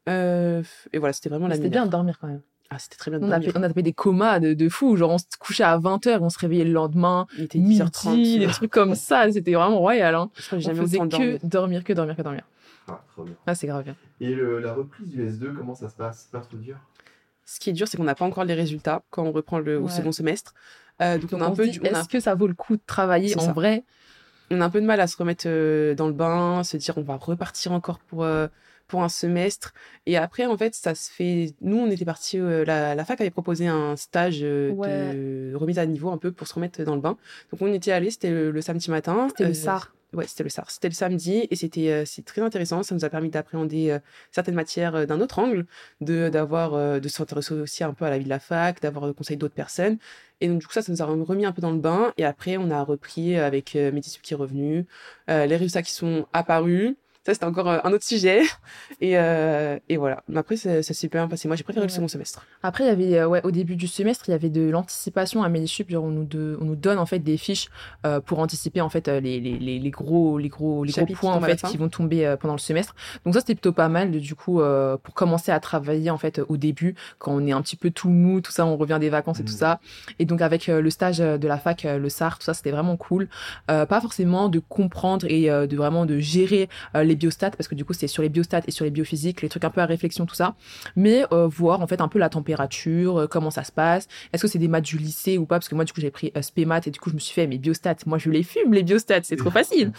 [0.10, 1.84] Euh, et voilà c'était vraiment la C'était mineure.
[1.84, 2.42] bien de dormir quand même.
[2.70, 4.70] Ah c'était très bien de On a, fait, on a tapé des comas de, de
[4.70, 4.96] fou.
[4.98, 8.40] Genre, on se couchait à 20h, on se réveillait le lendemain, il était midi, 10h30
[8.40, 9.32] des trucs comme ça.
[9.32, 10.16] C'était vraiment royal.
[10.16, 10.30] Hein.
[10.36, 12.44] je crois que j'ai On faisait que dormir, que dormir, que dormir.
[12.90, 13.36] Ah, trop bien.
[13.46, 13.96] Ah, c'est grave bien.
[14.22, 16.24] Et le- la reprise du S2, comment ça se passe?
[16.24, 16.78] C'est pas trop dur?
[17.46, 19.80] Ce qui est dur, c'est qu'on n'a pas encore les résultats quand on reprend le
[19.80, 20.54] au second semestre.
[21.02, 22.20] Euh, donc, Donc, on a un on peu, se dit, du- on a, est-ce que
[22.20, 23.54] ça vaut le coup de travailler en ça.
[23.54, 23.84] vrai?
[24.52, 26.98] On a un peu de mal à se remettre euh, dans le bain, se dire
[26.98, 28.48] on va repartir encore pour euh,
[28.88, 29.74] pour un semestre.
[30.06, 31.54] Et après, en fait, ça se fait.
[31.62, 32.40] Nous, on était partis.
[32.40, 35.14] euh, la, la fac avait proposé un stage euh, Ouais.
[35.14, 37.18] de remise à niveau un peu pour se remettre dans le bain.
[37.52, 38.12] Donc, on était allés.
[38.12, 39.28] C'était le, le samedi matin.
[39.30, 39.94] C'était le Euh, SAR.
[40.14, 40.72] Ouais, c'était le SAR.
[40.72, 42.82] C'était le samedi et c'était euh, c'est très intéressant.
[42.82, 44.00] Ça nous a permis d'appréhender euh,
[44.32, 45.66] certaines matières euh, d'un autre angle,
[46.00, 49.12] de d'avoir de s'intéresser aussi un peu à la vie de la fac, d'avoir le
[49.12, 49.98] conseil d'autres personnes.
[50.40, 52.14] Et donc du coup ça, ça nous a remis un peu dans le bain.
[52.18, 54.86] Et après, on a repris avec Métis qui est revenu,
[55.28, 56.96] les résultats qui sont apparus.
[57.28, 58.42] Ça, c'était encore euh, un autre sujet.
[59.02, 60.24] Et, euh, et voilà.
[60.30, 61.48] Mais après, ça, ça s'est bien passé.
[61.50, 62.46] Moi, j'ai préféré le second semestre.
[62.64, 65.44] Après, il y avait, euh, ouais, au début du semestre, il y avait de l'anticipation
[65.44, 65.90] à Mélisup.
[65.92, 67.68] Genre, on nous, de- on nous donne en fait des fiches
[68.06, 71.34] euh, pour anticiper en fait les, les, les, les gros, les gros, les gros points
[71.34, 72.96] qui en fait qui vont tomber euh, pendant le semestre.
[73.26, 76.40] Donc ça, c'était plutôt pas mal du coup euh, pour commencer à travailler en fait
[76.48, 79.10] au début quand on est un petit peu tout mou, tout ça, on revient des
[79.10, 79.58] vacances et tout Mhm.
[79.60, 79.80] ça.
[80.20, 82.96] Et donc avec euh, le stage de la fac, le SAR, tout ça, c'était vraiment
[82.96, 83.28] cool.
[83.70, 87.68] Euh, pas forcément de comprendre et euh, de vraiment de gérer euh, les biostats parce
[87.68, 89.82] que du coup c'est sur les biostats et sur les biophysiques, les trucs un peu
[89.82, 90.56] à réflexion, tout ça.
[90.96, 94.08] Mais euh, voir en fait un peu la température, euh, comment ça se passe.
[94.32, 95.56] Est-ce que c'est des maths du lycée ou pas?
[95.56, 97.20] Parce que moi du coup j'ai pris euh, spé maths et du coup je me
[97.20, 99.92] suis fait mais biostats, moi je les fume les biostats, c'est trop facile.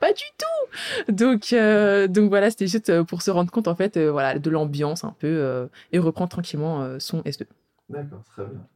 [0.00, 1.12] pas du tout.
[1.12, 1.54] Donc
[2.12, 5.68] donc voilà, c'était juste pour se rendre compte en fait voilà de l'ambiance un peu
[5.92, 7.44] et reprendre tranquillement son S2.
[7.88, 8.66] D'accord, très bien.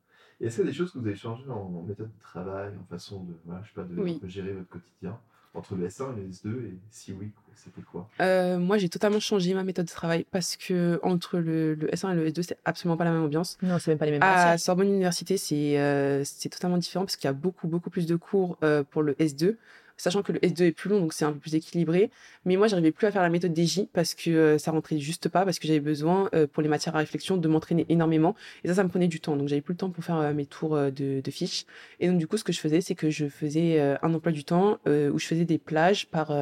[0.41, 2.73] Et est-ce qu'il y a des choses que vous avez changées en, méthode de travail,
[2.81, 4.21] en façon de, voilà, je sais pas, de Oui.
[4.25, 5.19] gérer votre quotidien?
[5.59, 8.09] Entre le S1 et le S2 Et si oui, c'était quoi?
[8.21, 12.13] Euh, moi, j'ai totalement changé ma méthode de travail parce que entre le, le S1
[12.13, 13.59] et le S2, c'est absolument pas la même ambiance.
[13.63, 14.61] Non, c'est même pas les mêmes À matières.
[14.61, 18.17] Sorbonne Université, c'est euh, c'est totalement différent parce qu'il y a beaucoup, beaucoup plus de
[18.17, 19.57] cours euh, pour le S2.
[19.99, 22.11] Sachant que le S2 est plus long, donc c'est un peu plus équilibré.
[22.45, 25.29] Mais moi, j'arrivais plus à faire la méthode DJ parce que euh, ça rentrait juste
[25.29, 28.35] pas, parce que j'avais besoin, euh, pour les matières à réflexion, de m'entraîner énormément.
[28.65, 29.37] Et ça, ça me prenait du temps.
[29.37, 31.67] Donc, j'avais plus le temps pour faire mes tours de, de, fiches.
[32.01, 34.45] Et donc, du coup, ce que je faisais, c'est que je faisais un emploi du
[34.45, 36.33] temps où je faisais des plages par,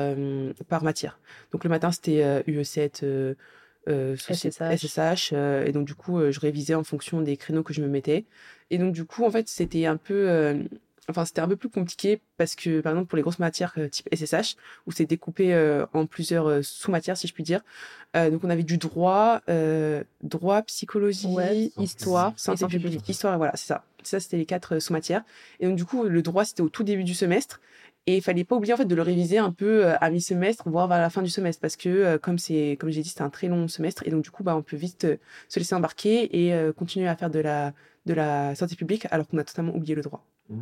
[0.69, 1.19] par matière.
[1.53, 3.35] Donc, le matin, c'était UE7,
[3.87, 7.89] SSH, SSH et donc, du coup, je révisais en fonction des créneaux que je me
[7.89, 8.25] mettais.
[8.71, 10.67] Et donc, du coup, en fait, c'était un peu
[11.09, 13.89] enfin c'était un peu plus compliqué parce que par exemple pour les grosses matières euh,
[13.89, 17.61] type SSH où c'est découpé euh, en plusieurs euh, sous-matières si je puis dire
[18.15, 19.43] donc on avait du droit
[20.23, 21.29] droit psychologie
[21.77, 23.07] histoire santé publique.
[23.11, 23.85] histoire voilà c'est ça.
[24.05, 25.23] Ça c'était les quatre sous-matières.
[25.61, 27.61] Et donc du coup le droit c'était au tout début du semestre.
[28.07, 30.89] Et il fallait pas oublier en fait de le réviser un peu à mi-semestre voire
[30.89, 33.49] vers la fin du semestre parce que comme c'est comme j'ai dit c'était un très
[33.49, 35.07] long semestre et donc du coup bah on peut vite
[35.51, 37.75] se laisser embarquer et continuer à faire de la
[38.07, 40.25] de la santé publique alors qu'on a totalement oublié le droit.
[40.49, 40.57] Mmh.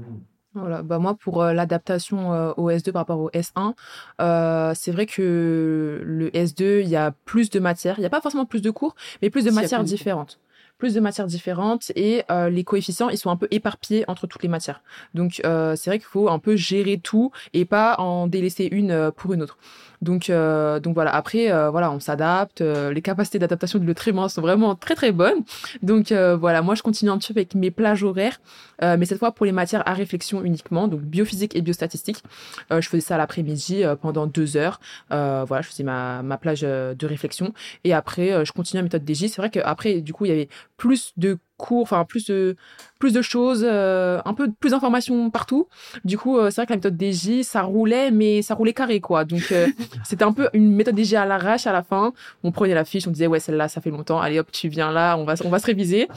[0.55, 3.75] Voilà, bah moi pour euh, l'adaptation euh, au S2 par rapport au S1,
[4.21, 8.11] euh, c'est vrai que le S2, il y a plus de matières, il n'y a
[8.11, 10.39] pas forcément plus de cours, mais plus de matières différentes
[10.77, 14.49] plus de matières différentes et les coefficients ils sont un peu éparpillés entre toutes les
[14.49, 14.83] matières.
[15.15, 19.33] Donc c'est vrai qu'il faut un peu gérer tout et pas en délaisser une pour
[19.33, 19.57] une autre.
[20.03, 21.15] Donc, euh, donc voilà.
[21.15, 22.61] Après, euh, voilà, on s'adapte.
[22.61, 25.43] Euh, les capacités d'adaptation de l'être sont vraiment très très bonnes.
[25.83, 28.41] Donc voilà, moi je continue un petit peu avec mes plages horaires,
[28.83, 32.23] mais cette fois pour les matières à réflexion uniquement, donc biophysique et biostatistique.
[32.71, 34.81] je faisais ça l'après-midi pendant deux heures.
[35.11, 39.29] voilà, je faisais ma, ma plage de réflexion et après je continue la méthode DJ.
[39.29, 42.57] C'est vrai qu'après, du coup, il y avait plus de cours, enfin plus de
[42.99, 45.69] plus de choses, euh, un peu plus d'informations partout.
[46.05, 49.01] Du coup, euh, c'est vrai que la méthode DJ, ça roulait, mais ça roulait carré
[49.01, 49.25] quoi.
[49.25, 49.69] Donc euh,
[50.05, 52.13] c'était un peu une méthode DJ à l'arrache à la fin.
[52.43, 54.93] On prenait la fiche, on disait ouais celle-là ça fait longtemps, allez hop tu viens
[54.93, 56.09] là, on va on va se réviser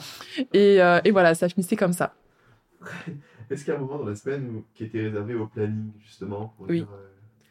[0.52, 2.14] et, et voilà ça finissait comme ça.
[3.50, 6.54] Est-ce qu'il y a un moment dans la semaine qui était réservé au planning justement
[6.58, 6.84] Oui.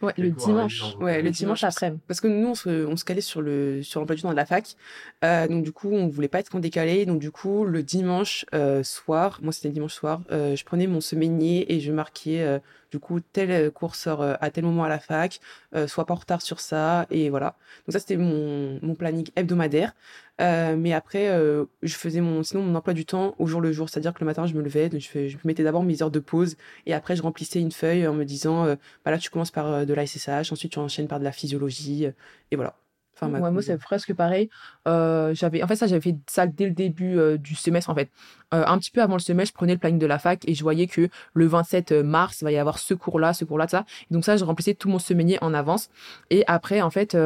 [0.01, 0.95] Ouais, le dimanche.
[0.99, 1.93] Ouais, le dimanche après.
[2.07, 4.35] Parce que nous, on se, on se calait sur le sur l'emploi du temps de
[4.35, 4.75] la fac.
[5.23, 7.05] Euh, donc du coup, on voulait pas être en décalé.
[7.07, 10.85] Donc du coup, le dimanche euh, soir, moi c'était le dimanche soir, euh, je prenais
[10.85, 12.59] mon semainier et je marquais euh,
[12.91, 15.39] du coup tel cours sort euh, à tel moment à la fac,
[15.75, 17.55] euh, soit pas en retard sur ça et voilà.
[17.87, 19.93] Donc ça c'était mon mon planning hebdomadaire.
[20.39, 23.71] Euh, mais après, euh, je faisais mon, sinon mon emploi du temps au jour le
[23.71, 26.11] jour, c'est-à-dire que le matin, je me levais, je, fais, je mettais d'abord mes heures
[26.11, 29.29] de pause et après, je remplissais une feuille en me disant, euh, bah là, tu
[29.29, 32.07] commences par de la SSH, ensuite tu enchaînes par de la physiologie
[32.51, 32.75] et voilà.
[33.19, 34.49] Enfin, moi, c'est presque pareil.
[34.87, 38.09] Euh, j'avais, en fait, ça, j'avais ça dès le début euh, du semestre, en fait.
[38.53, 40.53] Euh, un petit peu avant le semestre, je prenais le planning de la fac et
[40.53, 43.85] je voyais que le 27 mars, il va y avoir ce cours-là, ce cours-là, ça.
[44.09, 45.89] Donc ça, je remplissais tout mon semainier en avance.
[46.29, 47.17] Et après, en fait,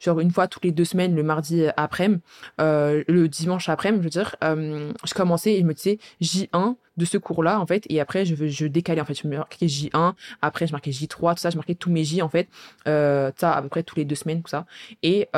[0.00, 2.20] genre une fois toutes les deux semaines, le mardi après-midi,
[2.58, 7.18] le dimanche après-midi, je veux dire, je commençais et je me disais J1, de ce
[7.18, 7.84] cours-là, en fait.
[7.88, 9.14] Et après, je, je décalais, en fait.
[9.14, 11.50] Je marquais J1, après, je marquais J3, tout ça.
[11.50, 12.48] Je marquais tous mes J, en fait.
[12.84, 14.66] Ça, à peu près tous les deux semaines, tout ça.
[15.02, 15.28] Et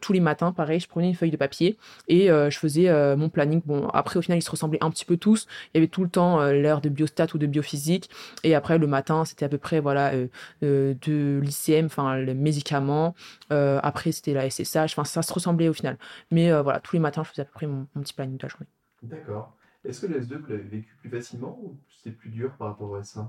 [0.00, 1.76] tous les matins, pareil, je prenais une feuille de papier
[2.08, 3.60] et euh, je faisais euh, mon planning.
[3.64, 5.46] Bon, après, au final, ils se ressemblaient un petit peu tous.
[5.74, 8.10] Il y avait tout le temps euh, l'heure de biostat ou de biophysique.
[8.44, 10.12] Et après, le matin, c'était à peu près, voilà,
[10.62, 13.14] de l'ICM, enfin, le médicament.
[13.50, 14.92] après, c'était la SSH.
[14.92, 15.98] Enfin, ça se ressemblait au final.
[16.30, 18.48] Mais voilà, tous les matins, je faisais à peu près mon, petit planning de la
[18.48, 18.66] journée.
[19.02, 19.54] D'accord.
[19.84, 22.90] Est-ce que le S2, vous l'avez vécu plus facilement ou c'était plus dur par rapport
[22.90, 23.28] au S1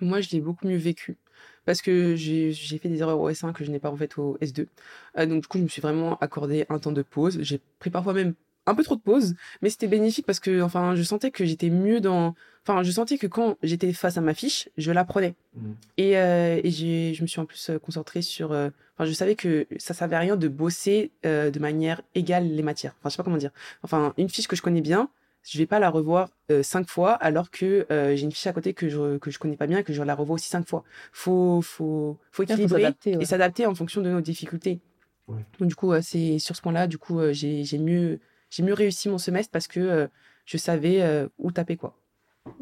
[0.00, 1.16] Moi, je l'ai beaucoup mieux vécu.
[1.64, 4.66] Parce que j'ai fait des erreurs au S1 que je n'ai pas refaites au S2.
[5.18, 7.38] Euh, donc, du coup, je me suis vraiment accordé un temps de pause.
[7.42, 8.34] J'ai pris parfois même
[8.66, 11.70] un peu trop de pause, mais c'était bénéfique parce que, enfin, je sentais que j'étais
[11.70, 12.34] mieux dans.
[12.66, 15.34] Enfin, je sentais que quand j'étais face à ma fiche, je l'apprenais.
[15.54, 15.70] Mmh.
[15.98, 18.52] Et, euh, et je me suis en plus euh, concentrée sur.
[18.52, 22.48] Euh, enfin, je savais que ça servait à rien de bosser euh, de manière égale
[22.48, 22.94] les matières.
[22.98, 23.52] Enfin, je sais pas comment dire.
[23.84, 25.08] Enfin, une fiche que je connais bien,
[25.48, 28.52] je vais pas la revoir euh, cinq fois alors que euh, j'ai une fiche à
[28.52, 30.66] côté que je que je connais pas bien et que je la revois aussi cinq
[30.68, 30.84] fois.
[31.12, 34.80] Faut faut faut équilibrer et s'adapter en fonction de nos difficultés.
[35.28, 38.20] Donc du coup euh, c'est sur ce point-là du coup j'ai j'ai mieux
[38.50, 40.08] j'ai mieux réussi mon semestre parce que
[40.44, 41.96] je savais où taper quoi.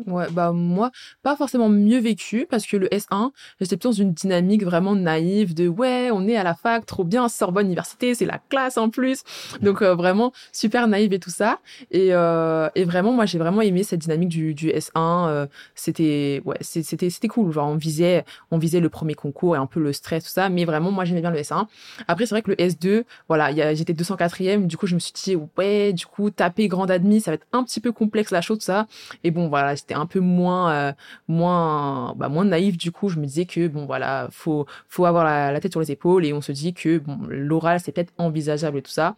[0.06, 0.90] Ouais, bah moi,
[1.22, 3.30] pas forcément mieux vécu parce que le S1,
[3.60, 7.04] j'étais plutôt dans une dynamique vraiment naïve de ouais, on est à la fac, trop
[7.04, 9.22] bien, Sorbonne Université, c'est la classe en plus.
[9.62, 11.58] Donc euh, vraiment super naïve et tout ça.
[11.90, 15.28] Et, euh, et vraiment, moi j'ai vraiment aimé cette dynamique du, du S1.
[15.28, 17.52] Euh, c'était ouais, c'était c'était cool.
[17.52, 20.48] Genre on visait on visait le premier concours et un peu le stress tout ça,
[20.48, 21.66] mais vraiment moi j'aimais bien le S1.
[22.08, 25.36] Après c'est vrai que le S2, voilà, j'étais 204e, du coup je me suis dit
[25.56, 28.58] ouais, du coup taper grande admis, ça va être un petit peu complexe la chose
[28.58, 28.86] tout ça.
[29.24, 30.92] Et bon voilà j'étais un peu moins euh,
[31.28, 35.24] moins bah, moins naïf du coup je me disais que bon voilà faut faut avoir
[35.24, 38.78] la, tête sur les épaules et on se dit que bon l'oral c'est peut-être envisageable
[38.78, 39.16] et tout ça.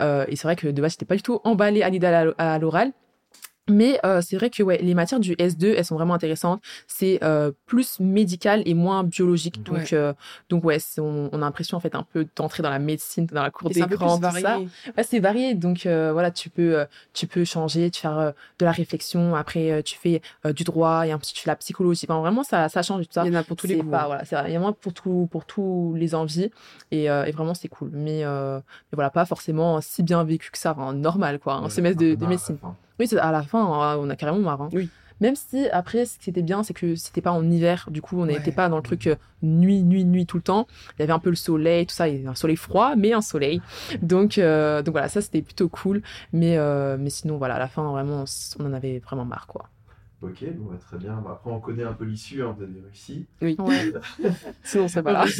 [0.00, 2.58] Euh, et c'est vrai que de base j'étais pas du tout emballée à l'idée à
[2.58, 2.92] l'oral
[3.68, 6.62] Mais euh, c'est vrai que ouais, les matières du S2, elles sont vraiment intéressantes.
[6.86, 9.62] C'est euh, plus médical et moins biologique.
[9.64, 9.88] Donc, Ouais.
[9.94, 10.12] euh,
[10.48, 13.42] donc ouais, on, on a l'impression en fait un peu d'entrer dans la médecine, dans
[13.42, 14.48] la cour d'écran, plus tout ça.
[14.50, 14.68] varié.
[14.96, 15.54] Ouais, c'est varié.
[15.54, 19.34] Donc euh, voilà, tu peux, euh, tu peux changer, tu faire euh, de la réflexion.
[19.34, 22.06] Après, tu fais euh, du droit et un petit, tu fais la psychologie.
[22.08, 23.24] Enfin, vraiment, ça, ça change tout ça.
[23.26, 23.90] Il y en a pour tous les goûts.
[23.90, 24.06] pas, hein.
[24.06, 26.50] voilà, c'est vraiment pour tout, pour tous les envies.
[26.92, 27.90] Et, euh, et vraiment, c'est cool.
[27.92, 30.70] Mais, euh, mais voilà, pas forcément si bien vécu que ça.
[30.70, 31.54] Enfin, normal, quoi.
[31.54, 32.58] Un Ouais, semestre de, médecine.
[32.98, 34.62] Oui, à la fin, hein, on a carrément marre.
[34.62, 34.68] hein.
[34.72, 34.88] Oui.
[35.20, 37.88] Même si, après, ce qui était bien, c'est que c'était pas en hiver.
[37.90, 38.52] Du coup, on n'était Ouais.
[38.52, 40.66] pas dans le truc euh, nuit, nuit, nuit tout le temps.
[40.98, 42.06] Il y avait un peu le soleil, tout ça.
[42.06, 43.62] Il y avait un soleil froid, mais un soleil.
[44.02, 46.02] Donc, euh, donc voilà, ça, c'était plutôt cool.
[46.34, 48.24] Mais, euh, mais sinon, voilà, à la fin, vraiment,
[48.58, 49.70] on en avait vraiment marre, quoi.
[50.20, 51.14] Ok, bon, bah, très bien.
[51.24, 53.24] Bah, après, on connaît un peu l'issue, hein, vous avez réussi.
[53.40, 53.56] Oui.
[53.58, 53.92] Ouais.
[54.64, 55.24] Sinon, c'est pas là.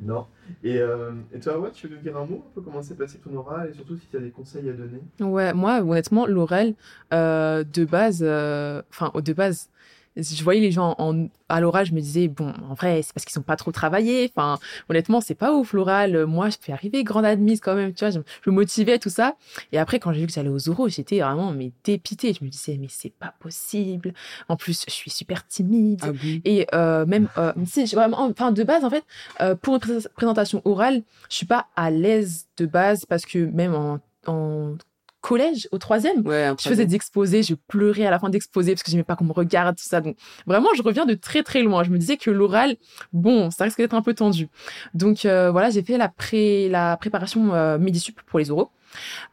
[0.00, 0.26] Non.
[0.64, 1.12] Et, euh,
[1.42, 3.96] toi, tu veux dire un mot un peu comment s'est passé ton oral et surtout
[3.96, 5.00] si tu as des conseils à donner?
[5.20, 6.74] Ouais, moi, honnêtement, l'oral,
[7.12, 9.68] euh, de base, euh, enfin, de base,
[10.16, 13.24] je voyais les gens en, à l'oral, je me disais, bon, en vrai, c'est parce
[13.24, 14.30] qu'ils sont pas trop travaillés.
[14.34, 14.58] Enfin,
[14.88, 16.26] honnêtement, c'est pas ouf, l'oral.
[16.26, 19.08] Moi, je fais arriver grande admise quand même, tu vois, je, je me motivais, tout
[19.10, 19.36] ça.
[19.72, 22.32] Et après, quand j'ai vu que j'allais aux oraux, j'étais vraiment, mais dépitée.
[22.38, 24.12] Je me disais, mais c'est pas possible.
[24.48, 26.00] En plus, je suis super timide.
[26.04, 26.10] Ah
[26.44, 29.04] Et euh, même euh, si vraiment, enfin de base en fait,
[29.40, 33.38] euh, pour une pré- présentation orale, je suis pas à l'aise de base parce que
[33.38, 34.76] même en, en
[35.20, 38.82] collège, au troisième, Ouais, je faisais des exposés, je pleurais à la fin d'exposés parce
[38.82, 40.00] que j'aimais pas qu'on me regarde tout ça.
[40.00, 40.16] Donc
[40.46, 41.84] vraiment, je reviens de très très loin.
[41.84, 42.76] Je me disais que l'oral,
[43.12, 44.48] bon, ça risque d'être un peu tendu.
[44.94, 48.70] Donc euh, voilà, j'ai fait la pré la préparation euh, midi sup pour les oraux.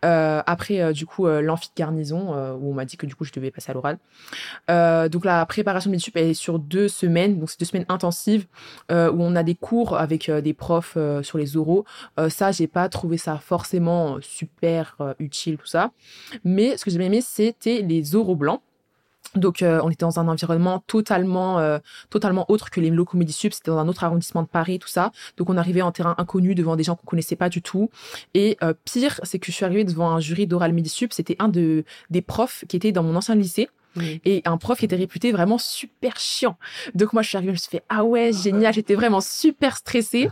[0.06, 2.18] Euh, après, euh, du coup, euh, l'amphi de garnison,
[2.56, 3.98] où on m'a dit que du coup, je devais passer à l'oral.
[5.10, 7.40] Donc, la préparation de sup, elle est sur deux semaines.
[7.40, 8.48] Donc, c'est deux semaines intensives
[8.90, 11.86] où on a des cours avec des profs sur les oraux.
[12.30, 15.92] Ça, j'ai pas trouvé ça forcément super utile, tout ça.
[16.44, 18.62] Mais ce que j'ai bien aimé, c'était les oraux blancs.
[19.38, 23.54] Donc, euh, on était dans un environnement totalement, euh, totalement autre que les locaux Medisup.
[23.54, 25.12] C'était dans un autre arrondissement de Paris, tout ça.
[25.38, 27.90] Donc, on arrivait en terrain inconnu devant des gens qu'on connaissait pas du tout.
[28.34, 31.14] Et euh, pire, c'est que je suis arrivée devant un jury d'oral Medisup.
[31.14, 34.22] C'était un de des profs qui était dans mon ancien lycée Oui.
[34.26, 36.58] et un prof qui était réputé vraiment super chiant.
[36.94, 39.78] Donc moi je suis arrivée, je me suis fait ah ouais génial, j'étais vraiment super
[39.78, 40.30] stressée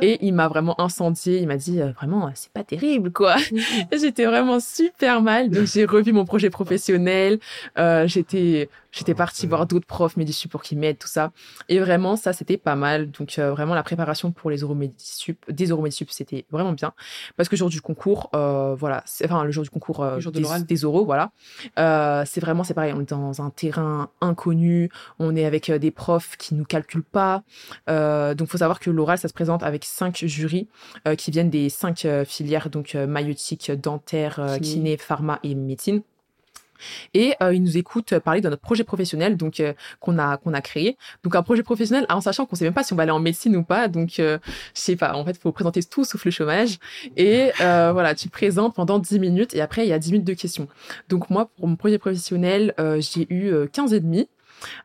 [0.00, 3.36] et il m'a vraiment incendié, il m'a dit euh, vraiment c'est pas terrible quoi.
[3.92, 7.38] J'étais vraiment super mal, donc j'ai revu mon projet professionnel,
[7.78, 11.30] euh, j'étais j'étais partie voir d'autres profs Medisup pour qu'ils m'aident tout ça
[11.68, 13.10] et vraiment ça c'était pas mal.
[13.10, 16.92] Donc euh, vraiment la préparation pour les Euromedisup, des Euromedisup c'était vraiment bien
[17.36, 20.14] parce que le jour du concours euh, voilà, c'est- enfin le jour du concours euh,
[20.16, 21.30] Le jour de des, des oraux voilà.
[21.78, 25.78] Euh, c'est vraiment c'est pareil, on est dans un terrain inconnu, on est avec euh,
[25.78, 27.42] des profs qui nous calculent pas.
[27.88, 30.68] Euh, donc faut savoir que l'oral ça se présente avec cinq jurys
[31.06, 34.68] euh, qui viennent des cinq euh, filières donc euh, maïeutique, dentaire, euh, Kiné.
[34.68, 36.02] kiné, pharma et médecine.
[37.14, 40.54] Et euh, ils nous écoutent parler de notre projet professionnel donc euh, qu'on a qu'on
[40.54, 40.96] a créé.
[41.22, 43.20] Donc un projet professionnel en sachant qu'on sait même pas si on va aller en
[43.20, 43.88] médecine ou pas.
[43.88, 44.38] Donc euh,
[44.74, 46.78] je sais pas, en fait, faut présenter tout sauf le chômage
[47.16, 50.26] et euh, voilà, tu présentes pendant 10 minutes et après il y a 10 minutes
[50.26, 50.68] de questions.
[51.08, 54.28] Donc moi pour mon projet professionnel, euh, j'ai eu euh, 15 et demi.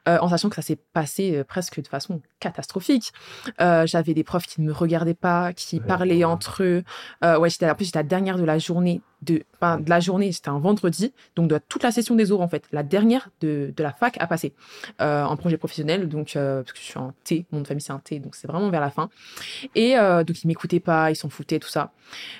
[0.07, 3.11] Euh, en sachant que ça s'est passé euh, presque de façon catastrophique.
[3.59, 6.83] Euh, J'avais des profs qui ne me regardaient pas, qui Ouais, parlaient entre eux.
[7.23, 10.31] Euh, ouais, j'étais en plus j'étais la dernière de la journée de, de la journée,
[10.31, 13.71] c'était un vendredi, donc de toute la session des oraux en fait, la dernière de,
[13.75, 14.51] de la fac à passer
[14.97, 17.93] en projet professionnel, donc parce que je suis en T, mon nom de famille c'est
[17.93, 19.11] un T, donc c'est vraiment vers la fin.
[19.75, 19.93] Et
[20.25, 21.91] donc ils m'écoutaient pas, ils s'en foutaient tout ça,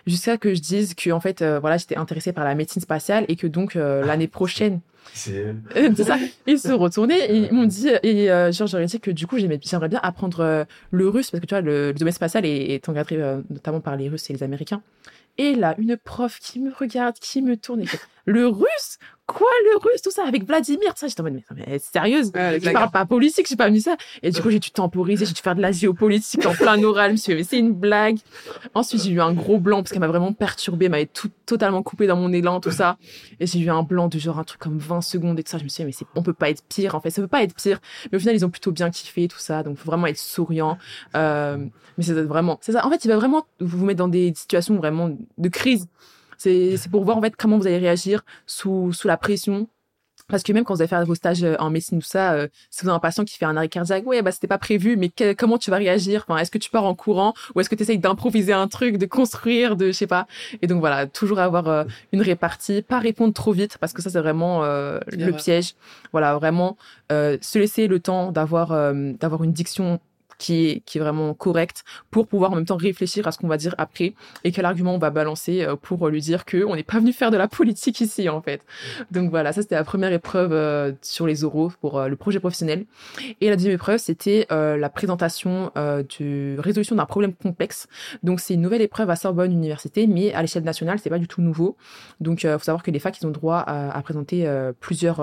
[0.08, 3.36] jusqu'à que je dise que en fait voilà j'étais intéressée par la médecine spatiale et
[3.36, 4.82] que donc euh, l'année prochaine
[5.30, 5.54] Euh,
[5.96, 6.18] c'est ça.
[6.48, 9.90] Ils se retournaient et ils m'ont dit, et genre, j'aurais dit que du coup, j'aimerais
[9.90, 13.42] bien apprendre euh, le russe, parce que tu vois, le, domaine spatial est, est euh,
[13.50, 14.82] notamment par les Russes et les Américains.
[15.38, 17.88] Et là, une prof qui me regarde, qui me tourne et
[18.26, 18.98] le russe?
[19.34, 21.08] Quoi, le russe Tout ça, avec Vladimir, tout ça.
[21.08, 23.96] J'étais en mode, mais, mais sérieuse Ouais, je parle pas politique, j'ai pas mis ça.
[24.24, 27.10] Et du coup, j'ai dû temporiser, j'ai dû faire de la géopolitique en plein oral.
[27.10, 28.18] Je me suis dit, mais c'est une blague.
[28.74, 32.08] Ensuite, j'ai eu un gros blanc parce qu'elle m'a vraiment perturbée, m'avait tout totalement coupé
[32.08, 32.98] dans mon élan, tout ça.
[33.40, 35.58] Et j'ai eu un blanc de genre un truc comme 20 secondes et tout ça.
[35.58, 37.10] Je me suis dit, mais c'est, on peut pas être pire, en fait.
[37.10, 37.80] Ça peut pas être pire.
[38.12, 39.64] Mais au final, ils ont plutôt bien kiffé, tout ça.
[39.64, 40.78] Donc, faut vraiment être souriant.
[41.16, 41.58] Euh,
[41.98, 42.86] mais c'est vraiment, c'est ça.
[42.86, 45.88] En fait, il va vraiment vous mettre dans des situations vraiment de crise.
[46.42, 49.68] C'est, c'est pour voir, en fait, comment vous allez réagir sous, sous la pression.
[50.28, 52.48] Parce que même quand vous allez faire vos stages euh, en médecine tout ça, euh,
[52.70, 54.96] si vous avez un patient qui fait un arrêt cardiaque, ouais, bah c'était pas prévu,
[54.96, 56.24] mais que- comment tu vas réagir?
[56.28, 58.98] Enfin, Est-ce que tu pars en courant ou est-ce que tu essayes d'improviser un truc,
[58.98, 60.28] de construire, de je sais pas
[60.62, 64.10] Et donc voilà, toujours avoir euh, une répartie, pas répondre trop vite parce que ça
[64.10, 65.76] c'est vraiment euh, le piège.
[66.14, 66.78] Voilà, vraiment
[67.12, 70.00] euh, se laisser le temps d'avoir euh, d'avoir une diction
[70.42, 73.48] qui est, qui est vraiment correct pour pouvoir en même temps réfléchir à ce qu'on
[73.48, 76.76] va dire après et quel argument on va balancer euh, pour lui dire que on
[76.76, 78.66] n'est pas venu faire de la politique ici en fait.
[79.12, 82.40] Donc voilà, ça c'était la première épreuve euh, sur les oraux pour euh, le projet
[82.40, 82.86] professionnel.
[83.40, 87.88] Et la deuxième épreuve, c'était la présentation de résolution d'un problème complexe.
[88.24, 91.28] Donc c'est une nouvelle épreuve à Sorbonne Université, mais à l'échelle nationale, c'est pas du
[91.28, 91.78] tout nouveau.
[92.20, 94.50] Donc il faut savoir que les facs ils ont droit à, à présenter
[94.80, 95.22] plusieurs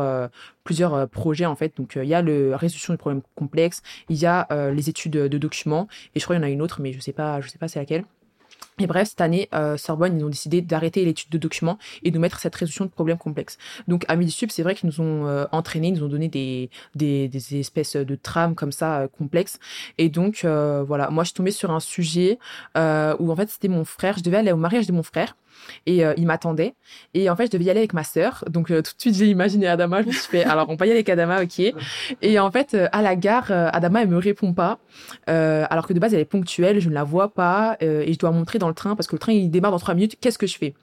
[0.64, 1.76] plusieurs projets en fait.
[1.76, 5.28] Donc il y a le résolution du problème complexe, il y a les études de,
[5.38, 5.88] documents.
[6.14, 7.58] Et je crois qu'il y en a une autre, mais je sais pas, je sais
[7.58, 8.04] pas c'est laquelle.
[8.80, 12.18] Et bref, cette année, euh, Sorbonne, ils ont décidé d'arrêter l'étude de documents et de
[12.18, 13.58] mettre cette résolution de problèmes complexes.
[13.88, 16.70] Donc, à Midisup, c'est vrai qu'ils nous ont euh, entraînés, ils nous ont donné des,
[16.94, 19.58] des, espèces de trames comme ça, euh, complexes.
[19.98, 22.38] Et donc, euh, voilà, moi, je suis tombée sur un sujet
[22.76, 22.78] où,
[23.32, 24.16] en fait, c'était mon frère.
[24.18, 25.36] Je devais aller au mariage de mon frère
[25.86, 26.74] et euh, il m'attendait.
[27.14, 28.44] Et en fait, je devais y aller avec ma sœur.
[28.50, 30.02] Donc euh, tout de suite, j'ai imaginé Adama.
[30.02, 31.60] Je me suis fait, alors on peut y aller avec Adama, ok.
[32.22, 34.78] Et en fait, euh, à la gare, Adama, elle me répond pas.
[35.26, 38.30] alors que de base, elle est ponctuelle, je ne la vois pas et je dois
[38.30, 40.16] montrer dans le train parce que le train il démarre dans trois minutes.
[40.20, 40.74] Qu'est-ce que je fais?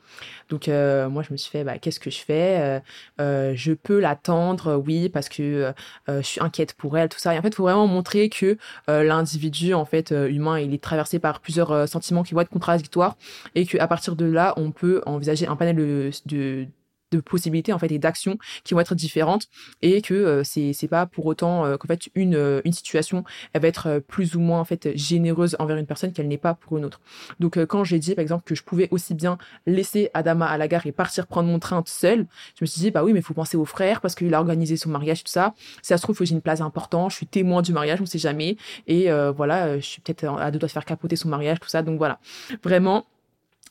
[0.50, 2.82] Donc moi, je me suis fait, bah, qu'est-ce que je fais?
[3.20, 5.74] Je peux l'attendre, oui, parce que
[6.08, 7.34] je suis inquiète pour elle, tout ça.
[7.34, 11.20] Et en fait, il faut vraiment montrer que l'individu, en fait, humain, il est traversé
[11.20, 13.16] par plusieurs sentiments qui vont être contradictoires
[13.56, 16.68] et qu'à partir de là, on peut envisager un panel de, de
[17.12, 19.48] de possibilités en fait et d'actions qui vont être différentes
[19.82, 23.24] et que euh, c'est c'est pas pour autant euh, qu'en fait une euh, une situation
[23.54, 26.54] elle va être plus ou moins en fait généreuse envers une personne qu'elle n'est pas
[26.54, 27.00] pour une autre.
[27.40, 30.68] Donc quand j'ai dit par exemple que je pouvais aussi bien laisser Adama à la
[30.68, 32.26] gare et partir prendre mon train seul
[32.58, 34.40] je me suis dit bah oui mais il faut penser au frère parce qu'il a
[34.40, 35.54] organisé son mariage tout ça.
[35.82, 38.20] Si ça se trouve j'ai une place importante je suis témoin du mariage on sait
[38.20, 38.58] jamais.
[38.88, 41.84] Et voilà je suis peut-être à deux doigts de faire capoter son mariage tout ça.
[41.84, 42.20] Donc voilà.
[42.64, 43.06] Vraiment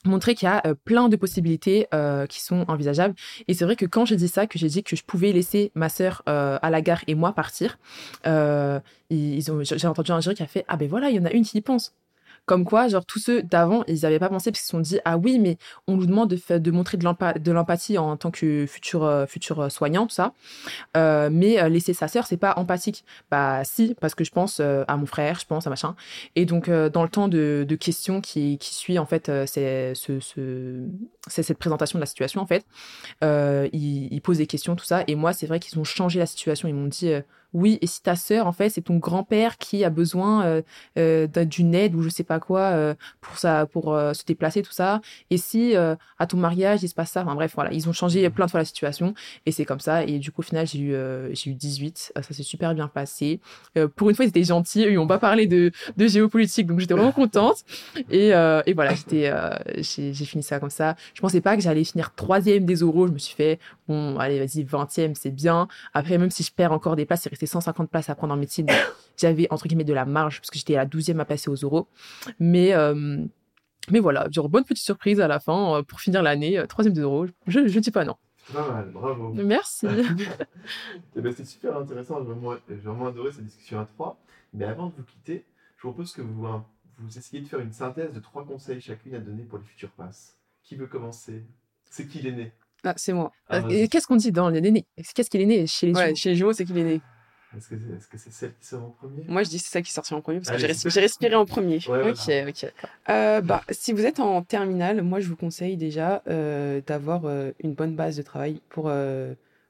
[0.04, 3.14] montrer qu'il y a euh, plein de possibilités euh, qui sont envisageables.
[3.48, 5.72] Et c'est vrai que quand j'ai dit ça, que j'ai dit que je pouvais laisser
[5.74, 7.78] ma sœur euh, à la gare et moi partir,
[8.24, 11.44] j'ai entendu un jury qui a fait ah ben voilà, il y en a une
[11.44, 11.94] qui y pense.
[12.46, 14.98] Comme quoi, genre, tous ceux d'avant, ils n'avaient pas pensé parce qu'ils se sont dit,
[15.06, 15.56] ah oui, mais
[15.86, 20.06] on nous demande de, montrer de l'empathie en tant que futur, euh, futur euh, soignant,
[20.06, 20.34] tout ça.
[20.96, 23.04] Euh, mais laisser sa sœur, c'est pas empathique.
[23.30, 25.96] Bah, si, parce que je pense à mon frère, je pense à machin.
[26.36, 30.86] Et donc, dans le temps de, questions qui, qui suit, en fait, c'est ce, ce,
[31.28, 32.66] cette présentation de la situation, en fait,
[33.22, 35.02] ils posent des questions, tout ça.
[35.06, 36.68] Et moi, c'est vrai qu'ils ont changé la situation.
[36.68, 37.12] Ils m'ont dit,
[37.54, 40.62] oui, et si ta sœur, en fait, c'est ton grand-père qui a besoin euh,
[40.98, 44.60] euh, d'une aide ou je sais pas quoi euh, pour ça, pour euh, se déplacer,
[44.60, 45.00] tout ça.
[45.30, 47.92] Et si euh, à ton mariage il se passe ça, enfin bref, voilà, ils ont
[47.92, 49.14] changé plein de fois la situation
[49.46, 50.02] et c'est comme ça.
[50.02, 50.94] Et du coup, au final, j'ai eu
[51.32, 53.40] j'ai eu 18, ça s'est super bien passé.
[53.94, 56.94] pour une fois, ils étaient gentils, ils n'ont pas parlé de, de géopolitique, donc j'étais
[56.94, 57.58] vraiment contente.
[58.10, 59.32] Et, et voilà, j'étais
[59.76, 60.96] j'ai fini ça comme ça.
[61.14, 63.06] Je pensais pas que j'allais finir troisième des oraux.
[63.06, 63.58] Je me suis fait
[63.88, 65.68] bon, allez, vas-y, vingtième, c'est bien.
[65.92, 68.36] Après, même si je perds encore des places, c'est resté 150 places à prendre en
[68.36, 68.66] médecine.
[69.16, 71.54] J'avais, entre guillemets, de la marge, parce que j'étais à la 12e à passer aux
[71.54, 71.88] euros.
[72.40, 73.24] Mais, euh,
[73.90, 76.94] mais voilà, genre, bonne petite surprise à la fin, euh, pour finir l'année, euh, troisième
[76.94, 77.26] des euros.
[77.46, 78.16] Je ne dis pas non.
[78.52, 79.32] Pas mal, bravo.
[79.34, 79.86] Merci.
[81.16, 84.18] Eh ben, c'est super intéressant, j'ai vraiment, vraiment adoré cette discussion à trois.
[84.52, 85.44] Mais avant de vous quitter,
[85.76, 86.46] je vous propose que vous,
[86.98, 89.90] vous essayiez de faire une synthèse de trois conseils chacune à donner pour les futurs
[89.90, 90.36] passes.
[90.62, 91.44] Qui veut commencer?
[91.90, 92.52] C'est qui l'aîné?
[92.84, 93.32] Ah, c'est moi.
[93.48, 96.30] Ah, Qu'est-ce qu'on dit dans les nénés Qu'est-ce qu'il est né chez les ouais, Chez
[96.30, 97.00] les jumeaux, c'est qu'il est né.
[97.56, 99.24] Est-ce que c'est est -ce c'est celle qui sort en premier?
[99.28, 101.46] Moi, je dis c'est celle qui sort en premier parce que Allez, j'ai respiré en
[101.46, 101.78] premier.
[101.88, 102.48] Ouais, Ok, voilà.
[102.48, 102.72] ok.
[103.10, 107.52] Euh, bah, si vous êtes en terminale, moi, je vous conseille déjà euh, d'avoir euh,
[107.62, 108.90] une bonne base de travail pour.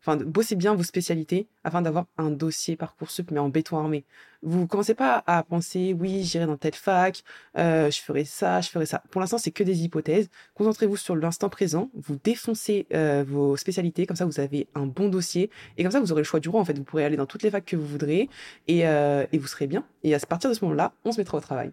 [0.07, 4.05] Enfin, de bosser bien vos spécialités afin d'avoir un dossier Parcoursup, mais en béton armé.
[4.43, 7.25] Vous commencez pas à penser, oui, j'irai dans telle fac,
[7.57, 9.03] euh, je ferai ça, je ferai ça.
[9.11, 10.29] Pour l'instant, c'est que des hypothèses.
[10.55, 11.91] Concentrez-vous sur l'instant présent.
[11.95, 15.49] Vous défoncez euh, vos spécialités, comme ça, vous avez un bon dossier.
[15.79, 16.61] Et comme ça, vous aurez le choix du roi.
[16.61, 18.29] En fait, vous pourrez aller dans toutes les facs que vous voudrez
[18.69, 19.87] et, euh, et vous serez bien.
[20.03, 21.73] Et à partir de ce moment-là, on se mettra au travail.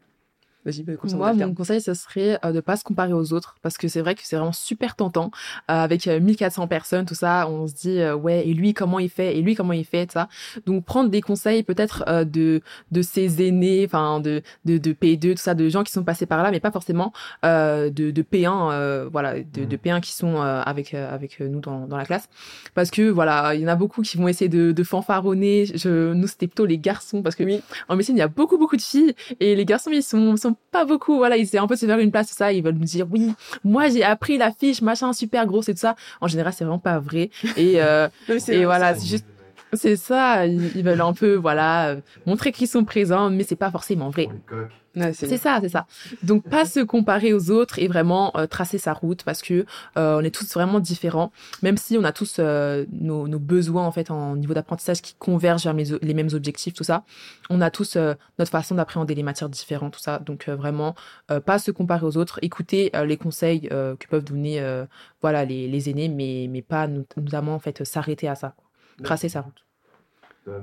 [0.65, 3.77] Vas-y, bah, Moi, mon conseil, ce serait euh, de pas se comparer aux autres, parce
[3.77, 5.31] que c'est vrai que c'est vraiment super tentant.
[5.69, 8.99] Euh, avec euh, 1400 personnes, tout ça, on se dit, euh, ouais, et lui, comment
[8.99, 10.29] il fait Et lui, comment il fait tout ça.
[10.65, 12.61] Donc, prendre des conseils peut-être euh, de
[12.91, 16.25] de ses aînés, enfin, de, de, de P2, tout ça, de gens qui sont passés
[16.25, 17.11] par là, mais pas forcément
[17.45, 21.39] euh, de, de P1, euh, voilà, de, de P1 qui sont euh, avec, euh, avec
[21.39, 22.29] nous dans, dans la classe.
[22.75, 25.65] Parce que, voilà, il y en a beaucoup qui vont essayer de, de fanfaronner.
[25.73, 27.61] Je, nous, c'était plutôt les garçons, parce que Oui.
[27.89, 30.50] en médecine, il y a beaucoup, beaucoup de filles et les garçons, ils sont, sont
[30.71, 31.17] pas beaucoup.
[31.17, 32.51] Voilà, ils essaient un peu de se faire une place, tout ça.
[32.51, 33.33] Ils veulent nous dire, oui,
[33.63, 35.95] moi, j'ai appris la fiche, machin, super grosse et tout ça.
[36.21, 37.29] En général, c'est vraiment pas vrai.
[37.57, 39.25] Et, euh, et vrai, voilà, c'est juste,
[39.73, 43.55] C'est ça, ils, ils veulent un peu, voilà, euh, montrer qu'ils sont présents, mais c'est
[43.55, 44.27] pas forcément vrai.
[44.97, 45.85] Ouais, C'est ça, c'est ça.
[46.21, 49.65] Donc pas se comparer aux autres et vraiment euh, tracer sa route parce que
[49.97, 51.31] euh, on est tous vraiment différents,
[51.61, 55.15] même si on a tous euh, nos, nos besoins en fait en niveau d'apprentissage qui
[55.15, 57.05] convergent vers mes les mêmes objectifs, tout ça.
[57.49, 60.19] On a tous euh, notre façon d'appréhender les matières différentes, tout ça.
[60.19, 60.93] Donc euh, vraiment
[61.31, 64.83] euh, pas se comparer aux autres, écouter euh, les conseils euh, que peuvent donner euh,
[65.21, 68.65] voilà les, les aînés, mais mais pas not- notamment en fait s'arrêter à ça, quoi.
[69.03, 69.29] Tracer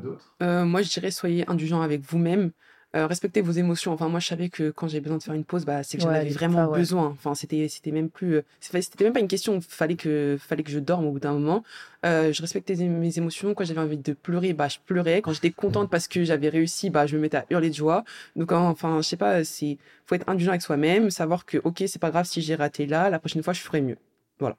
[0.02, 0.34] d'autres?
[0.42, 2.50] Euh, moi, je dirais soyez indulgent avec vous-même.
[2.96, 3.92] Euh, respectez vos émotions.
[3.92, 6.02] Enfin, moi, je savais que quand j'ai besoin de faire une pause, bah, c'est que
[6.02, 6.78] j'en Ouais, avais vraiment ouais.
[6.78, 7.08] besoin.
[7.08, 9.60] Enfin, c'était, c'était même plus, euh, c'était même pas une question.
[9.60, 11.64] Fallait que, fallait que je dorme au bout d'un moment.
[12.06, 13.52] Euh, je respectais mes émotions.
[13.52, 15.20] Quand j'avais envie de pleurer, bah, je pleurais.
[15.20, 18.04] Quand j'étais contente parce que j'avais réussi, bah, je me mettais à hurler de joie.
[18.36, 21.98] Donc, enfin, je sais pas, c'est, faut être indulgent avec soi-même, savoir que, ok, c'est
[22.00, 23.98] pas grave si j'ai raté là, la prochaine fois, je ferai mieux.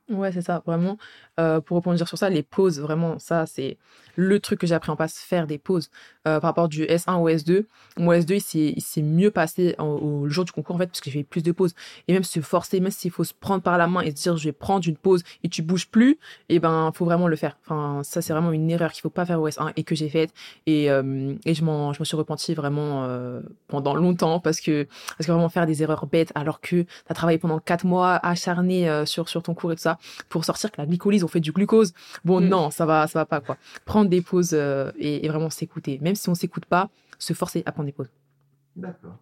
[0.10, 0.98] Ouais, c'est ça, vraiment.
[1.40, 3.78] Euh, pour rebondir sur ça, les pauses, vraiment, ça, c'est
[4.22, 5.90] le truc que j'ai appris en passe, faire des pauses.
[6.28, 7.66] Euh, par rapport du S1 au S2,
[7.98, 11.10] mon S2, il s'est- mieux passé en- au jour du concours, en fait, parce que
[11.10, 11.74] j'ai fait plus de pauses.
[12.08, 14.36] Et même se forcer, même s'il faut se prendre par la main et se dire,
[14.38, 16.18] je vais prendre une pause et tu bouges plus,
[16.50, 17.58] et ben, faut vraiment le faire.
[17.66, 20.10] Enfin, ça, c'est vraiment une erreur qu'il faut pas faire au S1 et que j'ai
[20.10, 20.32] faite.
[20.66, 24.86] Et, euh, et je m'en, je me suis repentie vraiment euh, pendant longtemps parce que,
[25.18, 28.16] parce que vraiment faire des erreurs bêtes alors que tu as travaillé pendant quatre mois
[28.26, 29.98] acharné sur, sur ton cours et tout ça
[30.28, 31.94] pour sortir que la glycolyse, on fait du glucose.
[32.26, 32.48] Bon, Mm.
[32.50, 33.58] non, ça va, ça va pas, quoi.
[33.86, 36.00] Prendre des pauses euh, et, et vraiment s'écouter.
[36.02, 38.12] Même si on s'écoute pas, se forcer à prendre des pauses.
[38.76, 39.18] D'accord.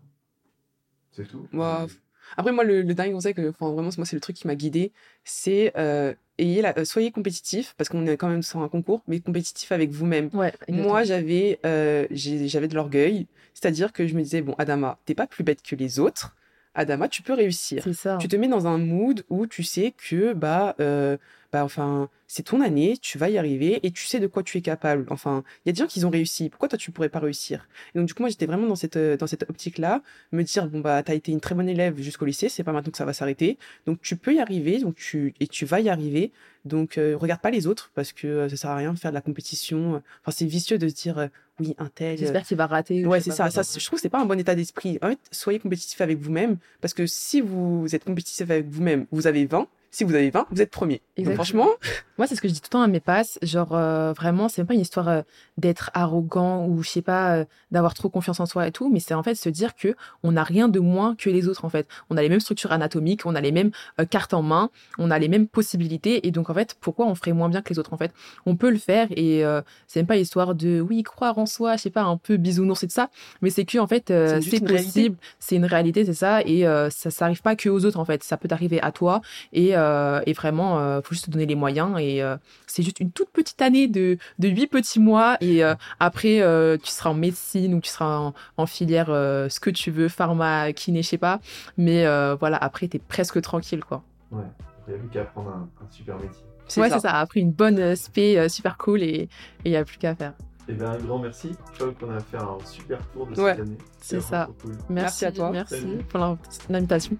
[1.12, 1.48] C'est tout?
[1.54, 1.88] Wow.
[2.36, 4.56] Après, moi, le, le dernier conseil, que, enfin, vraiment, moi, c'est le truc qui m'a
[4.56, 4.92] guidé,
[5.24, 9.02] c'est euh, ayez la, euh, soyez compétitif, parce qu'on est quand même sur un concours,
[9.08, 10.30] mais compétitif avec vous-même.
[10.34, 15.16] Ouais, Moi, j'avais euh, j'avais de l'orgueil, c'est-à-dire que je me disais, bon, Adama, t'es
[15.16, 16.36] pas plus bête que les autres.
[16.76, 17.82] Adama, tu peux réussir.
[17.84, 18.18] c'est ça.
[18.20, 21.18] Tu te mets dans un mood où tu sais que, bah, euh,
[21.52, 24.58] bah enfin, c'est ton année, tu vas y arriver et tu sais de quoi tu
[24.58, 25.06] es capable.
[25.10, 26.50] Enfin, il y a des gens qui ont réussi.
[26.50, 27.68] Pourquoi toi, tu pourrais pas réussir?
[27.96, 30.02] Et donc, du coup, moi, j'étais vraiment dans cette, dans cette optique-là,
[30.32, 32.92] me dire, bon, bah, t'as été une très bonne élève jusqu'au lycée, c'est pas maintenant
[32.92, 33.58] que ça va s'arrêter.
[33.86, 36.32] Donc, tu peux y arriver, donc tu, et tu vas y arriver.
[36.66, 39.12] Donc, euh, regarde pas les autres parce que euh, ça sert à rien de faire
[39.12, 40.02] de la compétition.
[40.22, 41.28] Enfin, c'est vicieux de se dire, euh,
[41.60, 42.18] oui, un tel.
[42.18, 43.06] J'espère qu'il va rater.
[43.06, 43.50] ou Ouais, c'est ça.
[43.50, 45.00] ça je trouve que c'est pas un bon état d'esprit.
[45.02, 49.28] En fait, soyez compétitif avec vous-même parce que si vous êtes compétitif avec vous-même, vous
[49.28, 49.68] avez 20.
[49.98, 51.02] Si vous avez 20, vous êtes premier.
[51.18, 51.70] Donc, franchement,
[52.18, 53.38] Moi, c'est ce que je dis tout le temps à mes passes.
[53.42, 55.22] Genre, euh, vraiment, c'est même pas une histoire euh,
[55.58, 59.00] d'être arrogant ou, je sais pas, euh, d'avoir trop confiance en soi et tout, mais
[59.00, 61.70] c'est en fait se dire que on n'a rien de moins que les autres, en
[61.70, 61.88] fait.
[62.10, 65.12] On a les mêmes structures anatomiques, on a les mêmes euh, cartes en main, on
[65.12, 66.28] a les mêmes possibilités.
[66.28, 68.12] Et donc, en fait, pourquoi on ferait moins bien que les autres, en fait?
[68.46, 69.44] On peut le faire et
[69.88, 72.84] c'est même pas histoire de, oui, croire en soi, je sais pas, un peu bisounours
[72.84, 73.10] et tout ça,
[73.42, 77.12] mais c'est que, en fait, C'est une possible, c'est une réalité, c'est ça, et ça,
[77.12, 78.24] ça arrive pas que aux autres, en fait.
[78.24, 79.22] Ça peut t'arriver à toi
[79.54, 81.98] et, euh, et vraiment, euh, faut juste te donner les moyens.
[82.00, 82.38] Et euh,
[82.68, 85.38] c'est juste une toute petite année de, de 8 petits mois.
[85.42, 89.50] Et euh, après, euh, tu seras en médecine ou tu seras en, en filière euh,
[89.50, 91.40] ce que tu veux, pharma, kiné, je sais pas.
[91.78, 94.04] Mais euh, voilà, après, t'es presque tranquille, quoi.
[94.32, 94.44] Ouais.
[94.88, 96.44] Il n'y a plus qu'à apprendre un, un super métier.
[96.68, 96.96] c'est ouais, ça.
[96.96, 97.14] c'est ça.
[97.20, 99.28] Après une bonne spé euh, super cool et
[99.66, 100.34] il y a plus qu'à faire.
[100.70, 101.52] Eh bien, un grand merci.
[101.74, 103.78] Je crois qu'on a fait un super tour de Ouais, cette année.
[104.02, 104.50] c'est ça.
[104.62, 104.74] cool.
[104.90, 105.50] Merci, à toi.
[105.52, 105.98] Merci Salut.
[106.10, 106.38] pour l'in-
[106.70, 107.18] l'invitation.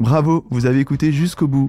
[0.00, 1.68] Bravo, vous avez écouté jusqu'au bout.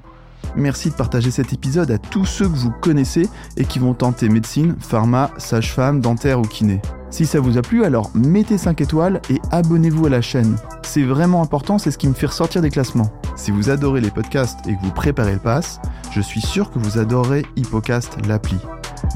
[0.55, 3.27] Merci de partager cet épisode à tous ceux que vous connaissez
[3.57, 6.81] et qui vont tenter médecine, pharma, sage-femme, dentaire ou kiné.
[7.09, 10.55] Si ça vous a plu, alors mettez 5 étoiles et abonnez-vous à la chaîne.
[10.83, 13.11] C'est vraiment important, c'est ce qui me fait ressortir des classements.
[13.35, 15.81] Si vous adorez les podcasts et que vous préparez le pass,
[16.13, 18.57] je suis sûr que vous adorez Hippocast l'appli.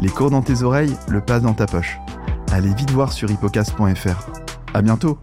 [0.01, 1.97] Les cours dans tes oreilles, le pass dans ta poche.
[2.51, 4.29] Allez vite voir sur hippocast.fr.
[4.73, 5.17] À bientôt